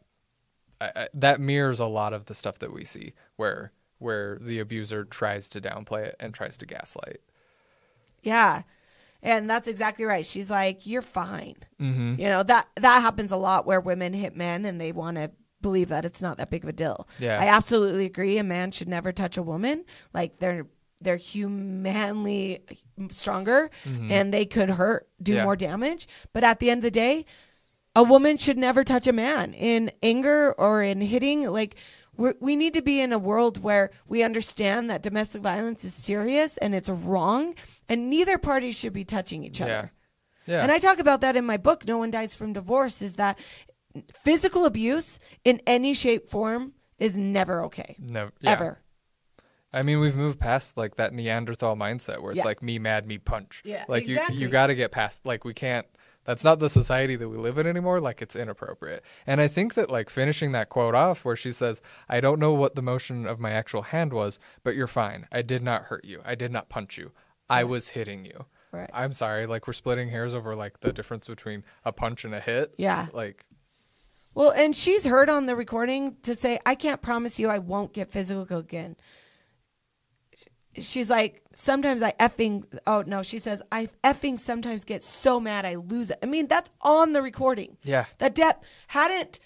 I, 0.80 0.92
I, 0.96 1.08
that 1.14 1.40
mirrors 1.40 1.80
a 1.80 1.86
lot 1.86 2.12
of 2.12 2.26
the 2.26 2.34
stuff 2.34 2.58
that 2.60 2.72
we 2.72 2.84
see 2.84 3.14
where 3.36 3.72
where 3.98 4.38
the 4.40 4.58
abuser 4.60 5.04
tries 5.04 5.48
to 5.50 5.60
downplay 5.60 6.06
it 6.06 6.16
and 6.20 6.34
tries 6.34 6.56
to 6.58 6.66
gaslight. 6.66 7.20
yeah. 8.22 8.62
And 9.22 9.48
that's 9.50 9.68
exactly 9.68 10.04
right. 10.04 10.24
She's 10.24 10.48
like, 10.50 10.86
"You're 10.86 11.02
fine." 11.02 11.56
Mm-hmm. 11.80 12.20
You 12.20 12.28
know 12.28 12.42
that 12.42 12.68
that 12.76 13.00
happens 13.00 13.32
a 13.32 13.36
lot 13.36 13.66
where 13.66 13.80
women 13.80 14.12
hit 14.12 14.36
men 14.36 14.64
and 14.64 14.80
they 14.80 14.92
want 14.92 15.16
to 15.16 15.30
believe 15.62 15.88
that 15.88 16.04
it's 16.04 16.22
not 16.22 16.36
that 16.38 16.50
big 16.50 16.62
of 16.62 16.68
a 16.68 16.72
deal. 16.72 17.08
Yeah. 17.18 17.40
I 17.40 17.46
absolutely 17.48 18.04
agree. 18.04 18.38
A 18.38 18.44
man 18.44 18.70
should 18.70 18.88
never 18.88 19.10
touch 19.12 19.36
a 19.36 19.42
woman. 19.42 19.84
Like 20.14 20.38
they're 20.38 20.66
they're 21.00 21.16
humanly 21.16 22.60
stronger 23.10 23.70
and 23.84 24.32
they 24.32 24.46
could 24.46 24.70
hurt, 24.70 25.08
do 25.22 25.34
Yeah. 25.34 25.44
more 25.44 25.56
damage. 25.56 26.08
But 26.32 26.44
at 26.44 26.58
the 26.58 26.70
end 26.70 26.78
of 26.78 26.84
the 26.84 26.90
day, 26.90 27.26
a 27.94 28.02
woman 28.02 28.36
should 28.36 28.58
never 28.58 28.84
touch 28.84 29.06
a 29.06 29.12
man 29.12 29.52
in 29.54 29.90
anger 30.02 30.52
or 30.56 30.82
in 30.82 31.00
hitting. 31.00 31.42
Like 31.50 31.76
we're, 32.16 32.34
we 32.40 32.56
need 32.56 32.74
to 32.74 32.82
be 32.82 33.00
in 33.00 33.12
a 33.12 33.18
world 33.18 33.62
where 33.62 33.90
we 34.06 34.22
understand 34.22 34.90
that 34.90 35.02
domestic 35.02 35.42
violence 35.42 35.84
is 35.84 35.94
serious 35.94 36.56
and 36.58 36.74
it's 36.74 36.88
wrong, 36.88 37.54
and 37.88 38.10
neither 38.10 38.38
party 38.38 38.72
should 38.72 38.92
be 38.92 39.04
touching 39.04 39.44
each 39.44 39.60
other. 39.60 39.92
Yeah. 40.46 40.54
Yeah. 40.54 40.62
And 40.62 40.70
I 40.70 40.78
talk 40.78 40.98
about 41.00 41.22
that 41.22 41.34
in 41.34 41.44
my 41.44 41.56
book, 41.56 41.86
No 41.88 41.98
One 41.98 42.10
Dies 42.12 42.34
from 42.34 42.52
Divorce, 42.52 43.02
is 43.02 43.14
that 43.14 43.38
physical 44.22 44.64
abuse 44.64 45.18
in 45.44 45.60
any 45.66 45.92
shape, 45.92 46.28
form 46.28 46.74
is 46.98 47.18
never 47.18 47.64
okay. 47.64 47.96
Never, 47.98 48.32
yeah. 48.40 48.50
Ever. 48.52 48.78
I 49.72 49.82
mean, 49.82 50.00
we've 50.00 50.16
moved 50.16 50.38
past 50.38 50.76
like 50.76 50.96
that 50.96 51.12
Neanderthal 51.12 51.76
mindset 51.76 52.22
where 52.22 52.30
it's 52.30 52.38
Yeah. 52.38 52.44
like 52.44 52.62
me 52.62 52.78
mad, 52.78 53.06
me 53.06 53.18
punch. 53.18 53.62
Yeah, 53.64 53.84
like 53.88 54.06
you 54.06 54.18
you 54.32 54.48
got 54.48 54.68
to 54.68 54.74
get 54.74 54.92
past. 54.92 55.26
Like 55.26 55.44
we 55.44 55.52
can't. 55.52 55.86
That's 56.26 56.44
not 56.44 56.58
the 56.58 56.68
society 56.68 57.16
that 57.16 57.28
we 57.28 57.36
live 57.36 57.56
in 57.58 57.66
anymore. 57.66 58.00
Like 58.00 58.20
it's 58.20 58.36
inappropriate. 58.36 59.04
And 59.26 59.40
I 59.40 59.48
think 59.48 59.74
that 59.74 59.90
like 59.90 60.10
finishing 60.10 60.52
that 60.52 60.68
quote 60.68 60.94
off 60.94 61.24
where 61.24 61.36
she 61.36 61.52
says, 61.52 61.80
"I 62.08 62.20
don't 62.20 62.40
know 62.40 62.52
what 62.52 62.74
the 62.74 62.82
motion 62.82 63.26
of 63.26 63.40
my 63.40 63.52
actual 63.52 63.82
hand 63.82 64.12
was, 64.12 64.38
but 64.64 64.74
you're 64.74 64.86
fine. 64.86 65.26
I 65.32 65.42
did 65.42 65.62
not 65.62 65.84
hurt 65.84 66.04
you. 66.04 66.20
I 66.24 66.34
did 66.34 66.52
not 66.52 66.68
punch 66.68 66.98
you. 66.98 67.12
I 67.48 67.64
was 67.64 67.88
hitting 67.88 68.24
you." 68.24 68.46
Right. 68.72 68.90
I'm 68.92 69.12
sorry. 69.12 69.46
Like 69.46 69.66
we're 69.66 69.72
splitting 69.72 70.10
hairs 70.10 70.34
over 70.34 70.54
like 70.54 70.80
the 70.80 70.92
difference 70.92 71.26
between 71.26 71.64
a 71.84 71.92
punch 71.92 72.24
and 72.24 72.34
a 72.34 72.40
hit. 72.40 72.74
Yeah. 72.76 73.06
Like 73.12 73.46
Well, 74.34 74.50
and 74.50 74.76
she's 74.76 75.06
heard 75.06 75.30
on 75.30 75.46
the 75.46 75.56
recording 75.56 76.16
to 76.24 76.34
say, 76.34 76.58
I 76.66 76.74
can't 76.74 77.00
promise 77.00 77.38
you 77.38 77.48
I 77.48 77.58
won't 77.58 77.94
get 77.94 78.10
physical 78.10 78.58
again. 78.58 78.96
She's 80.78 81.08
like, 81.08 81.42
sometimes 81.54 82.02
I 82.02 82.12
effing, 82.12 82.64
oh 82.86 83.02
no, 83.06 83.22
she 83.22 83.38
says, 83.38 83.62
I 83.72 83.88
effing 84.04 84.38
sometimes 84.38 84.84
get 84.84 85.02
so 85.02 85.40
mad 85.40 85.64
I 85.64 85.76
lose 85.76 86.10
it. 86.10 86.18
I 86.22 86.26
mean, 86.26 86.46
that's 86.46 86.70
on 86.82 87.12
the 87.12 87.22
recording. 87.22 87.76
yeah. 87.82 88.06
That 88.18 88.34
Depp 88.34 88.56
hadn't, 88.88 89.38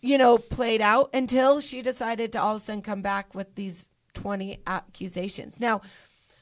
you 0.00 0.18
know, 0.18 0.38
played 0.38 0.80
out 0.80 1.10
until 1.14 1.60
she 1.60 1.82
decided 1.82 2.32
to 2.32 2.40
all 2.40 2.56
of 2.56 2.62
a 2.62 2.64
sudden 2.64 2.82
come 2.82 3.02
back 3.02 3.34
with 3.34 3.54
these 3.54 3.88
20 4.14 4.60
accusations. 4.66 5.58
Now, 5.58 5.80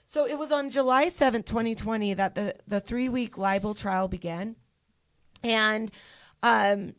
so 0.07 0.27
it 0.27 0.39
was 0.39 0.51
on 0.51 0.71
July 0.71 1.07
7th, 1.07 1.47
2020, 1.47 2.15
that 2.15 2.35
the, 2.35 2.57
the 2.67 2.81
three 2.81 3.09
week 3.09 3.39
libel 3.39 3.75
trial 3.75 4.09
began. 4.09 4.57
And, 5.43 5.91
um, 6.43 6.95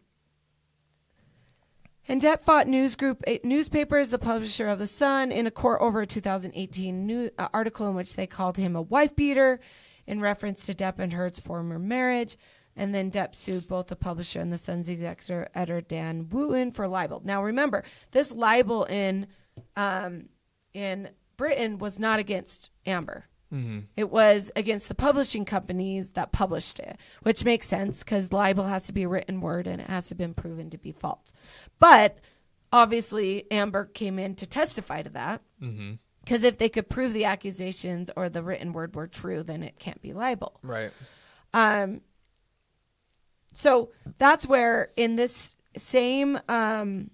And 2.11 2.21
Depp 2.21 2.41
fought 2.41 2.67
news 2.67 2.97
group 2.97 3.23
eh, 3.25 3.37
newspapers, 3.41 4.09
the 4.09 4.19
publisher 4.19 4.67
of 4.67 4.79
the 4.79 4.85
Sun, 4.85 5.31
in 5.31 5.47
a 5.47 5.51
court 5.51 5.79
over 5.79 6.01
a 6.01 6.05
2018 6.05 7.07
new, 7.07 7.31
uh, 7.37 7.47
article 7.53 7.87
in 7.87 7.95
which 7.95 8.17
they 8.17 8.27
called 8.27 8.57
him 8.57 8.75
a 8.75 8.81
wife 8.81 9.15
beater, 9.15 9.61
in 10.05 10.19
reference 10.19 10.65
to 10.65 10.73
Depp 10.73 10.99
and 10.99 11.13
Heard's 11.13 11.39
former 11.39 11.79
marriage. 11.79 12.35
And 12.75 12.93
then 12.93 13.11
Depp 13.11 13.33
sued 13.33 13.65
both 13.65 13.87
the 13.87 13.95
publisher 13.95 14.41
and 14.41 14.51
the 14.51 14.57
Sun's 14.57 14.89
executive 14.89 15.47
editor 15.55 15.79
Dan 15.79 16.27
Wootton 16.27 16.73
for 16.73 16.85
libel. 16.85 17.21
Now 17.23 17.41
remember, 17.45 17.85
this 18.11 18.29
libel 18.29 18.83
in 18.83 19.27
um, 19.77 20.27
in 20.73 21.11
Britain 21.37 21.77
was 21.77 21.97
not 21.97 22.19
against 22.19 22.71
Amber. 22.85 23.29
Mm-hmm. 23.53 23.79
It 23.97 24.09
was 24.09 24.51
against 24.55 24.87
the 24.87 24.95
publishing 24.95 25.45
companies 25.45 26.11
that 26.11 26.31
published 26.31 26.79
it, 26.79 26.97
which 27.23 27.43
makes 27.43 27.67
sense 27.67 28.03
because 28.03 28.31
libel 28.31 28.65
has 28.65 28.85
to 28.85 28.93
be 28.93 29.03
a 29.03 29.07
written 29.09 29.41
word 29.41 29.67
and 29.67 29.81
it 29.81 29.87
has 29.87 30.05
to 30.07 30.11
have 30.11 30.17
been 30.17 30.33
proven 30.33 30.69
to 30.69 30.77
be 30.77 30.91
false. 30.91 31.33
But 31.79 32.19
obviously, 32.71 33.51
Amber 33.51 33.85
came 33.85 34.17
in 34.19 34.35
to 34.35 34.45
testify 34.45 35.01
to 35.01 35.09
that 35.11 35.41
Mm-hmm. 35.61 35.93
because 36.23 36.43
if 36.43 36.57
they 36.57 36.69
could 36.69 36.89
prove 36.89 37.13
the 37.13 37.25
accusations 37.25 38.09
or 38.15 38.29
the 38.29 38.41
written 38.43 38.71
word 38.73 38.95
were 38.95 39.07
true, 39.07 39.43
then 39.43 39.63
it 39.63 39.77
can't 39.77 40.01
be 40.01 40.13
libel. 40.13 40.57
Right. 40.63 40.91
Um, 41.53 42.01
so 43.53 43.91
that's 44.17 44.47
where 44.47 44.89
in 44.95 45.17
this 45.17 45.57
same 45.75 46.39
um, 46.47 47.11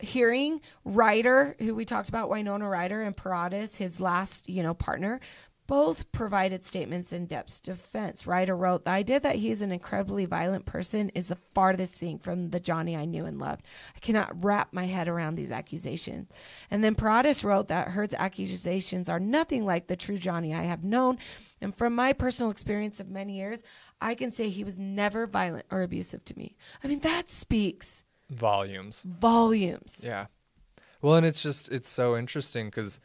hearing, 0.00 0.60
Ryder, 0.84 1.54
who 1.60 1.74
we 1.74 1.84
talked 1.84 2.08
about, 2.08 2.28
Winona 2.28 2.68
Ryder 2.68 3.02
and 3.02 3.16
Paradis, 3.16 3.76
his 3.76 4.00
last, 4.00 4.48
you 4.48 4.62
know, 4.64 4.74
partner, 4.74 5.20
both 5.66 6.10
provided 6.12 6.64
statements 6.64 7.12
in 7.12 7.26
Depp's 7.26 7.58
defense. 7.60 8.26
Ryder 8.26 8.56
wrote, 8.56 8.84
The 8.84 8.90
idea 8.90 9.20
that 9.20 9.36
he 9.36 9.50
is 9.50 9.62
an 9.62 9.72
incredibly 9.72 10.26
violent 10.26 10.66
person 10.66 11.10
is 11.14 11.26
the 11.26 11.38
farthest 11.54 11.94
thing 11.94 12.18
from 12.18 12.50
the 12.50 12.60
Johnny 12.60 12.96
I 12.96 13.04
knew 13.04 13.24
and 13.24 13.38
loved. 13.38 13.62
I 13.96 14.00
cannot 14.00 14.44
wrap 14.44 14.72
my 14.72 14.84
head 14.86 15.08
around 15.08 15.34
these 15.36 15.50
accusations. 15.50 16.28
And 16.70 16.82
then 16.82 16.94
Paradis 16.94 17.44
wrote 17.44 17.68
that 17.68 17.88
Heard's 17.88 18.14
accusations 18.14 19.08
are 19.08 19.20
nothing 19.20 19.64
like 19.64 19.86
the 19.86 19.96
true 19.96 20.18
Johnny 20.18 20.54
I 20.54 20.62
have 20.64 20.84
known. 20.84 21.18
And 21.60 21.74
from 21.74 21.94
my 21.94 22.12
personal 22.12 22.50
experience 22.50 23.00
of 23.00 23.08
many 23.08 23.36
years, 23.36 23.62
I 24.00 24.14
can 24.14 24.32
say 24.32 24.48
he 24.48 24.64
was 24.64 24.78
never 24.78 25.26
violent 25.26 25.66
or 25.70 25.82
abusive 25.82 26.24
to 26.26 26.36
me. 26.38 26.56
I 26.82 26.88
mean, 26.88 27.00
that 27.00 27.30
speaks 27.30 28.02
Volumes. 28.30 29.02
volumes. 29.06 30.00
Yeah. 30.02 30.26
Well, 31.00 31.14
and 31.16 31.26
it's 31.26 31.42
just 31.42 31.70
it's 31.70 31.88
so 31.88 32.16
interesting 32.16 32.66
because 32.66 33.00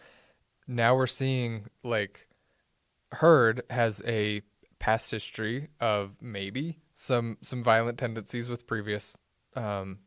now 0.67 0.95
we're 0.95 1.07
seeing 1.07 1.65
like 1.83 2.26
Heard 3.11 3.61
has 3.69 4.01
a 4.05 4.41
past 4.79 5.09
history 5.11 5.69
of 5.79 6.15
maybe 6.21 6.79
some 6.93 7.37
some 7.41 7.63
violent 7.63 7.97
tendencies 7.97 8.49
with 8.49 8.67
previous, 8.67 9.17
um, 9.55 9.99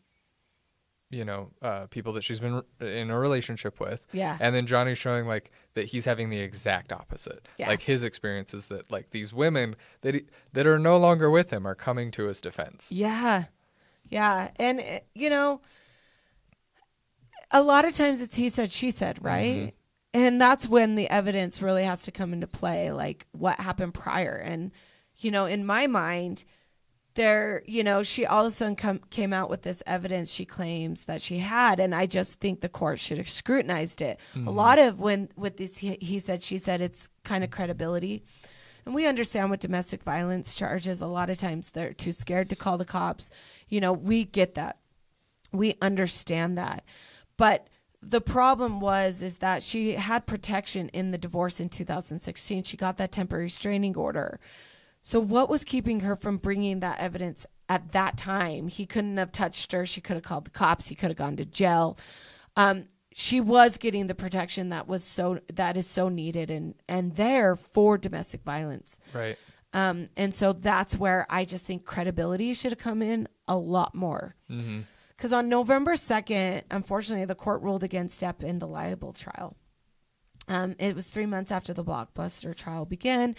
you 1.11 1.25
know, 1.25 1.51
uh, 1.63 1.87
people 1.87 2.13
that 2.13 2.23
she's 2.23 2.41
been 2.41 2.63
in 2.81 3.11
a 3.11 3.19
relationship 3.19 3.81
with. 3.81 4.07
Yeah. 4.13 4.37
And 4.39 4.55
then 4.55 4.67
Johnny's 4.67 4.99
showing 4.99 5.27
like 5.27 5.51
that 5.75 5.87
he's 5.87 6.05
having 6.05 6.31
the 6.31 6.41
exact 6.41 6.93
opposite. 6.93 7.49
Yeah. 7.59 7.69
Like 7.69 7.83
his 7.83 8.05
experience 8.05 8.55
is 8.55 8.67
that 8.67 8.93
like 8.93 9.11
these 9.11 9.33
women 9.33 9.77
that 10.03 10.15
he, 10.15 10.23
that 10.53 10.67
are 10.67 10.79
no 10.79 10.97
longer 10.99 11.31
with 11.31 11.53
him 11.53 11.67
are 11.67 11.75
coming 11.75 12.11
to 12.13 12.27
his 12.27 12.41
defense. 12.41 12.93
Yeah. 12.93 13.47
Yeah. 14.09 14.51
And, 14.57 14.81
uh, 14.81 15.01
you 15.15 15.31
know, 15.31 15.61
a 17.51 17.63
lot 17.63 17.85
of 17.85 17.95
times 17.95 18.21
it's 18.21 18.37
he 18.37 18.49
said, 18.49 18.73
she 18.73 18.91
said, 18.91 19.25
right? 19.25 19.75
And 20.13 20.41
that's 20.41 20.69
when 20.69 20.97
the 20.97 21.09
evidence 21.09 21.63
really 21.63 21.85
has 21.85 22.03
to 22.03 22.13
come 22.13 22.33
into 22.33 22.47
play, 22.47 22.91
like 22.91 23.27
what 23.33 23.61
happened 23.61 23.95
prior. 23.95 24.35
And, 24.35 24.73
you 25.19 25.31
know, 25.31 25.47
in 25.47 25.65
my 25.65 25.87
mind, 25.87 26.45
there, 27.15 27.63
you 27.67 27.85
know, 27.85 28.03
she 28.03 28.27
all 28.27 28.47
of 28.47 28.53
a 28.53 28.57
sudden 28.57 28.77
come, 28.77 29.01
came 29.11 29.33
out 29.33 29.51
with 29.51 29.63
this 29.63 29.83
evidence 29.87 30.33
she 30.33 30.45
claims 30.45 31.05
that 31.05 31.21
she 31.21 31.39
had, 31.39 31.81
and 31.81 31.95
I 31.95 32.07
just 32.07 32.41
think 32.41 32.61
the 32.61 32.69
court 32.69 32.99
should 32.99 33.19
have 33.19 33.29
scrutinized 33.29 34.01
it. 34.01 34.19
A 34.35 34.39
hmm. 34.39 34.49
lot 34.49 34.79
of 34.79 35.01
when 35.01 35.29
with 35.37 35.57
this, 35.57 35.79
he, 35.79 35.99
he 36.01 36.19
said, 36.19 36.43
she 36.43 36.59
said, 36.59 36.81
it's 36.81 37.09
kind 37.25 37.45
of 37.45 37.51
credibility. 37.51 38.25
And 38.87 38.95
we 38.95 39.07
understand 39.07 39.51
with 39.51 39.61
domestic 39.61 40.03
violence 40.03 40.55
charges, 40.55 41.01
a 41.01 41.07
lot 41.07 41.31
of 41.31 41.39
times 41.39 41.71
they're 41.71 41.93
too 41.93 42.13
scared 42.13 42.49
to 42.51 42.57
call 42.57 42.79
the 42.79 42.85
cops. 42.85 43.31
You 43.69 43.81
know, 43.81 43.93
we 43.93 44.25
get 44.25 44.55
that. 44.55 44.79
We 45.53 45.77
understand 45.83 46.57
that. 46.59 46.85
But 47.37 47.69
the 48.03 48.21
problem 48.21 48.81
was 48.81 49.23
is 49.23 49.39
that 49.39 49.63
she 49.63 49.93
had 49.93 50.27
protection 50.27 50.89
in 50.91 51.11
the 51.11 51.19
divorce 51.19 51.61
in 51.61 51.69
2016. 51.69 52.63
She 52.63 52.77
got 52.77 52.97
that 52.97 53.13
temporary 53.13 53.45
restraining 53.45 53.97
order. 53.97 54.41
So 55.03 55.21
what 55.21 55.49
was 55.49 55.65
keeping 55.65 56.01
her 56.01 56.17
from 56.17 56.39
bringing 56.39 56.81
that 56.81 57.01
evidence 57.01 57.47
at 57.69 57.93
that 57.93 58.17
time? 58.17 58.69
He 58.69 58.87
couldn't 58.87 59.17
have 59.17 59.33
touched 59.33 59.73
her. 59.73 59.85
She 59.87 60.01
could 60.01 60.15
have 60.15 60.23
called 60.23 60.47
the 60.47 60.51
cops. 60.51 60.89
He 60.89 60.95
could 60.95 61.11
have 61.11 61.17
gone 61.17 61.37
to 61.37 61.45
jail. 61.45 61.99
Um, 62.57 62.87
she 63.13 63.41
was 63.41 63.77
getting 63.77 64.07
the 64.07 64.15
protection 64.15 64.69
that 64.71 64.87
was 64.87 65.03
so 65.05 65.41
that 65.53 65.77
is 65.77 65.87
so 65.87 66.09
needed 66.09 66.51
and 66.51 66.75
and 66.89 67.17
there 67.17 67.57
for 67.57 67.99
domestic 67.99 68.43
violence. 68.43 68.99
Right. 69.13 69.37
Um, 69.73 70.09
and 70.17 70.35
so 70.35 70.53
that's 70.53 70.97
where 70.97 71.27
I 71.29 71.45
just 71.45 71.65
think 71.65 71.85
credibility 71.85 72.55
should 72.55 72.73
have 72.73 72.79
come 72.79 73.03
in 73.03 73.29
a 73.47 73.57
lot 73.57 73.95
more. 73.95 74.35
Mm-hmm. 74.51 74.81
Because 75.21 75.35
on 75.35 75.51
November 75.51 75.97
2nd, 75.97 76.63
unfortunately, 76.71 77.27
the 77.27 77.35
court 77.35 77.61
ruled 77.61 77.83
against 77.83 78.23
Depp 78.23 78.43
in 78.43 78.59
the 78.59 78.67
libel 78.67 79.13
trial. 79.13 79.55
Um, 80.49 80.77
it 80.79 80.95
was 80.95 81.09
three 81.09 81.27
months 81.27 81.53
after 81.53 81.75
the 81.75 81.85
blockbuster 81.85 82.57
trial 82.57 82.87
began. 82.87 83.37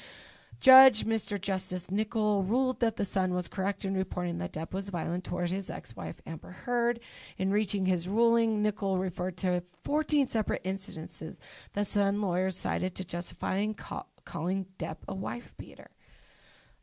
Judge 0.59 1.05
Mr. 1.07 1.41
Justice 1.41 1.89
Nicol 1.89 2.43
ruled 2.43 2.82
that 2.82 2.97
the 2.97 3.03
Sun 3.03 3.34
was 3.34 3.47
correct 3.47 3.84
in 3.84 3.95
reporting 3.95 4.38
that 4.38 4.53
Depp 4.53 4.73
was 4.73 4.89
violent 4.89 5.23
toward 5.23 5.49
his 5.49 5.71
ex 5.71 5.95
wife, 5.95 6.21
Amber 6.27 6.51
Heard. 6.51 6.99
In 7.39 7.49
reaching 7.49 7.88
his 7.88 8.07
ruling, 8.07 8.61
Nicol 8.61 8.99
referred 8.99 9.38
to 9.38 9.63
14 9.84 10.27
separate 10.27 10.63
incidences 10.63 11.39
the 11.73 11.84
Sun 11.84 12.21
lawyers 12.21 12.55
cited 12.55 12.93
to 12.93 13.03
justifying 13.03 13.73
ca- 13.73 14.05
calling 14.23 14.67
Depp 14.77 14.97
a 15.07 15.15
wife 15.15 15.55
beater, 15.57 15.89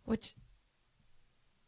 which 0.03 0.34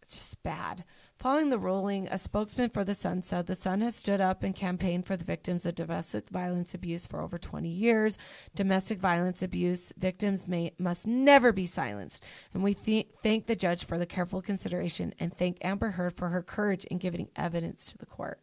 it's 0.02 0.16
just 0.16 0.42
bad. 0.42 0.82
Following 1.20 1.50
the 1.50 1.58
ruling, 1.58 2.08
a 2.08 2.16
spokesman 2.16 2.70
for 2.70 2.82
the 2.82 2.94
Sun 2.94 3.20
said 3.20 3.44
the 3.46 3.54
Sun 3.54 3.82
has 3.82 3.94
stood 3.94 4.22
up 4.22 4.42
and 4.42 4.54
campaigned 4.54 5.04
for 5.04 5.18
the 5.18 5.24
victims 5.24 5.66
of 5.66 5.74
domestic 5.74 6.30
violence 6.30 6.72
abuse 6.72 7.04
for 7.04 7.20
over 7.20 7.36
20 7.36 7.68
years. 7.68 8.16
Domestic 8.54 8.98
violence 8.98 9.42
abuse 9.42 9.92
victims 9.98 10.48
may 10.48 10.72
must 10.78 11.06
never 11.06 11.52
be 11.52 11.66
silenced, 11.66 12.24
and 12.54 12.62
we 12.62 12.72
th- 12.72 13.06
thank 13.22 13.44
the 13.44 13.54
judge 13.54 13.84
for 13.84 13.98
the 13.98 14.06
careful 14.06 14.40
consideration 14.40 15.12
and 15.20 15.36
thank 15.36 15.58
Amber 15.60 15.90
Heard 15.90 16.16
for 16.16 16.30
her 16.30 16.40
courage 16.40 16.86
in 16.86 16.96
giving 16.96 17.28
evidence 17.36 17.84
to 17.92 17.98
the 17.98 18.06
court. 18.06 18.40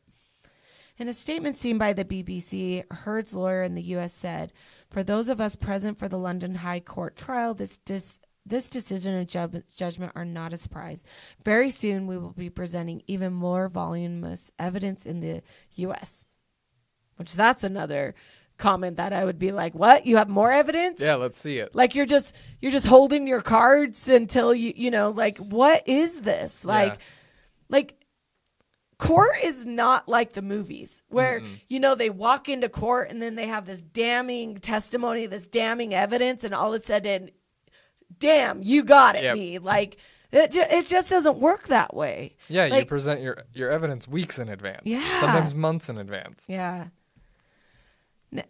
In 1.00 1.08
a 1.08 1.14
statement 1.14 1.58
seen 1.58 1.80
by 1.80 1.94
the 1.94 2.06
BBC, 2.06 2.84
Heard's 2.92 3.34
lawyer 3.34 3.64
in 3.64 3.74
the 3.74 3.82
U.S. 3.82 4.14
said, 4.14 4.54
"For 4.88 5.02
those 5.02 5.30
of 5.30 5.42
us 5.42 5.56
present 5.56 5.98
for 5.98 6.08
the 6.08 6.20
London 6.20 6.54
High 6.54 6.82
Court 6.82 7.16
trial, 7.16 7.56
this 7.56 7.78
dis- 7.78 8.20
this 8.50 8.70
decision 8.70 9.14
and 9.14 9.28
ju- 9.28 9.64
judgment 9.76 10.12
are 10.16 10.26
not 10.26 10.54
a 10.54 10.58
surprise. 10.58 11.04
Very 11.44 11.70
soon, 11.70 12.08
we 12.08 12.18
will 12.18 12.34
be 12.34 12.50
presenting 12.50 13.02
even 13.08 13.34
more 13.34 13.68
voluminous 13.70 14.52
evidence 14.60 15.06
in 15.06 15.20
the 15.20 15.42
U.S." 15.76 16.24
Which 17.18 17.34
that's 17.34 17.64
another 17.64 18.14
comment 18.58 18.98
that 18.98 19.14
I 19.14 19.26
would 19.26 19.40
be 19.40 19.52
like, 19.52 19.74
"What? 19.76 20.06
You 20.06 20.18
have 20.18 20.30
more 20.30 20.52
evidence?" 20.52 21.00
Yeah. 21.00 21.16
Let's 21.16 21.40
see 21.40 21.58
it. 21.60 21.76
like 21.76 21.96
you're 21.96 22.06
just 22.06 22.34
you're 22.62 22.72
just 22.72 22.86
holding 22.88 23.28
your 23.28 23.42
cards 23.42 24.08
until 24.10 24.54
you 24.54 24.74
you 24.76 24.92
know 24.92 25.10
like 25.12 25.38
what 25.38 25.88
is 25.88 26.22
this 26.22 26.64
like 26.66 26.94
Yeah. 26.94 27.00
like 27.70 27.96
court 28.98 29.36
is 29.44 29.64
not 29.64 30.10
like 30.10 30.34
the 30.34 30.42
movies 30.42 31.04
where 31.10 31.44
you 31.68 31.80
know 31.80 31.94
they 31.94 32.10
walk 32.10 32.50
into 32.50 32.68
court 32.68 33.12
and 33.12 33.22
then 33.22 33.36
they 33.36 33.46
have 33.46 33.68
this 33.68 33.84
damning 33.84 34.56
testimony 34.58 35.28
this 35.28 35.46
damning 35.46 35.94
evidence 35.94 36.44
and 36.44 36.52
all 36.56 36.74
of 36.74 36.82
a 36.82 36.84
sudden 36.84 37.30
damn 38.20 38.62
you 38.64 38.84
got 38.84 39.16
it 39.16 39.24
Yep. 39.24 39.36
me 39.36 39.60
like 39.60 39.98
it, 40.32 40.52
ju- 40.52 40.64
it 40.70 40.86
just 40.88 41.10
doesn't 41.10 41.38
work 41.40 41.68
that 41.68 41.94
way 41.96 42.36
Yeah, 42.50 42.66
you 42.66 42.86
present 42.86 43.22
your 43.22 43.44
your 43.54 43.70
evidence 43.70 44.08
weeks 44.08 44.40
in 44.40 44.50
advance. 44.50 44.82
Yeah. 44.84 45.20
Sometimes 45.22 45.54
months 45.56 45.88
in 45.90 45.98
advance. 45.98 46.46
Yeah. 46.50 46.88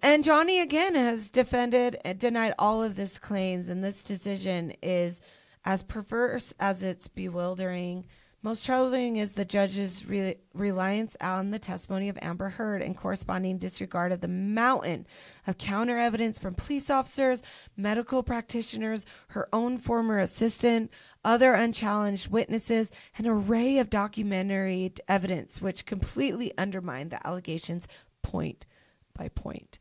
And 0.01 0.24
Johnny 0.24 0.60
again 0.60 0.95
has 0.95 1.30
defended 1.30 1.97
and 2.03 2.18
denied 2.18 2.53
all 2.58 2.82
of 2.82 2.95
this 2.95 3.20
claims, 3.20 3.70
and 3.70 3.84
this 3.84 4.01
decision 4.01 4.74
is 4.82 5.22
as 5.66 5.84
perverse 5.84 6.51
as 6.60 6.82
it's 6.82 7.08
bewildering. 7.08 8.05
Most 8.48 8.66
troubling 8.66 9.18
is 9.18 9.34
the 9.34 9.43
judge's 9.43 10.06
re- 10.06 10.38
reliance 10.54 11.18
on 11.20 11.52
the 11.52 11.60
testimony 11.60 12.08
of 12.08 12.18
Amber 12.22 12.48
Heard 12.48 12.82
and 12.82 12.95
corresponding 12.95 13.58
disregard 13.58 14.14
of 14.14 14.22
the 14.22 14.30
mountain 14.30 15.06
of 15.45 15.58
counter 15.58 15.98
evidence 15.98 16.39
from 16.39 16.54
police 16.54 16.89
officers, 16.89 17.43
medical 17.76 18.24
practitioners, 18.24 19.06
her 19.32 19.50
own 19.52 19.78
former 19.78 20.18
assistant, 20.18 20.89
other 21.26 21.56
unchallenged 21.56 22.32
witnesses, 22.32 22.89
an 23.18 23.28
array 23.28 23.80
of 23.80 23.89
documentary 23.89 24.93
evidence 25.10 25.62
which 25.62 25.86
completely 25.86 26.58
undermined 26.58 27.12
the 27.12 27.28
allegations 27.28 27.86
point 28.24 28.66
by 29.14 29.28
point. 29.28 29.78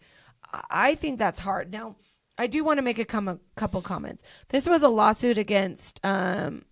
I- 0.68 0.96
think 0.96 1.20
that's 1.20 1.38
hard. 1.38 1.70
Now, 1.70 1.94
I 2.36 2.48
do 2.48 2.64
want 2.64 2.78
to 2.78 2.82
make 2.82 2.98
a 2.98 3.04
com- 3.04 3.38
couple 3.54 3.80
comments. 3.80 4.24
This 4.48 4.66
was 4.66 4.82
a 4.82 4.88
lawsuit 4.88 5.38
against 5.38 6.00
um, 6.02 6.64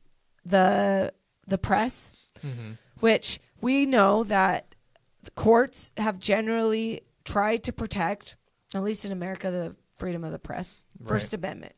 the 0.45 1.13
the 1.47 1.59
press, 1.59 2.13
mm-hmm. 2.45 2.73
which 3.01 3.41
we 3.61 3.87
know 3.87 4.25
that 4.25 4.75
the 5.23 5.31
courts 5.31 5.93
have 5.97 6.19
generally 6.19 7.03
tried 7.25 7.65
to 7.65 7.73
protect, 7.73 8.37
at 8.75 8.83
least 8.83 9.05
in 9.05 9.13
America, 9.13 9.51
the 9.51 9.77
freedom 9.95 10.25
of 10.25 10.33
the 10.33 10.39
press, 10.39 10.75
First 11.05 11.35
Amendment. 11.35 11.75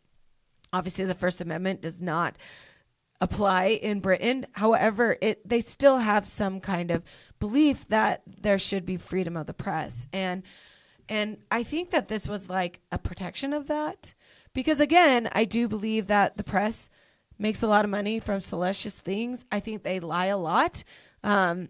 Obviously, 0.72 1.04
the 1.04 1.14
First 1.14 1.40
Amendment 1.40 1.80
does 1.80 2.00
not 2.00 2.36
apply 3.20 3.66
in 3.66 4.00
Britain. 4.00 4.46
However, 4.52 5.16
it 5.22 5.48
they 5.48 5.60
still 5.60 5.98
have 5.98 6.26
some 6.26 6.60
kind 6.60 6.90
of 6.90 7.02
belief 7.38 7.88
that 7.88 8.22
there 8.26 8.58
should 8.58 8.84
be 8.84 8.96
freedom 8.96 9.36
of 9.36 9.46
the 9.46 9.54
press, 9.54 10.06
and 10.12 10.42
and 11.08 11.38
I 11.50 11.62
think 11.62 11.90
that 11.90 12.08
this 12.08 12.28
was 12.28 12.48
like 12.48 12.80
a 12.90 12.98
protection 12.98 13.52
of 13.52 13.68
that 13.68 14.14
because 14.56 14.80
again, 14.80 15.28
I 15.32 15.44
do 15.44 15.68
believe 15.68 16.06
that 16.06 16.36
the 16.36 16.44
press 16.44 16.88
makes 17.38 17.62
a 17.62 17.66
lot 17.66 17.84
of 17.84 17.90
money 17.90 18.20
from 18.20 18.40
salacious 18.40 18.98
things. 18.98 19.44
I 19.50 19.60
think 19.60 19.82
they 19.82 20.00
lie 20.00 20.26
a 20.26 20.38
lot. 20.38 20.84
Um, 21.22 21.68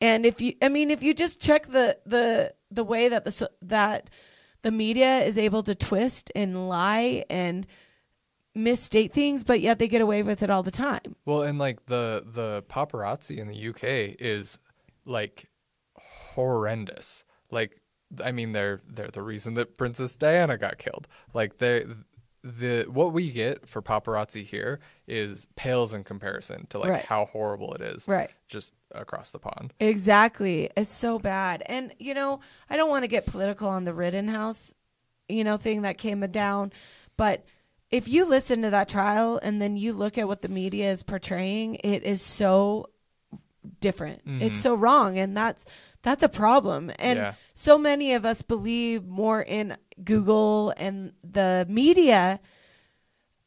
and 0.00 0.26
if 0.26 0.40
you, 0.40 0.54
I 0.60 0.68
mean, 0.68 0.90
if 0.90 1.02
you 1.02 1.14
just 1.14 1.40
check 1.40 1.68
the 1.68 1.98
the 2.04 2.54
the 2.70 2.84
way 2.84 3.08
that 3.08 3.24
the 3.24 3.50
that 3.62 4.10
the 4.62 4.70
media 4.70 5.20
is 5.20 5.38
able 5.38 5.62
to 5.62 5.74
twist 5.74 6.30
and 6.34 6.68
lie 6.68 7.24
and 7.30 7.66
misstate 8.54 9.12
things, 9.12 9.44
but 9.44 9.60
yet 9.60 9.78
they 9.78 9.88
get 9.88 10.00
away 10.00 10.22
with 10.22 10.42
it 10.42 10.50
all 10.50 10.62
the 10.62 10.70
time. 10.70 11.16
Well, 11.24 11.42
and 11.42 11.58
like 11.58 11.86
the 11.86 12.24
the 12.26 12.64
paparazzi 12.68 13.38
in 13.38 13.48
the 13.48 13.68
UK 13.68 14.16
is 14.18 14.58
like 15.04 15.48
horrendous. 15.96 17.24
Like 17.50 17.80
I 18.22 18.32
mean 18.32 18.52
they're 18.52 18.80
they're 18.88 19.08
the 19.08 19.22
reason 19.22 19.54
that 19.54 19.76
Princess 19.76 20.16
Diana 20.16 20.58
got 20.58 20.78
killed. 20.78 21.08
Like 21.32 21.58
they 21.58 21.84
the 22.58 22.84
what 22.88 23.12
we 23.12 23.30
get 23.30 23.68
for 23.68 23.82
paparazzi 23.82 24.44
here 24.44 24.78
is 25.08 25.48
pales 25.56 25.92
in 25.92 26.04
comparison 26.04 26.66
to 26.68 26.78
like 26.78 26.90
Right. 26.90 27.04
how 27.04 27.24
horrible 27.24 27.74
it 27.74 27.80
is 27.80 28.06
Right. 28.06 28.30
just 28.46 28.72
across 28.92 29.30
the 29.30 29.38
pond. 29.40 29.74
Exactly. 29.80 30.70
It's 30.76 30.92
so 30.92 31.18
bad. 31.18 31.62
And, 31.66 31.92
you 31.98 32.14
know, 32.14 32.40
I 32.70 32.76
don't 32.76 32.88
want 32.88 33.02
to 33.02 33.08
get 33.08 33.26
political 33.26 33.68
on 33.68 33.84
the 33.84 33.92
Rittenhouse, 33.92 34.72
you 35.28 35.42
know, 35.42 35.56
thing 35.56 35.82
that 35.82 35.98
came 35.98 36.20
down. 36.30 36.72
But 37.16 37.44
if 37.90 38.06
you 38.08 38.24
listen 38.28 38.62
to 38.62 38.70
that 38.70 38.88
trial 38.88 39.38
and 39.42 39.60
then 39.60 39.76
you 39.76 39.92
look 39.92 40.16
at 40.16 40.28
what 40.28 40.42
the 40.42 40.48
media 40.48 40.90
is 40.92 41.02
portraying, 41.02 41.76
it 41.76 42.04
is 42.04 42.22
so 42.22 42.90
different. 43.80 44.22
It's 44.24 44.44
mm-hmm. 44.44 44.54
so 44.54 44.74
wrong. 44.74 45.18
And 45.18 45.36
that's 45.36 45.64
that's 46.02 46.22
a 46.22 46.28
problem. 46.28 46.90
And 46.98 47.18
Yeah. 47.18 47.34
so 47.54 47.78
many 47.78 48.14
of 48.14 48.24
us 48.24 48.42
believe 48.42 49.04
more 49.04 49.42
in 49.42 49.76
Google 50.02 50.72
and 50.76 51.12
the 51.24 51.66
media 51.68 52.40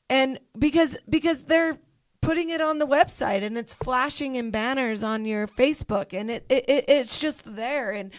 and 0.09 0.39
because 0.57 0.97
because 1.07 1.43
they're 1.43 1.77
putting 2.21 2.49
it 2.49 2.61
on 2.61 2.79
the 2.79 2.87
website 2.87 3.43
and 3.43 3.57
it's 3.57 3.73
flashing 3.73 4.35
in 4.35 4.51
banners 4.51 5.03
on 5.03 5.25
your 5.25 5.47
Facebook 5.47 6.13
and 6.13 6.29
it, 6.29 6.45
it, 6.49 6.65
it 6.67 6.85
it's 6.87 7.19
just 7.19 7.43
there 7.55 7.91
and 7.91 8.11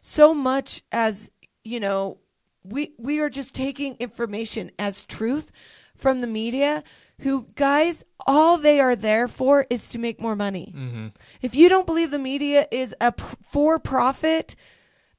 so 0.00 0.34
much 0.34 0.82
as 0.90 1.30
you 1.62 1.78
know 1.78 2.18
we 2.64 2.94
we 2.98 3.20
are 3.20 3.30
just 3.30 3.54
taking 3.54 3.94
information 3.96 4.70
as 4.78 5.04
truth 5.04 5.52
from 5.94 6.20
the 6.20 6.26
media 6.26 6.82
who 7.20 7.48
guys 7.54 8.04
all 8.26 8.56
they 8.56 8.80
are 8.80 8.96
there 8.96 9.28
for 9.28 9.66
is 9.70 9.88
to 9.88 9.98
make 9.98 10.20
more 10.20 10.36
money. 10.36 10.72
Mm-hmm. 10.76 11.08
If 11.42 11.54
you 11.54 11.68
don't 11.68 11.86
believe 11.86 12.10
the 12.10 12.18
media 12.18 12.66
is 12.70 12.94
a 13.00 13.12
p- 13.12 13.24
for 13.42 13.78
profit, 13.78 14.56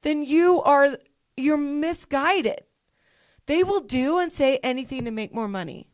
then 0.02 0.22
you 0.22 0.62
are 0.62 0.98
you're 1.36 1.56
misguided. 1.56 2.60
They 3.46 3.62
will 3.62 3.80
do 3.80 4.18
and 4.18 4.32
say 4.32 4.58
anything 4.62 5.04
to 5.04 5.10
make 5.10 5.32
more 5.32 5.48
money. 5.48 5.88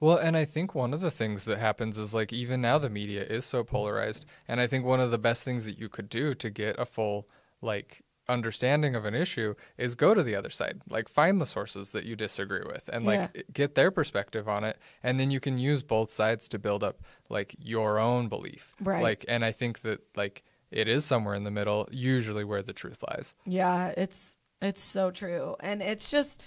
Well, 0.00 0.16
and 0.16 0.36
I 0.36 0.46
think 0.46 0.74
one 0.74 0.94
of 0.94 1.02
the 1.02 1.10
things 1.10 1.44
that 1.44 1.58
happens 1.58 1.98
is 1.98 2.14
like 2.14 2.32
even 2.32 2.62
now 2.62 2.78
the 2.78 2.88
media 2.88 3.22
is 3.22 3.44
so 3.44 3.62
polarized, 3.62 4.24
and 4.48 4.60
I 4.60 4.66
think 4.66 4.84
one 4.84 5.00
of 5.00 5.10
the 5.10 5.18
best 5.18 5.44
things 5.44 5.64
that 5.66 5.78
you 5.78 5.88
could 5.88 6.08
do 6.08 6.34
to 6.34 6.50
get 6.50 6.78
a 6.78 6.86
full 6.86 7.28
like 7.60 8.02
understanding 8.30 8.94
of 8.94 9.04
an 9.04 9.14
issue 9.14 9.54
is 9.76 9.94
go 9.94 10.14
to 10.14 10.22
the 10.22 10.34
other 10.36 10.50
side. 10.50 10.80
Like 10.88 11.08
find 11.08 11.40
the 11.40 11.46
sources 11.46 11.90
that 11.92 12.04
you 12.04 12.16
disagree 12.16 12.62
with 12.64 12.88
and 12.92 13.04
like 13.04 13.30
Yeah. 13.34 13.42
get 13.52 13.74
their 13.74 13.90
perspective 13.90 14.48
on 14.48 14.64
it 14.64 14.78
and 15.02 15.18
then 15.20 15.30
you 15.30 15.40
can 15.40 15.58
use 15.58 15.82
both 15.82 16.10
sides 16.10 16.48
to 16.48 16.58
build 16.58 16.82
up 16.82 17.02
like 17.28 17.54
your 17.58 17.98
own 17.98 18.28
belief. 18.28 18.74
Right. 18.80 19.02
Like 19.02 19.24
and 19.28 19.44
I 19.44 19.52
think 19.52 19.80
that 19.80 20.00
like 20.16 20.42
it 20.70 20.86
is 20.88 21.04
somewhere 21.04 21.34
in 21.34 21.44
the 21.44 21.50
middle 21.50 21.88
usually 21.90 22.44
where 22.44 22.62
the 22.62 22.72
truth 22.72 23.02
lies. 23.10 23.34
Yeah, 23.44 23.92
it's 23.96 24.36
it's 24.62 24.82
so 24.82 25.10
true. 25.10 25.56
And 25.60 25.82
it's 25.82 26.10
just 26.10 26.40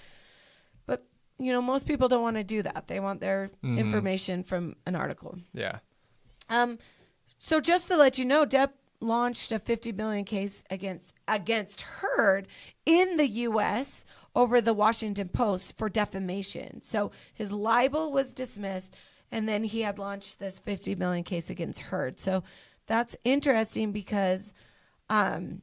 but 0.86 1.04
you 1.38 1.52
know, 1.52 1.60
most 1.62 1.86
people 1.86 2.08
don't 2.08 2.22
want 2.22 2.36
to 2.36 2.44
do 2.44 2.62
that. 2.62 2.86
They 2.88 3.00
want 3.00 3.20
their 3.20 3.50
information 3.62 4.42
from 4.44 4.76
an 4.86 4.94
article. 4.96 5.38
Yeah. 5.52 5.78
Um 6.48 6.78
so 7.38 7.60
just 7.60 7.88
to 7.88 7.96
let 7.96 8.16
you 8.18 8.24
know, 8.24 8.46
Depp 8.46 8.70
launched 9.04 9.52
a 9.52 9.58
50 9.58 9.92
million 9.92 10.24
case 10.24 10.64
against 10.70 11.12
against 11.28 11.82
Heard 11.82 12.48
in 12.84 13.16
the 13.16 13.28
US 13.28 14.04
over 14.34 14.60
the 14.60 14.74
Washington 14.74 15.28
Post 15.28 15.76
for 15.78 15.88
defamation. 15.88 16.82
So 16.82 17.12
his 17.32 17.52
libel 17.52 18.10
was 18.10 18.32
dismissed 18.32 18.94
and 19.30 19.48
then 19.48 19.64
he 19.64 19.82
had 19.82 19.98
launched 19.98 20.38
this 20.38 20.58
50 20.58 20.96
million 20.96 21.24
case 21.24 21.50
against 21.50 21.80
Heard. 21.80 22.20
So 22.20 22.42
that's 22.86 23.16
interesting 23.24 23.92
because 23.92 24.52
um 25.08 25.62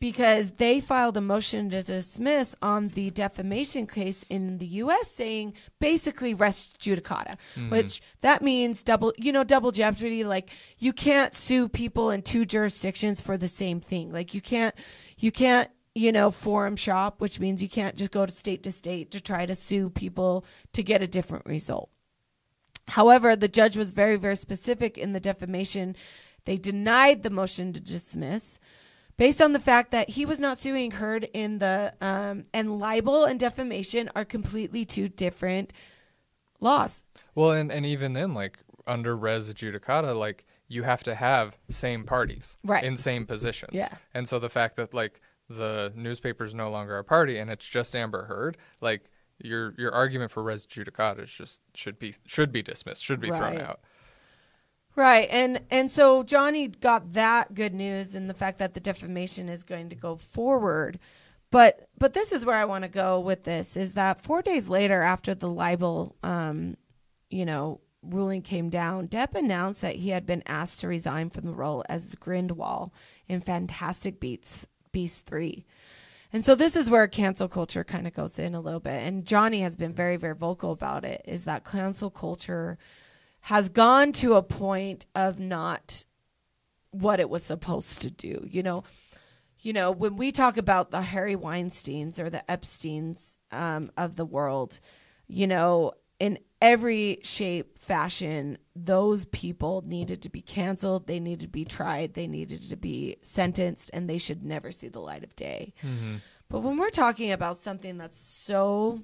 because 0.00 0.52
they 0.52 0.80
filed 0.80 1.16
a 1.16 1.20
motion 1.20 1.70
to 1.70 1.82
dismiss 1.82 2.54
on 2.62 2.88
the 2.88 3.10
defamation 3.10 3.86
case 3.86 4.24
in 4.28 4.58
the 4.58 4.66
US 4.66 5.10
saying 5.10 5.54
basically 5.80 6.34
res 6.34 6.70
judicata, 6.78 7.36
mm-hmm. 7.54 7.70
which 7.70 8.00
that 8.20 8.42
means 8.42 8.82
double, 8.82 9.12
you 9.16 9.32
know, 9.32 9.44
double 9.44 9.72
jeopardy. 9.72 10.24
Like 10.24 10.50
you 10.78 10.92
can't 10.92 11.34
sue 11.34 11.68
people 11.68 12.10
in 12.10 12.22
two 12.22 12.44
jurisdictions 12.44 13.20
for 13.20 13.36
the 13.36 13.48
same 13.48 13.80
thing. 13.80 14.12
Like 14.12 14.34
you 14.34 14.40
can't, 14.40 14.74
you 15.18 15.32
can't, 15.32 15.70
you 15.94 16.12
know, 16.12 16.30
forum 16.30 16.76
shop, 16.76 17.20
which 17.20 17.40
means 17.40 17.60
you 17.60 17.68
can't 17.68 17.96
just 17.96 18.12
go 18.12 18.24
to 18.24 18.32
state 18.32 18.62
to 18.62 18.70
state 18.70 19.10
to 19.10 19.20
try 19.20 19.46
to 19.46 19.54
sue 19.54 19.90
people 19.90 20.44
to 20.72 20.82
get 20.82 21.02
a 21.02 21.08
different 21.08 21.44
result. 21.46 21.90
However, 22.88 23.36
the 23.36 23.48
judge 23.48 23.76
was 23.76 23.90
very, 23.90 24.16
very 24.16 24.36
specific 24.36 24.96
in 24.96 25.12
the 25.12 25.20
defamation. 25.20 25.94
They 26.44 26.56
denied 26.56 27.22
the 27.22 27.30
motion 27.30 27.72
to 27.74 27.80
dismiss 27.80 28.58
based 29.18 29.42
on 29.42 29.52
the 29.52 29.60
fact 29.60 29.90
that 29.90 30.08
he 30.08 30.24
was 30.24 30.40
not 30.40 30.58
suing 30.58 30.92
Heard 30.92 31.28
in 31.34 31.58
the 31.58 31.92
um, 32.00 32.44
and 32.54 32.78
libel 32.78 33.24
and 33.24 33.38
defamation 33.38 34.08
are 34.16 34.24
completely 34.24 34.86
two 34.86 35.10
different 35.10 35.74
laws. 36.60 37.02
Well, 37.34 37.52
and, 37.52 37.70
and 37.70 37.84
even 37.84 38.14
then, 38.14 38.32
like 38.32 38.58
under 38.86 39.14
res 39.14 39.52
judicata, 39.52 40.18
like 40.18 40.46
you 40.68 40.84
have 40.84 41.02
to 41.04 41.14
have 41.14 41.58
same 41.68 42.04
parties 42.04 42.56
Right. 42.64 42.82
in 42.82 42.96
same 42.96 43.26
positions. 43.26 43.72
Yeah. 43.74 43.88
And 44.14 44.28
so 44.28 44.38
the 44.38 44.48
fact 44.48 44.76
that 44.76 44.94
like 44.94 45.20
the 45.50 45.92
newspaper 45.94 46.44
is 46.44 46.54
no 46.54 46.70
longer 46.70 46.96
a 46.98 47.04
party 47.04 47.38
and 47.38 47.50
it's 47.50 47.66
just 47.68 47.94
Amber 47.94 48.24
Heard, 48.24 48.56
like 48.80 49.10
your 49.42 49.74
your 49.78 49.92
argument 49.92 50.30
for 50.30 50.42
res 50.42 50.66
judicata 50.66 51.24
is 51.24 51.30
just 51.30 51.60
should 51.74 51.98
be 51.98 52.14
should 52.26 52.52
be 52.52 52.62
dismissed, 52.62 53.04
should 53.04 53.20
be 53.20 53.28
thrown 53.28 53.58
out. 53.58 53.80
Right. 54.98 55.28
And 55.30 55.60
and 55.70 55.88
so 55.92 56.24
Johnny 56.24 56.66
got 56.66 57.12
that 57.12 57.54
good 57.54 57.72
news 57.72 58.16
and 58.16 58.28
the 58.28 58.34
fact 58.34 58.58
that 58.58 58.74
the 58.74 58.80
defamation 58.80 59.48
is 59.48 59.62
going 59.62 59.90
to 59.90 59.94
go 59.94 60.16
forward. 60.16 60.98
But 61.52 61.88
but 61.96 62.14
this 62.14 62.32
is 62.32 62.44
where 62.44 62.56
I 62.56 62.64
want 62.64 62.82
to 62.82 62.88
go 62.88 63.20
with 63.20 63.44
this 63.44 63.76
is 63.76 63.92
that 63.92 64.24
4 64.24 64.42
days 64.42 64.68
later 64.68 65.00
after 65.00 65.36
the 65.36 65.48
libel 65.48 66.16
um 66.24 66.76
you 67.30 67.46
know 67.46 67.80
ruling 68.02 68.42
came 68.42 68.70
down, 68.70 69.06
Depp 69.06 69.36
announced 69.36 69.82
that 69.82 69.94
he 69.94 70.08
had 70.08 70.26
been 70.26 70.42
asked 70.46 70.80
to 70.80 70.88
resign 70.88 71.30
from 71.30 71.44
the 71.44 71.54
role 71.54 71.84
as 71.88 72.16
Grindelwald 72.16 72.90
in 73.28 73.40
Fantastic 73.40 74.18
Beasts 74.18 74.66
Beast 74.90 75.26
3. 75.26 75.64
And 76.32 76.44
so 76.44 76.56
this 76.56 76.74
is 76.74 76.90
where 76.90 77.06
cancel 77.06 77.46
culture 77.46 77.84
kind 77.84 78.08
of 78.08 78.14
goes 78.14 78.36
in 78.36 78.52
a 78.52 78.60
little 78.60 78.80
bit. 78.80 79.04
And 79.04 79.24
Johnny 79.24 79.60
has 79.60 79.76
been 79.76 79.92
very, 79.92 80.16
very 80.16 80.34
vocal 80.34 80.72
about 80.72 81.04
it 81.04 81.22
is 81.24 81.44
that 81.44 81.64
cancel 81.64 82.10
culture 82.10 82.78
has 83.42 83.68
gone 83.68 84.12
to 84.12 84.34
a 84.34 84.42
point 84.42 85.06
of 85.14 85.38
not 85.38 86.04
what 86.90 87.20
it 87.20 87.30
was 87.30 87.42
supposed 87.42 88.02
to 88.02 88.10
do. 88.10 88.44
You 88.48 88.62
know, 88.62 88.84
you 89.60 89.72
know, 89.72 89.90
when 89.90 90.16
we 90.16 90.32
talk 90.32 90.56
about 90.56 90.90
the 90.90 91.02
Harry 91.02 91.36
Weinsteins 91.36 92.18
or 92.18 92.30
the 92.30 92.44
Epsteins 92.48 93.34
um, 93.50 93.90
of 93.96 94.16
the 94.16 94.24
world, 94.24 94.80
you 95.26 95.46
know, 95.46 95.92
in 96.20 96.38
every 96.60 97.18
shape, 97.22 97.78
fashion, 97.78 98.58
those 98.74 99.24
people 99.26 99.82
needed 99.86 100.22
to 100.22 100.28
be 100.28 100.40
canceled. 100.40 101.06
They 101.06 101.20
needed 101.20 101.40
to 101.40 101.48
be 101.48 101.64
tried. 101.64 102.14
They 102.14 102.26
needed 102.26 102.68
to 102.70 102.76
be 102.76 103.16
sentenced, 103.22 103.90
and 103.92 104.08
they 104.08 104.18
should 104.18 104.42
never 104.44 104.72
see 104.72 104.88
the 104.88 105.00
light 105.00 105.22
of 105.24 105.36
day. 105.36 105.74
But 106.48 106.60
when 106.60 106.76
we're 106.76 106.88
talking 106.90 107.30
about 107.32 107.58
something 107.58 107.98
that's 107.98 108.18
so 108.18 109.02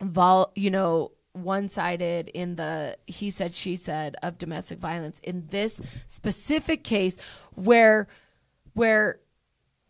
vol 0.00 0.52
you 0.54 0.70
know 0.70 1.12
one-sided 1.44 2.28
in 2.28 2.56
the 2.56 2.96
he 3.06 3.30
said 3.30 3.54
she 3.54 3.76
said 3.76 4.16
of 4.22 4.38
domestic 4.38 4.78
violence 4.78 5.18
in 5.20 5.46
this 5.50 5.80
specific 6.06 6.84
case 6.84 7.16
where 7.54 8.08
where 8.74 9.20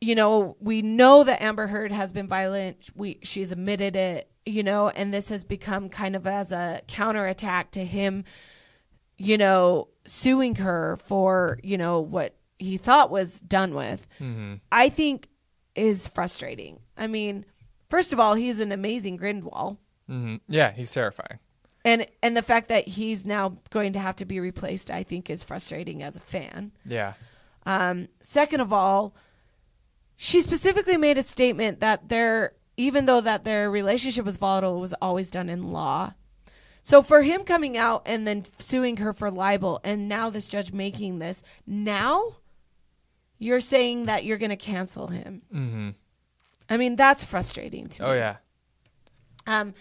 you 0.00 0.14
know 0.14 0.56
we 0.60 0.82
know 0.82 1.24
that 1.24 1.42
Amber 1.42 1.66
Heard 1.66 1.92
has 1.92 2.12
been 2.12 2.28
violent 2.28 2.76
we 2.94 3.18
she's 3.22 3.52
admitted 3.52 3.96
it 3.96 4.30
you 4.44 4.62
know 4.62 4.88
and 4.88 5.12
this 5.12 5.28
has 5.28 5.44
become 5.44 5.88
kind 5.88 6.14
of 6.14 6.26
as 6.26 6.52
a 6.52 6.80
counterattack 6.86 7.70
to 7.72 7.84
him 7.84 8.24
you 9.16 9.38
know 9.38 9.88
suing 10.04 10.56
her 10.56 10.96
for 11.04 11.58
you 11.62 11.78
know 11.78 12.00
what 12.00 12.36
he 12.58 12.78
thought 12.78 13.10
was 13.10 13.40
done 13.40 13.74
with, 13.74 14.06
hmm 14.18 14.54
I 14.72 14.88
think 14.88 15.28
is 15.74 16.08
frustrating. 16.08 16.80
I 16.96 17.06
mean, 17.06 17.44
first 17.90 18.14
of 18.14 18.20
all, 18.20 18.34
he's 18.34 18.60
an 18.60 18.72
amazing 18.72 19.16
Grindelwald. 19.18 19.76
Hmm 20.08 20.36
Yeah, 20.48 20.72
he's 20.72 20.90
terrifying. 20.90 21.38
And 21.84 22.06
and 22.22 22.36
the 22.36 22.42
fact 22.42 22.68
that 22.68 22.88
he's 22.88 23.24
now 23.24 23.58
going 23.70 23.92
to 23.92 23.98
have 24.00 24.16
to 24.16 24.24
be 24.24 24.40
replaced, 24.40 24.90
I 24.90 25.02
think, 25.02 25.30
is 25.30 25.44
frustrating 25.44 26.02
as 26.02 26.16
a 26.16 26.20
fan. 26.20 26.72
Yeah. 26.84 27.12
Um, 27.64 28.08
second 28.20 28.60
of 28.60 28.72
all, 28.72 29.14
she 30.16 30.40
specifically 30.40 30.96
made 30.96 31.18
a 31.18 31.22
statement 31.22 31.80
that 31.80 32.08
their 32.08 32.54
even 32.76 33.06
though 33.06 33.20
that 33.20 33.44
their 33.44 33.70
relationship 33.70 34.24
was 34.24 34.36
volatile, 34.36 34.76
it 34.76 34.80
was 34.80 34.94
always 35.00 35.30
done 35.30 35.48
in 35.48 35.72
law. 35.72 36.12
So 36.82 37.02
for 37.02 37.22
him 37.22 37.42
coming 37.42 37.76
out 37.76 38.02
and 38.06 38.26
then 38.26 38.44
suing 38.58 38.98
her 38.98 39.12
for 39.12 39.30
libel, 39.30 39.80
and 39.82 40.08
now 40.08 40.30
this 40.30 40.46
judge 40.46 40.72
making 40.72 41.18
this, 41.18 41.42
now 41.66 42.36
you're 43.38 43.60
saying 43.60 44.04
that 44.04 44.24
you're 44.24 44.38
going 44.38 44.50
to 44.50 44.56
cancel 44.56 45.08
him. 45.08 45.42
hmm 45.50 45.90
I 46.68 46.76
mean, 46.78 46.96
that's 46.96 47.24
frustrating 47.24 47.88
to 47.90 48.02
me. 48.02 48.08
Oh 48.08 48.12
yeah. 48.14 48.36
Um, 49.46 49.74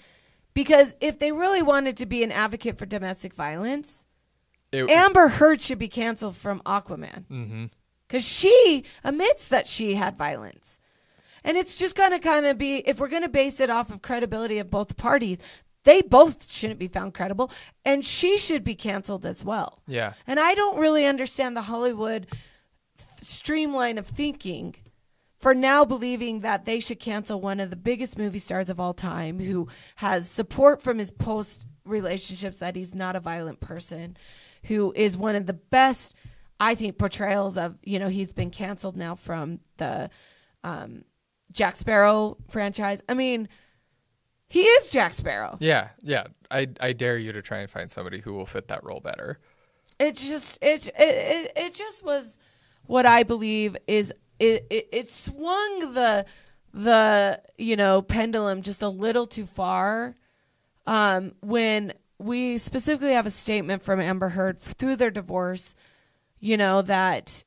because 0.55 0.95
if 0.99 1.19
they 1.19 1.31
really 1.31 1.61
wanted 1.61 1.97
to 1.97 2.07
be 2.07 2.23
an 2.23 2.31
advocate 2.31 2.79
for 2.79 2.87
domestic 2.87 3.35
violence, 3.35 4.03
It, 4.71 4.89
Amber 4.89 5.27
Heard 5.27 5.61
should 5.61 5.77
be 5.77 5.87
canceled 5.87 6.35
from 6.35 6.61
Aquaman 6.61 7.25
mm-hmm. 7.29 7.65
because 8.07 8.27
she 8.27 8.83
admits 9.03 9.47
that 9.49 9.67
she 9.67 9.93
had 9.93 10.17
violence. 10.17 10.79
And 11.43 11.57
it's 11.57 11.77
just 11.77 11.95
going 11.95 12.11
to 12.11 12.19
kind 12.19 12.47
of 12.47 12.57
be, 12.57 12.77
if 12.77 12.99
we're 12.99 13.07
going 13.07 13.21
to 13.21 13.29
base 13.29 13.59
it 13.59 13.69
off 13.69 13.91
of 13.91 14.01
credibility 14.01 14.57
of 14.57 14.71
both 14.71 14.97
parties, 14.97 15.37
they 15.83 16.01
both 16.01 16.51
shouldn't 16.51 16.79
be 16.79 16.87
found 16.87 17.13
credible, 17.13 17.51
and 17.85 18.03
she 18.03 18.39
should 18.39 18.63
be 18.63 18.73
canceled 18.73 19.23
as 19.23 19.43
well. 19.43 19.83
Yeah. 19.85 20.13
And 20.25 20.39
I 20.39 20.55
don't 20.55 20.79
really 20.79 21.05
understand 21.05 21.55
the 21.55 21.61
Hollywood 21.61 22.25
streamline 23.21 23.99
of 23.99 24.07
thinking 24.07 24.75
for 25.45 25.53
now 25.53 25.85
believing 25.85 26.39
that 26.39 26.65
they 26.65 26.79
should 26.79 26.99
cancel 26.99 27.39
one 27.39 27.59
of 27.59 27.69
the 27.69 27.75
biggest 27.75 28.17
movie 28.17 28.39
stars 28.39 28.67
of 28.67 28.79
all 28.79 28.95
time 28.95 29.37
who 29.39 29.67
has 29.97 30.27
support 30.27 30.81
from 30.81 30.97
his 30.97 31.11
post 31.11 31.67
relationships 31.83 32.57
that 32.57 32.75
he's 32.75 32.95
not 32.95 33.15
a 33.15 33.19
violent 33.19 33.59
person, 33.59 34.17
who 34.63 34.91
is 34.95 35.15
one 35.15 35.35
of 35.35 35.45
the 35.45 35.53
best, 35.53 36.15
I 36.59 36.73
think, 36.73 36.97
portrayals 36.97 37.57
of, 37.57 37.77
you 37.83 37.99
know, 37.99 38.09
he's 38.09 38.33
been 38.33 38.49
canceled 38.49 38.97
now 38.97 39.13
from 39.13 39.59
the 39.77 40.09
um, 40.63 41.05
Jack 41.51 41.75
Sparrow 41.75 42.37
franchise. 42.49 43.03
I 43.07 43.13
mean, 43.13 43.47
he 44.47 44.61
is 44.61 44.89
Jack 44.89 45.13
Sparrow. 45.13 45.57
Yeah. 45.59 45.89
Yeah. 46.01 46.23
I 46.49 46.69
I 46.79 46.93
dare 46.93 47.17
you 47.17 47.31
to 47.33 47.43
try 47.43 47.59
and 47.59 47.69
find 47.69 47.91
somebody 47.91 48.19
who 48.19 48.33
will 48.33 48.47
fit 48.47 48.69
that 48.69 48.83
role 48.83 48.99
better. 48.99 49.37
it 49.99 50.15
just 50.15 50.57
it 50.63 50.87
it 50.87 50.93
it, 50.97 51.51
it 51.55 51.75
just 51.75 52.03
was 52.03 52.39
what 52.87 53.05
I 53.05 53.21
believe 53.21 53.77
is 53.87 54.11
it, 54.39 54.65
it 54.69 54.89
it 54.91 55.09
swung 55.09 55.93
the 55.93 56.25
the 56.73 57.41
you 57.57 57.75
know 57.75 58.01
pendulum 58.01 58.61
just 58.61 58.81
a 58.81 58.89
little 58.89 59.25
too 59.27 59.45
far 59.45 60.15
um 60.85 61.33
when 61.41 61.93
we 62.17 62.57
specifically 62.57 63.13
have 63.13 63.25
a 63.25 63.31
statement 63.31 63.83
from 63.83 63.99
Amber 63.99 64.29
Heard 64.29 64.59
through 64.59 64.97
their 64.97 65.11
divorce 65.11 65.75
you 66.39 66.57
know 66.57 66.81
that 66.81 67.43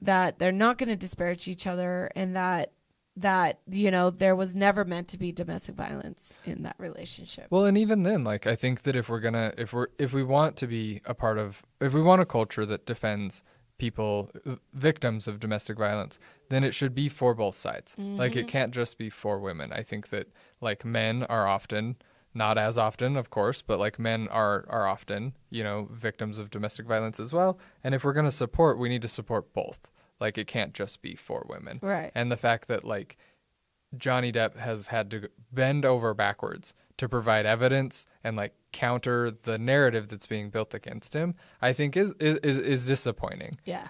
that 0.00 0.38
they're 0.38 0.52
not 0.52 0.78
going 0.78 0.88
to 0.88 0.96
disparage 0.96 1.46
each 1.46 1.66
other 1.66 2.10
and 2.16 2.34
that 2.34 2.72
that 3.16 3.60
you 3.70 3.90
know 3.90 4.10
there 4.10 4.34
was 4.34 4.54
never 4.54 4.84
meant 4.84 5.08
to 5.08 5.18
be 5.18 5.32
domestic 5.32 5.74
violence 5.74 6.38
in 6.44 6.62
that 6.62 6.76
relationship. 6.78 7.46
Well, 7.50 7.66
and 7.66 7.76
even 7.76 8.02
then, 8.02 8.24
like 8.24 8.46
I 8.46 8.56
think 8.56 8.82
that 8.82 8.96
if 8.96 9.08
we're 9.08 9.20
gonna, 9.20 9.52
if 9.58 9.72
we're, 9.72 9.88
if 9.98 10.12
we 10.12 10.22
want 10.22 10.56
to 10.58 10.66
be 10.66 11.02
a 11.04 11.14
part 11.14 11.38
of, 11.38 11.62
if 11.80 11.92
we 11.92 12.02
want 12.02 12.22
a 12.22 12.26
culture 12.26 12.64
that 12.66 12.86
defends 12.86 13.42
people, 13.78 14.30
uh, 14.46 14.56
victims 14.72 15.26
of 15.26 15.40
domestic 15.40 15.78
violence, 15.78 16.18
then 16.48 16.64
it 16.64 16.74
should 16.74 16.94
be 16.94 17.08
for 17.08 17.34
both 17.34 17.54
sides. 17.54 17.96
Like 17.98 18.36
it 18.36 18.48
can't 18.48 18.72
just 18.72 18.98
be 18.98 19.10
for 19.10 19.38
women. 19.38 19.72
I 19.72 19.82
think 19.82 20.08
that 20.10 20.28
like 20.60 20.84
men 20.84 21.24
are 21.24 21.46
often, 21.46 21.96
not 22.34 22.56
as 22.58 22.78
often, 22.78 23.16
of 23.16 23.30
course, 23.30 23.62
but 23.62 23.78
like 23.78 23.98
men 23.98 24.28
are 24.28 24.64
are 24.68 24.86
often, 24.86 25.34
you 25.50 25.62
know, 25.62 25.88
victims 25.90 26.38
of 26.38 26.50
domestic 26.50 26.86
violence 26.86 27.18
as 27.20 27.32
well. 27.32 27.58
And 27.82 27.94
if 27.94 28.04
we're 28.04 28.12
gonna 28.12 28.30
support, 28.30 28.78
we 28.78 28.88
need 28.88 29.02
to 29.02 29.08
support 29.08 29.52
both. 29.52 29.90
Like 30.20 30.38
it 30.38 30.46
can't 30.46 30.72
just 30.72 31.02
be 31.02 31.14
for 31.14 31.44
women. 31.48 31.80
Right. 31.82 32.12
And 32.14 32.30
the 32.30 32.36
fact 32.36 32.68
that 32.68 32.84
like 32.84 33.16
Johnny 33.96 34.32
Depp 34.32 34.56
has 34.56 34.86
had 34.86 35.10
to 35.10 35.28
bend 35.52 35.84
over 35.84 36.14
backwards 36.14 36.74
to 36.98 37.08
provide 37.08 37.46
evidence 37.46 38.06
and 38.22 38.36
like 38.36 38.54
counter 38.72 39.30
the 39.30 39.58
narrative 39.58 40.08
that's 40.08 40.26
being 40.26 40.50
built 40.50 40.74
against 40.74 41.14
him, 41.14 41.34
I 41.60 41.72
think 41.72 41.96
is 41.96 42.12
is 42.20 42.38
is, 42.38 42.58
is 42.58 42.86
disappointing. 42.86 43.56
Yeah. 43.64 43.88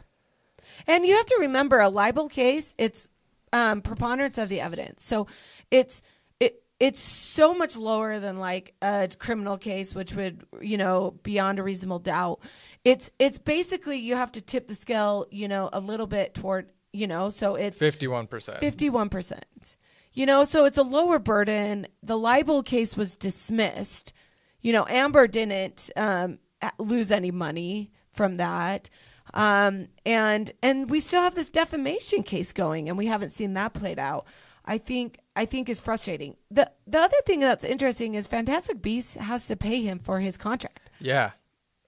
And 0.87 1.07
you 1.07 1.17
have 1.17 1.27
to 1.27 1.37
remember 1.41 1.81
a 1.81 1.89
libel 1.89 2.29
case, 2.29 2.75
it's 2.79 3.09
um, 3.53 3.83
preponderance 3.83 4.39
of 4.39 4.49
the 4.49 4.61
evidence. 4.61 5.05
So 5.05 5.27
it's 5.71 6.03
it 6.41 6.63
it's 6.81 7.01
so 7.01 7.55
much 7.55 7.77
lower 7.77 8.19
than 8.19 8.39
like 8.39 8.75
a 8.83 9.09
criminal 9.19 9.59
case, 9.59 9.95
which 9.95 10.15
would, 10.15 10.45
you 10.61 10.79
know, 10.79 11.15
beyond 11.23 11.59
a 11.59 11.63
reasonable 11.63 11.99
doubt. 11.99 12.41
It's 12.85 13.11
it's 13.19 13.39
basically 13.39 13.99
you 13.99 14.17
have 14.17 14.33
to 14.33 14.41
tip 14.41 14.69
the 14.69 14.75
scale, 14.75 15.27
you 15.31 15.49
know, 15.49 15.69
a 15.73 15.81
little 15.81 16.07
bit 16.07 16.35
toward, 16.35 16.71
you 16.93 17.07
know, 17.07 17.29
so 17.29 17.55
it's 17.55 17.79
Fifty-one 17.79 18.27
percent. 18.27 18.61
51%. 18.61 19.77
You 20.15 20.27
know, 20.27 20.45
so 20.45 20.65
it's 20.67 20.79
a 20.79 20.83
lower 20.83 21.19
burden. 21.19 21.87
The 22.03 22.19
libel 22.19 22.63
case 22.63 22.97
was 22.97 23.15
dismissed. 23.17 24.13
You 24.61 24.73
know, 24.73 24.87
Amber 24.89 25.27
didn't 25.27 25.91
um, 25.97 26.39
lose 26.79 27.11
any 27.11 27.31
money 27.31 27.91
from 28.13 28.37
that. 28.37 28.91
Um, 29.35 29.89
and 30.05 30.53
and 30.63 30.91
we 30.91 31.01
still 31.01 31.23
have 31.23 31.35
this 31.35 31.49
defamation 31.49 32.23
case 32.23 32.53
going 32.53 32.89
and 32.89 32.99
we 32.99 33.07
haven't 33.07 33.31
seen 33.31 33.55
that 33.55 33.73
played 33.73 33.99
out. 33.99 34.27
I 34.67 34.79
think 34.79 35.19
I 35.35 35.47
think 35.47 35.69
is 35.69 35.81
frustrating. 35.81 36.37
The 36.51 36.71
the 36.87 36.99
other 36.99 37.17
thing 37.25 37.41
that's 37.41 37.65
interesting 37.65 38.15
is 38.15 38.27
Fantastic 38.27 38.83
Beasts 38.83 39.15
has 39.15 39.47
to 39.47 39.57
pay 39.57 39.83
him 39.83 39.99
for 39.99 40.21
his 40.21 40.37
contract. 40.37 40.91
Yeah, 41.01 41.31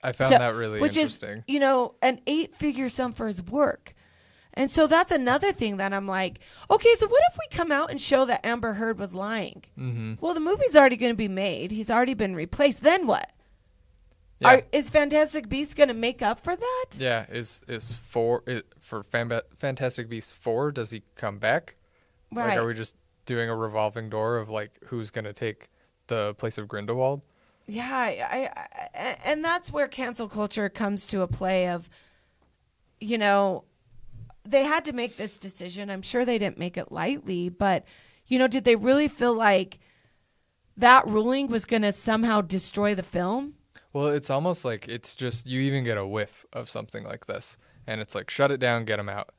I 0.02 0.12
found 0.12 0.32
So- 0.32 0.38
that 0.38 0.54
really 0.54 0.80
which 0.80 0.96
interesting. 0.96 1.38
is 1.38 1.44
you 1.46 1.60
know 1.60 1.96
an 2.00 2.20
eight 2.26 2.54
figure 2.54 2.88
sum 2.88 3.12
for 3.12 3.26
his 3.26 3.42
work 3.42 3.94
and 4.54 4.70
so 4.70 4.86
that's 4.86 5.12
another 5.12 5.52
thing 5.52 5.76
that 5.76 5.92
i'm 5.92 6.06
like 6.06 6.40
okay 6.70 6.94
so 6.96 7.06
what 7.06 7.22
if 7.30 7.38
we 7.38 7.56
come 7.56 7.70
out 7.70 7.90
and 7.90 8.00
show 8.00 8.24
that 8.24 8.44
amber 8.44 8.74
heard 8.74 8.98
was 8.98 9.14
lying 9.14 9.62
mm-hmm. 9.78 10.14
well 10.20 10.34
the 10.34 10.40
movie's 10.40 10.74
already 10.74 10.96
going 10.96 11.12
to 11.12 11.16
be 11.16 11.28
made 11.28 11.70
he's 11.70 11.90
already 11.90 12.14
been 12.14 12.34
replaced 12.34 12.82
then 12.82 13.06
what 13.06 13.32
Yeah, 14.40 14.48
Are, 14.48 14.62
is 14.72 14.88
fantastic 14.88 15.48
beasts 15.48 15.74
going 15.74 15.88
to 15.88 15.94
make 15.94 16.22
up 16.22 16.40
for 16.42 16.56
that 16.56 16.86
yeah. 16.96 17.26
Is 17.30 17.62
is 17.68 17.92
four 17.92 18.42
is, 18.46 18.62
for 18.80 19.02
Fan- 19.02 19.40
Fantastic 19.56 20.08
Beasts 20.08 20.32
four? 20.32 20.72
Does 20.72 20.90
he 20.90 21.02
come 21.14 21.38
back? 21.38 21.76
right 22.32 22.48
Like, 22.48 22.58
are 22.58 22.66
we 22.66 22.74
just 22.74 22.96
doing 23.26 23.48
a 23.48 23.56
revolving 23.56 24.10
door 24.10 24.36
of 24.38 24.50
like 24.50 24.72
who's 24.86 25.10
gonna 25.10 25.32
take 25.32 25.68
the 26.08 26.34
place 26.34 26.58
of 26.58 26.68
Grindelwald? 26.68 27.22
yeah 27.66 27.88
I, 27.90 28.08
I, 28.30 28.98
I 28.98 29.16
and 29.24 29.44
that's 29.44 29.72
where 29.72 29.88
cancel 29.88 30.28
culture 30.28 30.68
comes 30.68 31.06
to 31.06 31.22
a 31.22 31.26
play 31.26 31.68
of 31.68 31.88
you 33.00 33.18
know 33.18 33.64
they 34.46 34.64
had 34.64 34.84
to 34.86 34.92
make 34.92 35.16
this 35.16 35.38
decision. 35.38 35.90
I'm 35.90 36.02
sure 36.02 36.24
they 36.24 36.38
didn't 36.38 36.58
make 36.58 36.76
it 36.76 36.92
lightly 36.92 37.48
but 37.48 37.84
you 38.26 38.38
know 38.38 38.48
did 38.48 38.64
they 38.64 38.76
really 38.76 39.08
feel 39.08 39.34
like 39.34 39.78
that 40.76 41.06
ruling 41.06 41.48
was 41.48 41.64
going 41.64 41.82
to 41.82 41.92
somehow 41.92 42.40
destroy 42.40 42.94
the 42.94 43.02
film? 43.02 43.54
Well, 43.92 44.08
it's 44.08 44.30
almost 44.30 44.64
like 44.64 44.88
it's 44.88 45.14
just 45.14 45.46
you 45.46 45.60
even 45.60 45.84
get 45.84 45.96
a 45.96 46.06
whiff 46.06 46.44
of 46.52 46.68
something 46.68 47.04
like 47.04 47.26
this, 47.26 47.56
and 47.86 48.00
it's 48.00 48.14
like 48.14 48.28
shut 48.28 48.50
it 48.50 48.58
down, 48.58 48.84
get 48.84 48.96
them 48.96 49.08
out, 49.08 49.30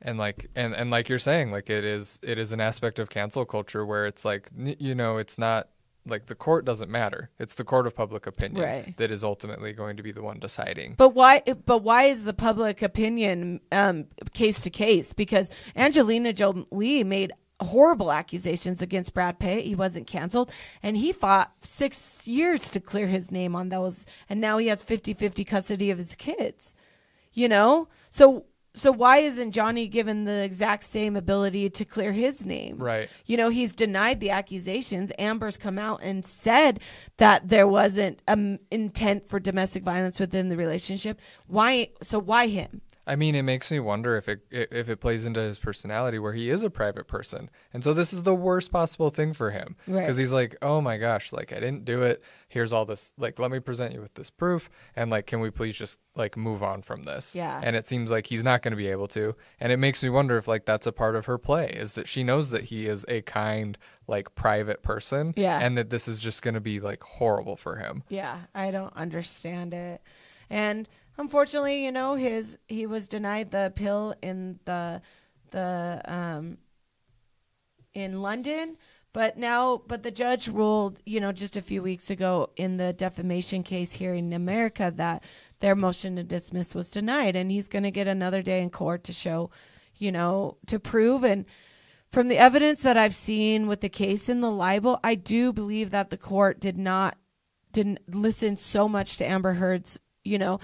and 0.00 0.16
like 0.16 0.46
and 0.54 0.74
and 0.74 0.90
like 0.90 1.08
you're 1.08 1.18
saying, 1.18 1.50
like 1.50 1.70
it 1.70 1.84
is 1.84 2.20
it 2.22 2.38
is 2.38 2.52
an 2.52 2.60
aspect 2.60 2.98
of 3.00 3.10
cancel 3.10 3.44
culture 3.44 3.84
where 3.84 4.06
it's 4.06 4.24
like 4.24 4.48
you 4.56 4.94
know 4.94 5.16
it's 5.16 5.38
not 5.38 5.68
like 6.06 6.26
the 6.26 6.34
court 6.34 6.64
doesn't 6.64 6.90
matter; 6.90 7.30
it's 7.38 7.54
the 7.54 7.64
court 7.64 7.86
of 7.86 7.94
public 7.94 8.26
opinion 8.26 8.62
Right. 8.62 8.96
that 8.98 9.10
is 9.10 9.24
ultimately 9.24 9.72
going 9.72 9.96
to 9.96 10.02
be 10.02 10.12
the 10.12 10.22
one 10.22 10.38
deciding. 10.38 10.94
but 10.96 11.10
why 11.10 11.42
but 11.66 11.78
why 11.82 12.04
is 12.04 12.24
the 12.24 12.34
public 12.34 12.82
opinion 12.82 13.60
um, 13.72 14.06
case 14.32 14.60
to 14.62 14.70
case? 14.70 15.12
Because 15.12 15.50
angelina 15.76 16.32
jolie 16.32 17.04
made 17.04 17.32
horrible 17.60 18.10
accusations 18.12 18.82
against 18.82 19.14
brad 19.14 19.38
pitt. 19.38 19.64
He 19.64 19.74
wasn't 19.74 20.06
canceled. 20.08 20.50
And 20.82 20.96
he 20.96 21.12
fought 21.12 21.52
six 21.62 22.26
years 22.26 22.68
to 22.70 22.80
clear 22.80 23.06
his 23.06 23.30
name 23.30 23.54
on 23.54 23.68
those. 23.68 24.06
And 24.28 24.40
now 24.40 24.58
he 24.58 24.66
has 24.66 24.82
50-50 24.84 25.46
custody 25.46 25.90
of 25.90 25.98
his 25.98 26.16
kids. 26.16 26.74
You 27.32 27.48
know? 27.48 27.88
So 28.10 28.44
so 28.74 28.90
why 28.92 29.18
isn't 29.18 29.52
johnny 29.52 29.86
given 29.86 30.24
the 30.24 30.42
exact 30.44 30.84
same 30.84 31.16
ability 31.16 31.70
to 31.70 31.84
clear 31.84 32.12
his 32.12 32.44
name? 32.44 32.78
Right. 32.78 33.08
you 33.26 33.36
know 33.36 33.48
he's 33.48 33.74
denied 33.74 34.20
the 34.20 34.30
accusations. 34.30 35.12
Amber's 35.18 35.56
come 35.56 35.78
out 35.78 36.00
and 36.02 36.24
said 36.24 36.80
that 37.18 37.48
there 37.48 37.66
wasn't 37.66 38.20
um, 38.28 38.58
intent 38.70 39.28
for 39.28 39.38
domestic 39.40 39.82
violence 39.82 40.18
within 40.18 40.48
the 40.48 40.56
relationship. 40.56 41.20
Why 41.46 41.90
so 42.02 42.18
why 42.18 42.48
him 42.48 42.82
I 43.06 43.16
mean, 43.16 43.34
it 43.34 43.42
makes 43.42 43.70
me 43.70 43.80
wonder 43.80 44.16
if 44.16 44.28
it 44.28 44.40
if 44.50 44.88
it 44.88 44.96
plays 45.00 45.26
into 45.26 45.40
his 45.40 45.58
personality 45.58 46.18
where 46.18 46.32
he 46.32 46.48
is 46.48 46.62
a 46.64 46.70
private 46.70 47.06
person, 47.06 47.50
and 47.72 47.84
so 47.84 47.92
this 47.92 48.12
is 48.12 48.22
the 48.22 48.34
worst 48.34 48.70
possible 48.72 49.10
thing 49.10 49.32
for 49.34 49.50
him 49.50 49.76
Right. 49.86 50.00
because 50.00 50.16
he's 50.16 50.32
like, 50.32 50.56
oh 50.62 50.80
my 50.80 50.96
gosh, 50.96 51.32
like 51.32 51.52
I 51.52 51.56
didn't 51.60 51.84
do 51.84 52.02
it. 52.02 52.22
Here's 52.48 52.72
all 52.72 52.86
this, 52.86 53.12
like 53.18 53.38
let 53.38 53.50
me 53.50 53.60
present 53.60 53.92
you 53.92 54.00
with 54.00 54.14
this 54.14 54.30
proof, 54.30 54.70
and 54.96 55.10
like 55.10 55.26
can 55.26 55.40
we 55.40 55.50
please 55.50 55.76
just 55.76 55.98
like 56.16 56.36
move 56.36 56.62
on 56.62 56.80
from 56.82 57.02
this? 57.04 57.34
Yeah. 57.34 57.60
And 57.62 57.76
it 57.76 57.86
seems 57.86 58.10
like 58.10 58.26
he's 58.26 58.42
not 58.44 58.62
going 58.62 58.72
to 58.72 58.76
be 58.76 58.88
able 58.88 59.08
to, 59.08 59.34
and 59.60 59.70
it 59.70 59.76
makes 59.76 60.02
me 60.02 60.08
wonder 60.08 60.38
if 60.38 60.48
like 60.48 60.64
that's 60.64 60.86
a 60.86 60.92
part 60.92 61.14
of 61.16 61.26
her 61.26 61.36
play 61.36 61.66
is 61.68 61.92
that 61.94 62.08
she 62.08 62.24
knows 62.24 62.50
that 62.50 62.64
he 62.64 62.86
is 62.86 63.04
a 63.08 63.20
kind, 63.22 63.76
like 64.06 64.34
private 64.34 64.82
person, 64.82 65.34
Yeah. 65.36 65.58
and 65.60 65.76
that 65.76 65.90
this 65.90 66.08
is 66.08 66.20
just 66.20 66.40
going 66.42 66.54
to 66.54 66.60
be 66.60 66.80
like 66.80 67.02
horrible 67.02 67.56
for 67.56 67.76
him. 67.76 68.02
Yeah, 68.08 68.38
I 68.54 68.70
don't 68.70 68.94
understand 68.96 69.74
it. 69.74 70.00
And 70.50 70.88
unfortunately, 71.18 71.84
you 71.84 71.92
know, 71.92 72.14
his 72.14 72.58
he 72.66 72.86
was 72.86 73.06
denied 73.06 73.50
the 73.50 73.72
pill 73.74 74.14
in 74.22 74.58
the 74.64 75.02
the 75.50 76.00
um 76.06 76.58
in 77.92 78.20
London, 78.22 78.76
but 79.12 79.36
now 79.38 79.82
but 79.86 80.02
the 80.02 80.10
judge 80.10 80.48
ruled, 80.48 81.00
you 81.06 81.20
know, 81.20 81.32
just 81.32 81.56
a 81.56 81.62
few 81.62 81.82
weeks 81.82 82.10
ago 82.10 82.50
in 82.56 82.76
the 82.76 82.92
defamation 82.92 83.62
case 83.62 83.92
here 83.92 84.14
in 84.14 84.32
America 84.32 84.92
that 84.96 85.22
their 85.60 85.74
motion 85.74 86.16
to 86.16 86.24
dismiss 86.24 86.74
was 86.74 86.90
denied 86.90 87.36
and 87.36 87.50
he's 87.50 87.68
going 87.68 87.84
to 87.84 87.90
get 87.90 88.08
another 88.08 88.42
day 88.42 88.62
in 88.62 88.70
court 88.70 89.04
to 89.04 89.12
show, 89.12 89.50
you 89.96 90.12
know, 90.12 90.58
to 90.66 90.78
prove 90.78 91.24
and 91.24 91.46
from 92.14 92.28
the 92.28 92.38
evidence 92.38 92.82
that 92.82 92.96
I've 92.96 93.14
seen 93.14 93.66
with 93.66 93.80
the 93.80 93.88
case 93.88 94.28
in 94.28 94.40
the 94.40 94.50
libel, 94.50 95.00
I 95.02 95.16
do 95.16 95.52
believe 95.52 95.90
that 95.90 96.10
the 96.10 96.16
court 96.16 96.60
did 96.60 96.78
not 96.78 97.16
didn't 97.72 97.98
listen 98.08 98.56
so 98.56 98.88
much 98.88 99.16
to 99.16 99.26
Amber 99.26 99.54
Heard's, 99.54 99.98
you 100.22 100.38
know. 100.38 100.60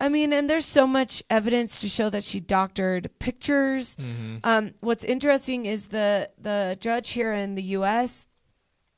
I 0.00 0.08
mean, 0.08 0.32
and 0.32 0.48
there's 0.48 0.64
so 0.64 0.86
much 0.86 1.22
evidence 1.28 1.80
to 1.80 1.88
show 1.88 2.08
that 2.10 2.24
she 2.24 2.40
doctored 2.40 3.10
pictures. 3.18 3.96
Um, 4.42 4.72
what's 4.80 5.04
interesting 5.04 5.66
is 5.66 5.88
the 5.88 6.30
the 6.38 6.76
judge 6.80 7.10
here 7.10 7.32
in 7.32 7.54
the 7.54 7.62
U.S. 7.62 8.26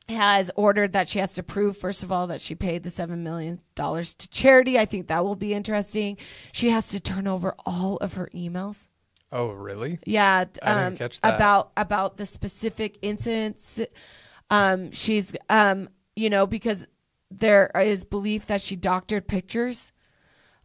has 0.09 0.50
ordered 0.55 0.92
that 0.92 1.09
she 1.09 1.18
has 1.18 1.34
to 1.34 1.42
prove, 1.42 1.76
first 1.76 2.03
of 2.03 2.12
all, 2.12 2.28
that 2.28 2.40
she 2.40 2.55
paid 2.55 2.84
the 2.84 2.90
seven 2.90 3.24
million 3.24 3.61
dollars 3.74 4.14
to 4.14 4.28
charity. 4.28 4.78
I 4.78 4.84
think 4.84 5.09
that 5.09 5.24
will 5.24 5.36
be 5.36 5.53
interesting. 5.53 6.18
She 6.53 6.70
has 6.70 6.88
to 6.88 7.00
turn 7.00 7.26
over 7.26 7.55
all 7.66 7.96
of 7.96 8.14
her 8.14 8.30
emails. 8.34 8.88
Oh, 9.32 9.48
really? 9.48 9.98
Yeah, 10.05 10.44
I 10.62 10.74
didn't 10.74 10.86
um, 10.92 10.96
catch 10.96 11.20
that. 11.22 11.34
about 11.34 11.72
about 11.76 12.16
the 12.16 12.26
specific 12.26 12.98
incidents. 13.03 13.80
Um, 14.50 14.92
she's 14.92 15.34
um, 15.48 15.88
you 16.14 16.30
know, 16.30 16.46
because 16.46 16.86
there 17.30 17.70
is 17.74 18.05
belief 18.05 18.46
that 18.46 18.61
she 18.61 18.76
doctored 18.76 19.26
pictures. 19.26 19.92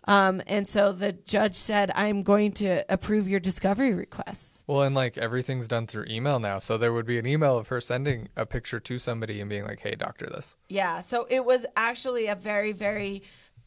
Um, 0.08 0.41
and 0.47 0.68
so 0.68 0.93
the 0.93 1.12
judge 1.12 1.55
said, 1.55 1.91
"I'm 1.93 2.24
going 2.24 2.53
to 2.53 2.86
approve 2.91 3.28
your 3.28 3.41
discovery 3.41 3.93
requests." 3.93 4.64
Well, 4.66 4.84
and 4.84 4.95
like 4.95 5.18
everything's 5.18 5.68
done 5.68 5.86
through 5.86 6.05
email 6.10 6.39
now, 6.39 6.60
so 6.60 6.78
there 6.78 6.93
would 6.93 7.05
be 7.05 7.20
an 7.20 7.28
email 7.28 7.58
of 7.58 7.68
her 7.68 7.82
sending 7.82 8.30
a 8.36 8.45
picture 8.45 8.80
to 8.80 8.99
somebody 8.99 9.41
and 9.41 9.49
being 9.49 9.66
like, 9.66 9.82
"Hey, 9.82 9.95
doctor, 9.95 10.28
this." 10.28 10.55
Yeah, 10.70 11.01
so 11.01 11.28
it 11.30 11.43
was 11.43 11.66
actually 11.76 12.28
a 12.28 12.36
very, 12.36 12.72
very 12.72 13.24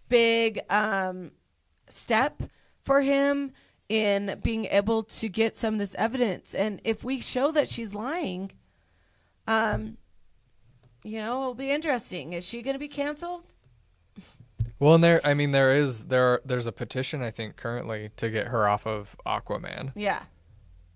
big 0.09 0.61
um, 0.71 1.33
step 1.89 2.43
for 2.83 3.03
him 3.03 3.53
in 3.91 4.39
being 4.43 4.67
able 4.67 5.03
to 5.03 5.29
get 5.29 5.57
some 5.57 5.75
of 5.75 5.81
this 5.81 5.95
evidence. 5.97 6.55
And 6.55 6.81
if 6.85 7.03
we 7.03 7.21
show 7.21 7.51
that 7.53 7.69
she's 7.69 7.93
lying, 7.93 8.53
um, 9.47 9.99
you 11.03 11.19
know, 11.19 11.41
it'll 11.41 11.55
be 11.55 11.71
interesting. 11.71 12.33
Is 12.33 12.47
she 12.47 12.63
going 12.63 12.75
to 12.75 12.81
be 12.81 12.89
canceled? 12.89 13.43
Well, 14.81 14.95
and 14.95 15.05
there, 15.05 15.21
I 15.23 15.35
mean, 15.35 15.53
there 15.53 15.77
is 15.77 16.07
there 16.07 16.25
are, 16.25 16.43
there's 16.45 16.67
a 16.67 16.73
petition 16.73 17.23
I 17.23 17.31
think 17.31 17.57
currently 17.57 18.11
to 18.17 18.31
get 18.31 18.49
her 18.49 18.67
off 18.67 18.87
of 18.87 19.15
Aquaman. 19.27 19.93
Yeah. 19.95 20.23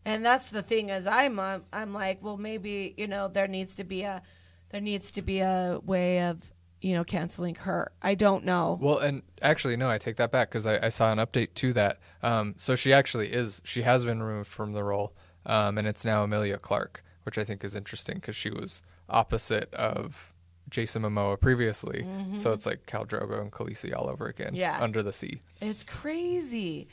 And 0.07 0.24
that's 0.24 0.49
the 0.49 0.62
thing 0.62 0.89
is 0.89 1.07
I'm 1.07 1.39
I'm 1.39 1.93
like, 1.93 2.22
well 2.22 2.37
maybe, 2.37 2.95
you 2.97 3.07
know, 3.07 3.28
there 3.28 3.47
needs 3.47 3.74
to 3.76 3.85
be 3.85 4.03
a 4.03 4.22
there 4.70 4.80
needs 4.80 5.12
to 5.12 5.22
be 5.22 5.41
a 5.41 5.80
way 5.85 6.24
of, 6.24 6.53
you 6.80 6.95
know, 6.95 7.05
canceling 7.05 7.55
her. 7.55 7.93
I 8.03 8.14
don't 8.14 8.45
know. 8.45 8.78
Well, 8.80 8.99
and 8.99 9.22
actually, 9.41 9.76
no, 9.76 9.89
I 9.89 9.99
take 9.99 10.16
that 10.16 10.32
back 10.32 10.51
because 10.51 10.66
I, 10.66 10.87
I 10.87 10.89
saw 10.89 11.12
an 11.12 11.18
update 11.18 11.55
to 11.55 11.72
that. 11.74 12.01
Um, 12.22 12.55
so 12.59 12.74
she 12.74 12.93
actually 12.93 13.32
is 13.32 13.62
she 13.64 13.82
has 13.82 14.05
been 14.05 14.22
removed 14.22 14.51
from 14.51 14.72
the 14.72 14.82
role, 14.82 15.14
um, 15.47 15.78
and 15.78 15.87
it's 15.87 16.05
now 16.05 16.24
Emilia 16.24 16.59
Clarke, 16.59 17.05
which 17.22 17.39
I 17.39 17.45
think 17.45 17.64
is 17.64 17.76
interesting 17.76 18.16
because 18.16 18.37
she 18.37 18.51
was 18.51 18.82
opposite 19.09 19.72
of 19.74 20.34
Jason 20.75 21.03
Momoa 21.03 21.41
previously. 21.41 22.05
So 22.35 22.51
it's 22.51 22.66
like 22.66 22.85
Khal 22.87 23.07
Drogo 23.07 23.41
and 23.41 23.53
Khaleesi 23.53 23.95
all 23.97 24.09
over 24.11 24.27
again, 24.27 24.57
Yeah. 24.57 24.77
under 24.81 25.05
the 25.05 25.12
sea. 25.12 25.41
It's 25.61 25.85
crazy. 25.85 26.89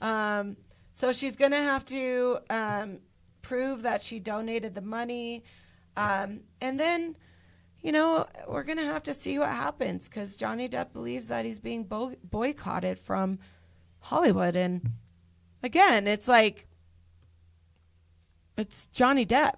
Um, 0.00 0.56
so 0.92 1.12
she's 1.12 1.36
going 1.36 1.50
to 1.50 1.58
have 1.58 1.84
to 1.86 2.38
um, 2.48 3.00
prove 3.42 3.82
that 3.82 4.02
she 4.02 4.20
donated 4.20 4.74
the 4.74 4.80
money. 4.80 5.44
Um, 5.98 6.40
and 6.62 6.80
then, 6.80 7.14
you 7.82 7.92
know, 7.92 8.26
we're 8.48 8.62
going 8.62 8.78
to 8.78 8.84
have 8.86 9.02
to 9.02 9.12
see 9.12 9.38
what 9.38 9.50
happens 9.50 10.08
because 10.08 10.34
Johnny 10.34 10.66
Depp 10.66 10.94
believes 10.94 11.26
that 11.28 11.44
he's 11.44 11.60
being 11.60 11.84
bo- 11.84 12.16
boycotted 12.24 12.98
from 12.98 13.38
Hollywood. 13.98 14.56
And 14.56 14.92
again, 15.62 16.06
it's 16.08 16.26
like, 16.26 16.68
it's 18.56 18.86
Johnny 18.86 19.26
Depp. 19.26 19.56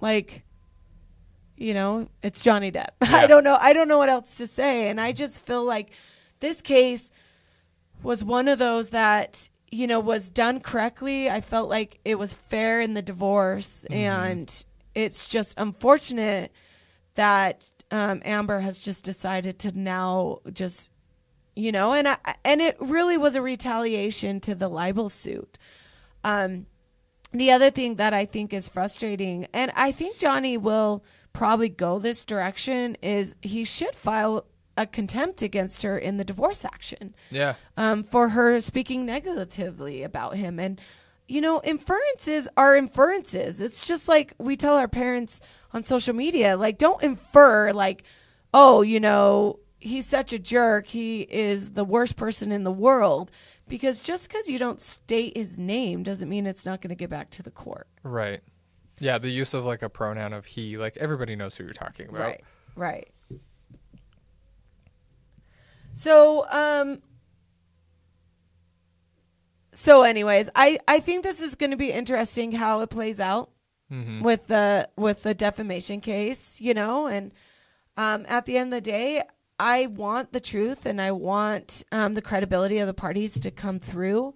Like, 0.00 0.42
you 1.60 1.74
know, 1.74 2.08
it's 2.22 2.42
Johnny 2.42 2.72
Depp. 2.72 2.88
I 3.02 3.26
don't 3.26 3.44
know. 3.44 3.58
I 3.60 3.74
don't 3.74 3.86
know 3.86 3.98
what 3.98 4.08
else 4.08 4.38
to 4.38 4.46
say. 4.46 4.88
And 4.88 4.98
I 4.98 5.12
just 5.12 5.40
feel 5.40 5.62
like 5.62 5.92
this 6.40 6.62
case 6.62 7.10
was 8.02 8.24
one 8.24 8.48
of 8.48 8.58
those 8.58 8.90
that 8.90 9.50
you 9.70 9.86
know 9.86 10.00
was 10.00 10.30
done 10.30 10.60
correctly. 10.60 11.30
I 11.30 11.42
felt 11.42 11.68
like 11.68 12.00
it 12.04 12.18
was 12.18 12.32
fair 12.32 12.80
in 12.80 12.94
the 12.94 13.02
divorce, 13.02 13.84
and 13.90 14.64
it's 14.94 15.28
just 15.28 15.54
unfortunate 15.58 16.50
that 17.14 17.70
um, 17.90 18.22
Amber 18.24 18.60
has 18.60 18.78
just 18.78 19.04
decided 19.04 19.58
to 19.60 19.78
now 19.78 20.38
just 20.52 20.90
you 21.54 21.72
know, 21.72 21.92
and 21.92 22.08
I, 22.08 22.16
and 22.42 22.62
it 22.62 22.76
really 22.80 23.18
was 23.18 23.34
a 23.34 23.42
retaliation 23.42 24.40
to 24.40 24.54
the 24.54 24.68
libel 24.68 25.10
suit. 25.10 25.58
Um, 26.24 26.66
the 27.32 27.50
other 27.50 27.70
thing 27.70 27.96
that 27.96 28.14
I 28.14 28.24
think 28.24 28.54
is 28.54 28.66
frustrating, 28.66 29.46
and 29.52 29.70
I 29.76 29.92
think 29.92 30.16
Johnny 30.16 30.56
will 30.56 31.04
probably 31.32 31.68
go 31.68 31.98
this 31.98 32.24
direction, 32.24 32.96
is 33.02 33.36
he 33.42 33.64
should 33.64 33.94
file 33.94 34.46
a 34.76 34.86
contempt 34.86 35.42
against 35.42 35.82
her 35.82 35.98
in 35.98 36.16
the 36.16 36.24
divorce 36.24 36.64
action 36.64 37.14
Yeah, 37.30 37.54
um, 37.76 38.02
for 38.02 38.30
her 38.30 38.60
speaking 38.60 39.04
negatively 39.04 40.02
about 40.02 40.36
him. 40.36 40.58
And, 40.58 40.80
you 41.28 41.40
know, 41.40 41.60
inferences 41.62 42.48
are 42.56 42.76
inferences. 42.76 43.60
It's 43.60 43.86
just 43.86 44.08
like 44.08 44.34
we 44.38 44.56
tell 44.56 44.76
our 44.76 44.88
parents 44.88 45.40
on 45.74 45.82
social 45.82 46.14
media, 46.14 46.56
like, 46.56 46.78
don't 46.78 47.02
infer, 47.02 47.72
like, 47.72 48.04
oh, 48.54 48.82
you 48.82 49.00
know, 49.00 49.58
he's 49.78 50.06
such 50.06 50.32
a 50.32 50.38
jerk. 50.38 50.86
He 50.86 51.22
is 51.22 51.72
the 51.72 51.84
worst 51.84 52.16
person 52.16 52.50
in 52.52 52.64
the 52.64 52.72
world. 52.72 53.30
Because 53.68 54.00
just 54.00 54.28
because 54.28 54.48
you 54.48 54.58
don't 54.58 54.80
state 54.80 55.36
his 55.36 55.56
name 55.56 56.02
doesn't 56.02 56.28
mean 56.28 56.46
it's 56.46 56.66
not 56.66 56.80
going 56.80 56.88
to 56.88 56.96
get 56.96 57.08
back 57.10 57.30
to 57.30 57.42
the 57.42 57.52
court. 57.52 57.86
right. 58.02 58.40
Yeah, 59.00 59.18
the 59.18 59.30
use 59.30 59.54
of 59.54 59.64
like 59.64 59.82
a 59.82 59.88
pronoun 59.88 60.32
of 60.32 60.44
he, 60.46 60.76
like 60.76 60.96
everybody 60.98 61.34
knows 61.34 61.56
who 61.56 61.64
you're 61.64 61.72
talking 61.72 62.08
about. 62.08 62.20
Right. 62.20 62.44
Right. 62.76 63.08
So, 65.92 66.46
um 66.50 67.02
so 69.72 70.02
anyways, 70.02 70.50
I 70.54 70.78
I 70.86 71.00
think 71.00 71.22
this 71.24 71.40
is 71.40 71.54
going 71.54 71.70
to 71.70 71.76
be 71.76 71.90
interesting 71.92 72.52
how 72.52 72.80
it 72.80 72.90
plays 72.90 73.20
out 73.20 73.50
Mm-hmm. 73.92 74.20
with 74.22 74.46
the 74.46 74.88
with 74.96 75.24
the 75.24 75.34
defamation 75.34 76.00
case, 76.00 76.60
you 76.60 76.74
know, 76.74 77.08
and 77.08 77.32
um 77.96 78.24
at 78.28 78.46
the 78.46 78.56
end 78.56 78.72
of 78.72 78.76
the 78.84 78.88
day, 78.88 79.20
I 79.58 79.86
want 79.86 80.32
the 80.32 80.38
truth 80.38 80.86
and 80.86 81.00
I 81.00 81.10
want 81.10 81.82
um 81.90 82.14
the 82.14 82.22
credibility 82.22 82.78
of 82.78 82.86
the 82.86 82.94
parties 82.94 83.40
to 83.40 83.50
come 83.50 83.80
through. 83.80 84.34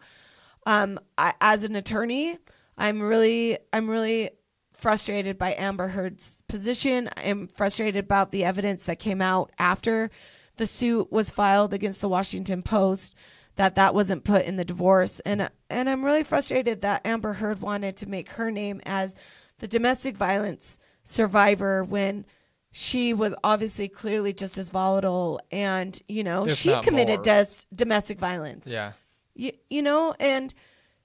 Um 0.67 0.99
I, 1.17 1.35
as 1.41 1.63
an 1.63 1.77
attorney, 1.77 2.37
I'm 2.77 3.01
really 3.01 3.59
I'm 3.73 3.89
really 3.89 4.31
frustrated 4.75 5.39
by 5.39 5.55
Amber 5.57 5.89
Heard's 5.89 6.43
position. 6.49 7.09
I'm 7.17 7.49
frustrated 7.49 8.05
about 8.05 8.33
the 8.33 8.45
evidence 8.45 8.85
that 8.85 8.99
came 8.99 9.23
out 9.23 9.51
after 9.59 10.11
the 10.57 10.67
suit 10.67 11.11
was 11.11 11.31
filed 11.31 11.73
against 11.73 12.01
the 12.01 12.09
Washington 12.09 12.63
Post 12.63 13.15
that 13.57 13.77
that 13.77 13.95
wasn't 13.95 14.25
put 14.25 14.45
in 14.45 14.57
the 14.57 14.65
divorce 14.65 15.21
and 15.21 15.49
and 15.71 15.89
I'm 15.89 16.05
really 16.05 16.25
frustrated 16.25 16.83
that 16.83 17.07
Amber 17.07 17.35
Heard 17.35 17.61
wanted 17.61 17.97
to 17.99 18.09
make 18.09 18.31
her 18.31 18.51
name 18.51 18.81
as 18.85 19.15
the 19.61 19.69
domestic 19.69 20.17
violence 20.17 20.79
survivor 21.05 21.85
when 21.85 22.25
she 22.73 23.15
was 23.15 23.33
obviously 23.45 23.89
clearly 23.89 24.33
just 24.33 24.59
as 24.59 24.71
volatile 24.71 25.41
and 25.53 26.01
you 26.09 26.25
know 26.25 26.47
If 26.47 26.59
she 26.59 26.75
committed 26.83 27.23
des- 27.23 27.65
domestic 27.75 28.19
violence 28.19 28.67
Yeah. 28.67 28.93
you, 29.35 29.53
you 29.71 29.83
know 29.83 30.15
and 30.19 30.53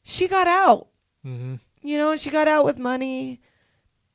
she 0.03 0.27
got 0.27 0.47
out 0.47 0.87
Mm-hmm. 1.25 1.55
you 1.81 1.97
know, 1.97 2.11
and 2.11 2.19
she 2.21 2.29
got 2.29 2.47
out 2.47 2.63
with 2.63 2.77
money, 2.79 3.41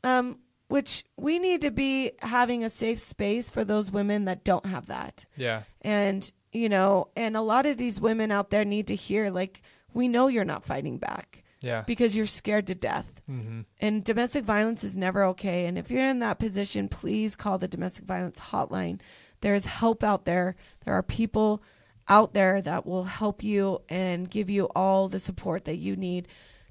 um, 0.05 0.39
which 0.69 1.05
we 1.17 1.39
need 1.39 1.61
to 1.63 1.71
be 1.71 2.13
having 2.21 2.63
a 2.65 2.71
safe 2.71 2.99
space 2.99 3.51
for 3.51 3.65
those 3.65 3.91
women 3.91 4.25
that 4.27 4.45
don't 4.45 4.67
have 4.67 4.87
that. 4.87 5.27
Yeah. 5.37 5.63
And, 5.83 6.31
you 6.53 6.69
know, 6.69 7.09
and 7.17 7.37
a 7.37 7.41
lot 7.41 7.67
of 7.67 7.77
these 7.77 8.01
women 8.01 8.31
out 8.31 8.51
there 8.51 8.65
need 8.65 8.87
to 8.89 8.95
hear, 8.95 9.31
like, 9.31 9.63
we 9.93 10.09
know 10.09 10.29
you're 10.29 10.45
not 10.45 10.65
fighting 10.65 10.99
back 10.99 11.45
Yeah. 11.61 11.83
because 11.87 12.17
you're 12.17 12.27
scared 12.27 12.67
to 12.69 12.75
death. 12.75 13.21
hmm 13.27 13.61
And 13.81 14.05
domestic 14.05 14.45
violence 14.45 14.83
is 14.85 14.97
never 14.97 15.25
okay. 15.25 15.67
And 15.67 15.79
if 15.79 15.91
you're 15.91 16.05
in 16.09 16.19
that 16.21 16.39
position, 16.39 16.89
please 16.89 17.37
call 17.37 17.59
the 17.59 17.69
domestic 17.69 18.05
violence 18.05 18.41
hotline. 18.41 19.01
There 19.41 19.55
is 19.55 19.67
help 19.67 20.03
out 20.03 20.25
there. 20.25 20.57
There 20.85 20.95
are 20.95 21.03
people 21.03 21.63
out 22.09 22.35
there 22.35 22.61
that 22.63 22.85
will 22.85 23.05
help 23.05 23.43
you 23.43 23.81
and 23.89 24.29
give 24.31 24.51
you 24.51 24.65
all 24.75 25.09
the 25.09 25.19
support 25.19 25.65
that 25.67 25.77
you 25.77 25.97
need 25.97 26.29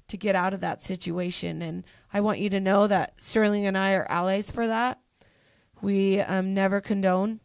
to 0.08 0.16
get 0.16 0.34
out 0.34 0.52
of 0.52 0.60
that 0.60 0.82
situation. 0.82 1.62
And 1.62 1.84
I 2.14 2.20
want 2.20 2.38
you 2.38 2.48
to 2.50 2.60
know 2.60 2.86
that 2.86 3.20
Sterling 3.20 3.66
and 3.66 3.76
I 3.76 3.94
are 3.94 4.06
allies 4.08 4.48
for 4.48 4.68
that. 4.68 5.00
We 5.82 6.20
um, 6.20 6.54
never 6.54 6.80
condone 6.80 7.40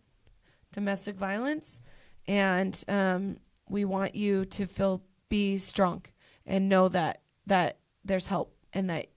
domestic 0.71 1.15
violence, 1.15 1.81
and 2.27 2.81
um, 2.87 3.37
we 3.67 3.83
want 3.83 4.13
you 4.13 4.45
to 4.45 4.67
feel 4.67 5.01
be 5.27 5.57
strong 5.57 6.03
and 6.45 6.69
know 6.69 6.87
that 6.87 7.21
that 7.47 7.79
there's 8.05 8.27
help 8.27 8.55
and 8.71 8.89
that 8.91 9.07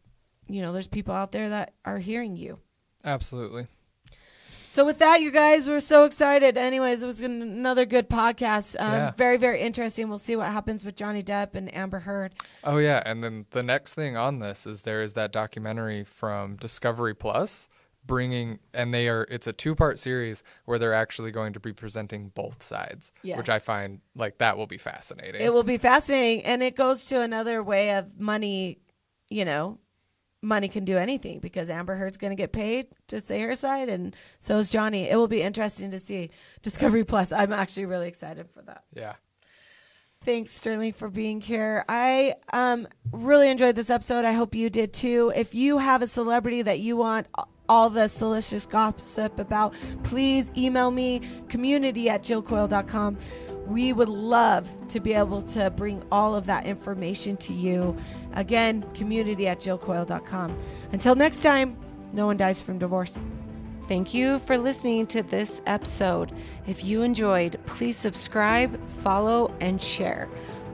you 0.48 0.62
know 0.62 0.72
there's 0.72 0.86
people 0.86 1.14
out 1.14 1.32
there 1.32 1.50
that 1.50 1.74
are 1.84 1.98
hearing 1.98 2.36
you. 2.36 2.59
Absolutely. 3.05 3.66
So 4.73 4.87
with 4.87 5.01
that, 5.01 5.20
you 5.20 5.31
guys, 5.31 5.68
we're 5.68 5.81
so 5.81 6.07
excited. 6.07 6.57
Anyways, 6.57 7.03
it 7.03 7.07
was 7.07 7.20
an- 7.20 7.43
another 7.43 7.85
good 7.85 8.09
podcast. 8.09 8.75
Um, 8.81 8.91
Yeah. 8.93 9.11
Very, 9.18 9.37
very 9.37 9.61
interesting. 9.61 10.09
We'll 10.09 10.18
see 10.18 10.35
what 10.35 10.47
happens 10.47 10.83
with 10.83 10.97
Johnny 10.97 11.23
Depp 11.23 11.55
and 11.55 11.73
Amber 11.75 11.99
Heard. 11.99 12.33
Oh 12.64 12.79
yeah, 12.79 13.03
and 13.05 13.23
then 13.23 13.45
the 13.51 13.62
next 13.62 13.93
thing 13.93 14.16
on 14.16 14.39
this 14.39 14.66
is 14.66 14.81
there 14.81 15.03
is 15.03 15.12
that 15.12 15.31
documentary 15.31 16.05
from 16.05 16.57
Discovery 16.57 17.14
Plus 17.14 17.68
bringing 18.07 18.61
and 18.73 18.95
they 18.95 19.09
are 19.11 19.27
it's 19.31 19.47
a 19.47 19.53
two-part 19.53 19.99
series 19.99 20.43
where 20.64 20.79
they're 20.79 20.95
actually 20.95 21.33
going 21.33 21.53
to 21.53 21.61
be 21.61 21.75
presenting 21.75 22.31
both 22.31 22.62
sides, 22.62 23.12
Yeah. 23.23 23.37
which 23.37 23.51
I 23.51 23.59
find 23.59 24.01
like 24.16 24.39
that 24.39 24.57
will 24.57 24.66
be 24.66 24.79
fascinating. 24.79 25.43
It 25.43 25.53
will 25.53 25.64
be 25.64 25.77
fascinating, 25.77 26.47
and 26.47 26.62
it 26.62 26.77
goes 26.77 27.05
to 27.07 27.20
another 27.20 27.62
way 27.62 27.91
of 27.95 28.18
money. 28.18 28.79
You 29.29 29.45
know, 29.45 29.79
money 30.43 30.68
can 30.68 30.84
do 30.84 30.99
anything 30.99 31.38
because 31.38 31.70
Amber 31.70 31.97
Heard's 31.97 32.18
going 32.18 32.32
to 32.32 32.36
get 32.36 32.53
paid 32.53 32.88
to 33.09 33.20
say 33.20 33.40
her 33.43 33.55
side, 33.55 33.88
and 33.88 34.14
so 34.40 34.59
is 34.59 34.68
Johnny. 34.68 35.09
It 35.09 35.16
will 35.16 35.28
be 35.28 35.43
interesting 35.43 35.90
to 35.93 35.99
see 35.99 36.30
Discovery 36.62 37.05
Plus. 37.05 37.32
I'm 37.32 37.53
actually 37.53 37.86
really 37.86 38.09
excited 38.09 38.51
for 38.51 38.62
that. 38.62 38.84
yeah. 38.95 39.14
Thanks, 40.24 40.53
Sterling, 40.53 40.93
for 40.93 41.09
being 41.09 41.40
here. 41.40 41.84
I 41.88 42.36
um, 42.53 42.86
really 43.11 43.51
enjoyed 43.51 43.74
this 43.74 43.90
episode. 43.90 44.24
I 44.24 44.32
hope 44.32 44.55
you 44.55 44.70
did 44.70 44.93
too. 44.93 45.32
If 45.34 45.53
you 45.53 45.78
have 45.78 46.01
a 46.01 46.07
celebrity 46.07 46.62
that 46.62 46.78
you 46.78 46.97
want 46.97 47.26
all 47.68 47.90
the 47.90 48.07
salacious 48.07 48.64
gossip 48.64 49.40
about, 49.40 49.74
please 50.05 50.53
email 50.57 50.93
me, 50.93 51.22
community 51.49 52.09
at 52.09 52.22
jillcoil.com. 52.22 53.18
We 53.66 53.92
would 53.92 54.08
love 54.08 54.68
to 54.88 55.00
be 55.00 55.14
able 55.14 55.42
to 55.42 55.70
bring 55.70 56.02
all 56.10 56.34
of 56.34 56.46
that 56.46 56.66
information 56.66 57.36
to 57.38 57.52
you. 57.52 57.96
Again, 58.34 58.84
community 58.94 59.48
at 59.48 59.60
jillcoil.com. 59.60 60.58
Until 60.92 61.14
next 61.14 61.42
time, 61.42 61.76
no 62.12 62.26
one 62.26 62.36
dies 62.36 62.60
from 62.60 62.78
divorce. 62.78 63.22
Thank 63.84 64.14
you 64.14 64.38
for 64.40 64.56
listening 64.56 65.06
to 65.08 65.22
this 65.22 65.60
episode. 65.66 66.32
If 66.66 66.84
you 66.84 67.02
enjoyed, 67.02 67.58
please 67.66 67.96
subscribe, 67.96 68.80
follow, 69.02 69.54
and 69.60 69.82
share. 69.82 70.28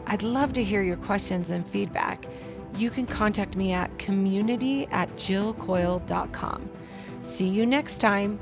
I'd 0.07 0.23
love 0.23 0.53
to 0.55 0.65
hear 0.65 0.83
your 0.83 0.97
questions 0.97 1.51
and 1.51 1.67
feedback. 1.69 2.27
You 2.77 2.91
can 2.91 3.07
contact 3.07 3.57
me 3.57 3.73
at 3.73 3.99
community 3.99 4.87
at 4.91 5.11
jillcoil.com. 5.17 6.71
See 7.21 7.49
you 7.49 7.67
next 7.67 7.99
time. 7.99 8.39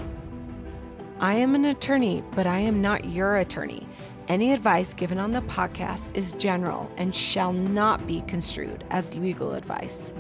I 1.21 1.35
am 1.35 1.55
an 1.55 1.65
attorney, 1.65 2.23
but 2.35 2.47
I 2.47 2.59
am 2.59 2.83
not 2.83 3.07
your 3.07 3.37
attorney. 3.37 3.89
Any 4.29 4.53
advice 4.53 4.93
given 4.93 5.19
on 5.19 5.31
the 5.31 5.43
podcast 5.43 6.17
is 6.17 6.33
general 6.33 6.91
and 6.97 7.15
shall 7.15 7.53
not 7.53 8.09
be 8.09 8.23
construed 8.23 8.83
as 8.91 9.15
legal 9.15 9.55
advice. 9.55 10.13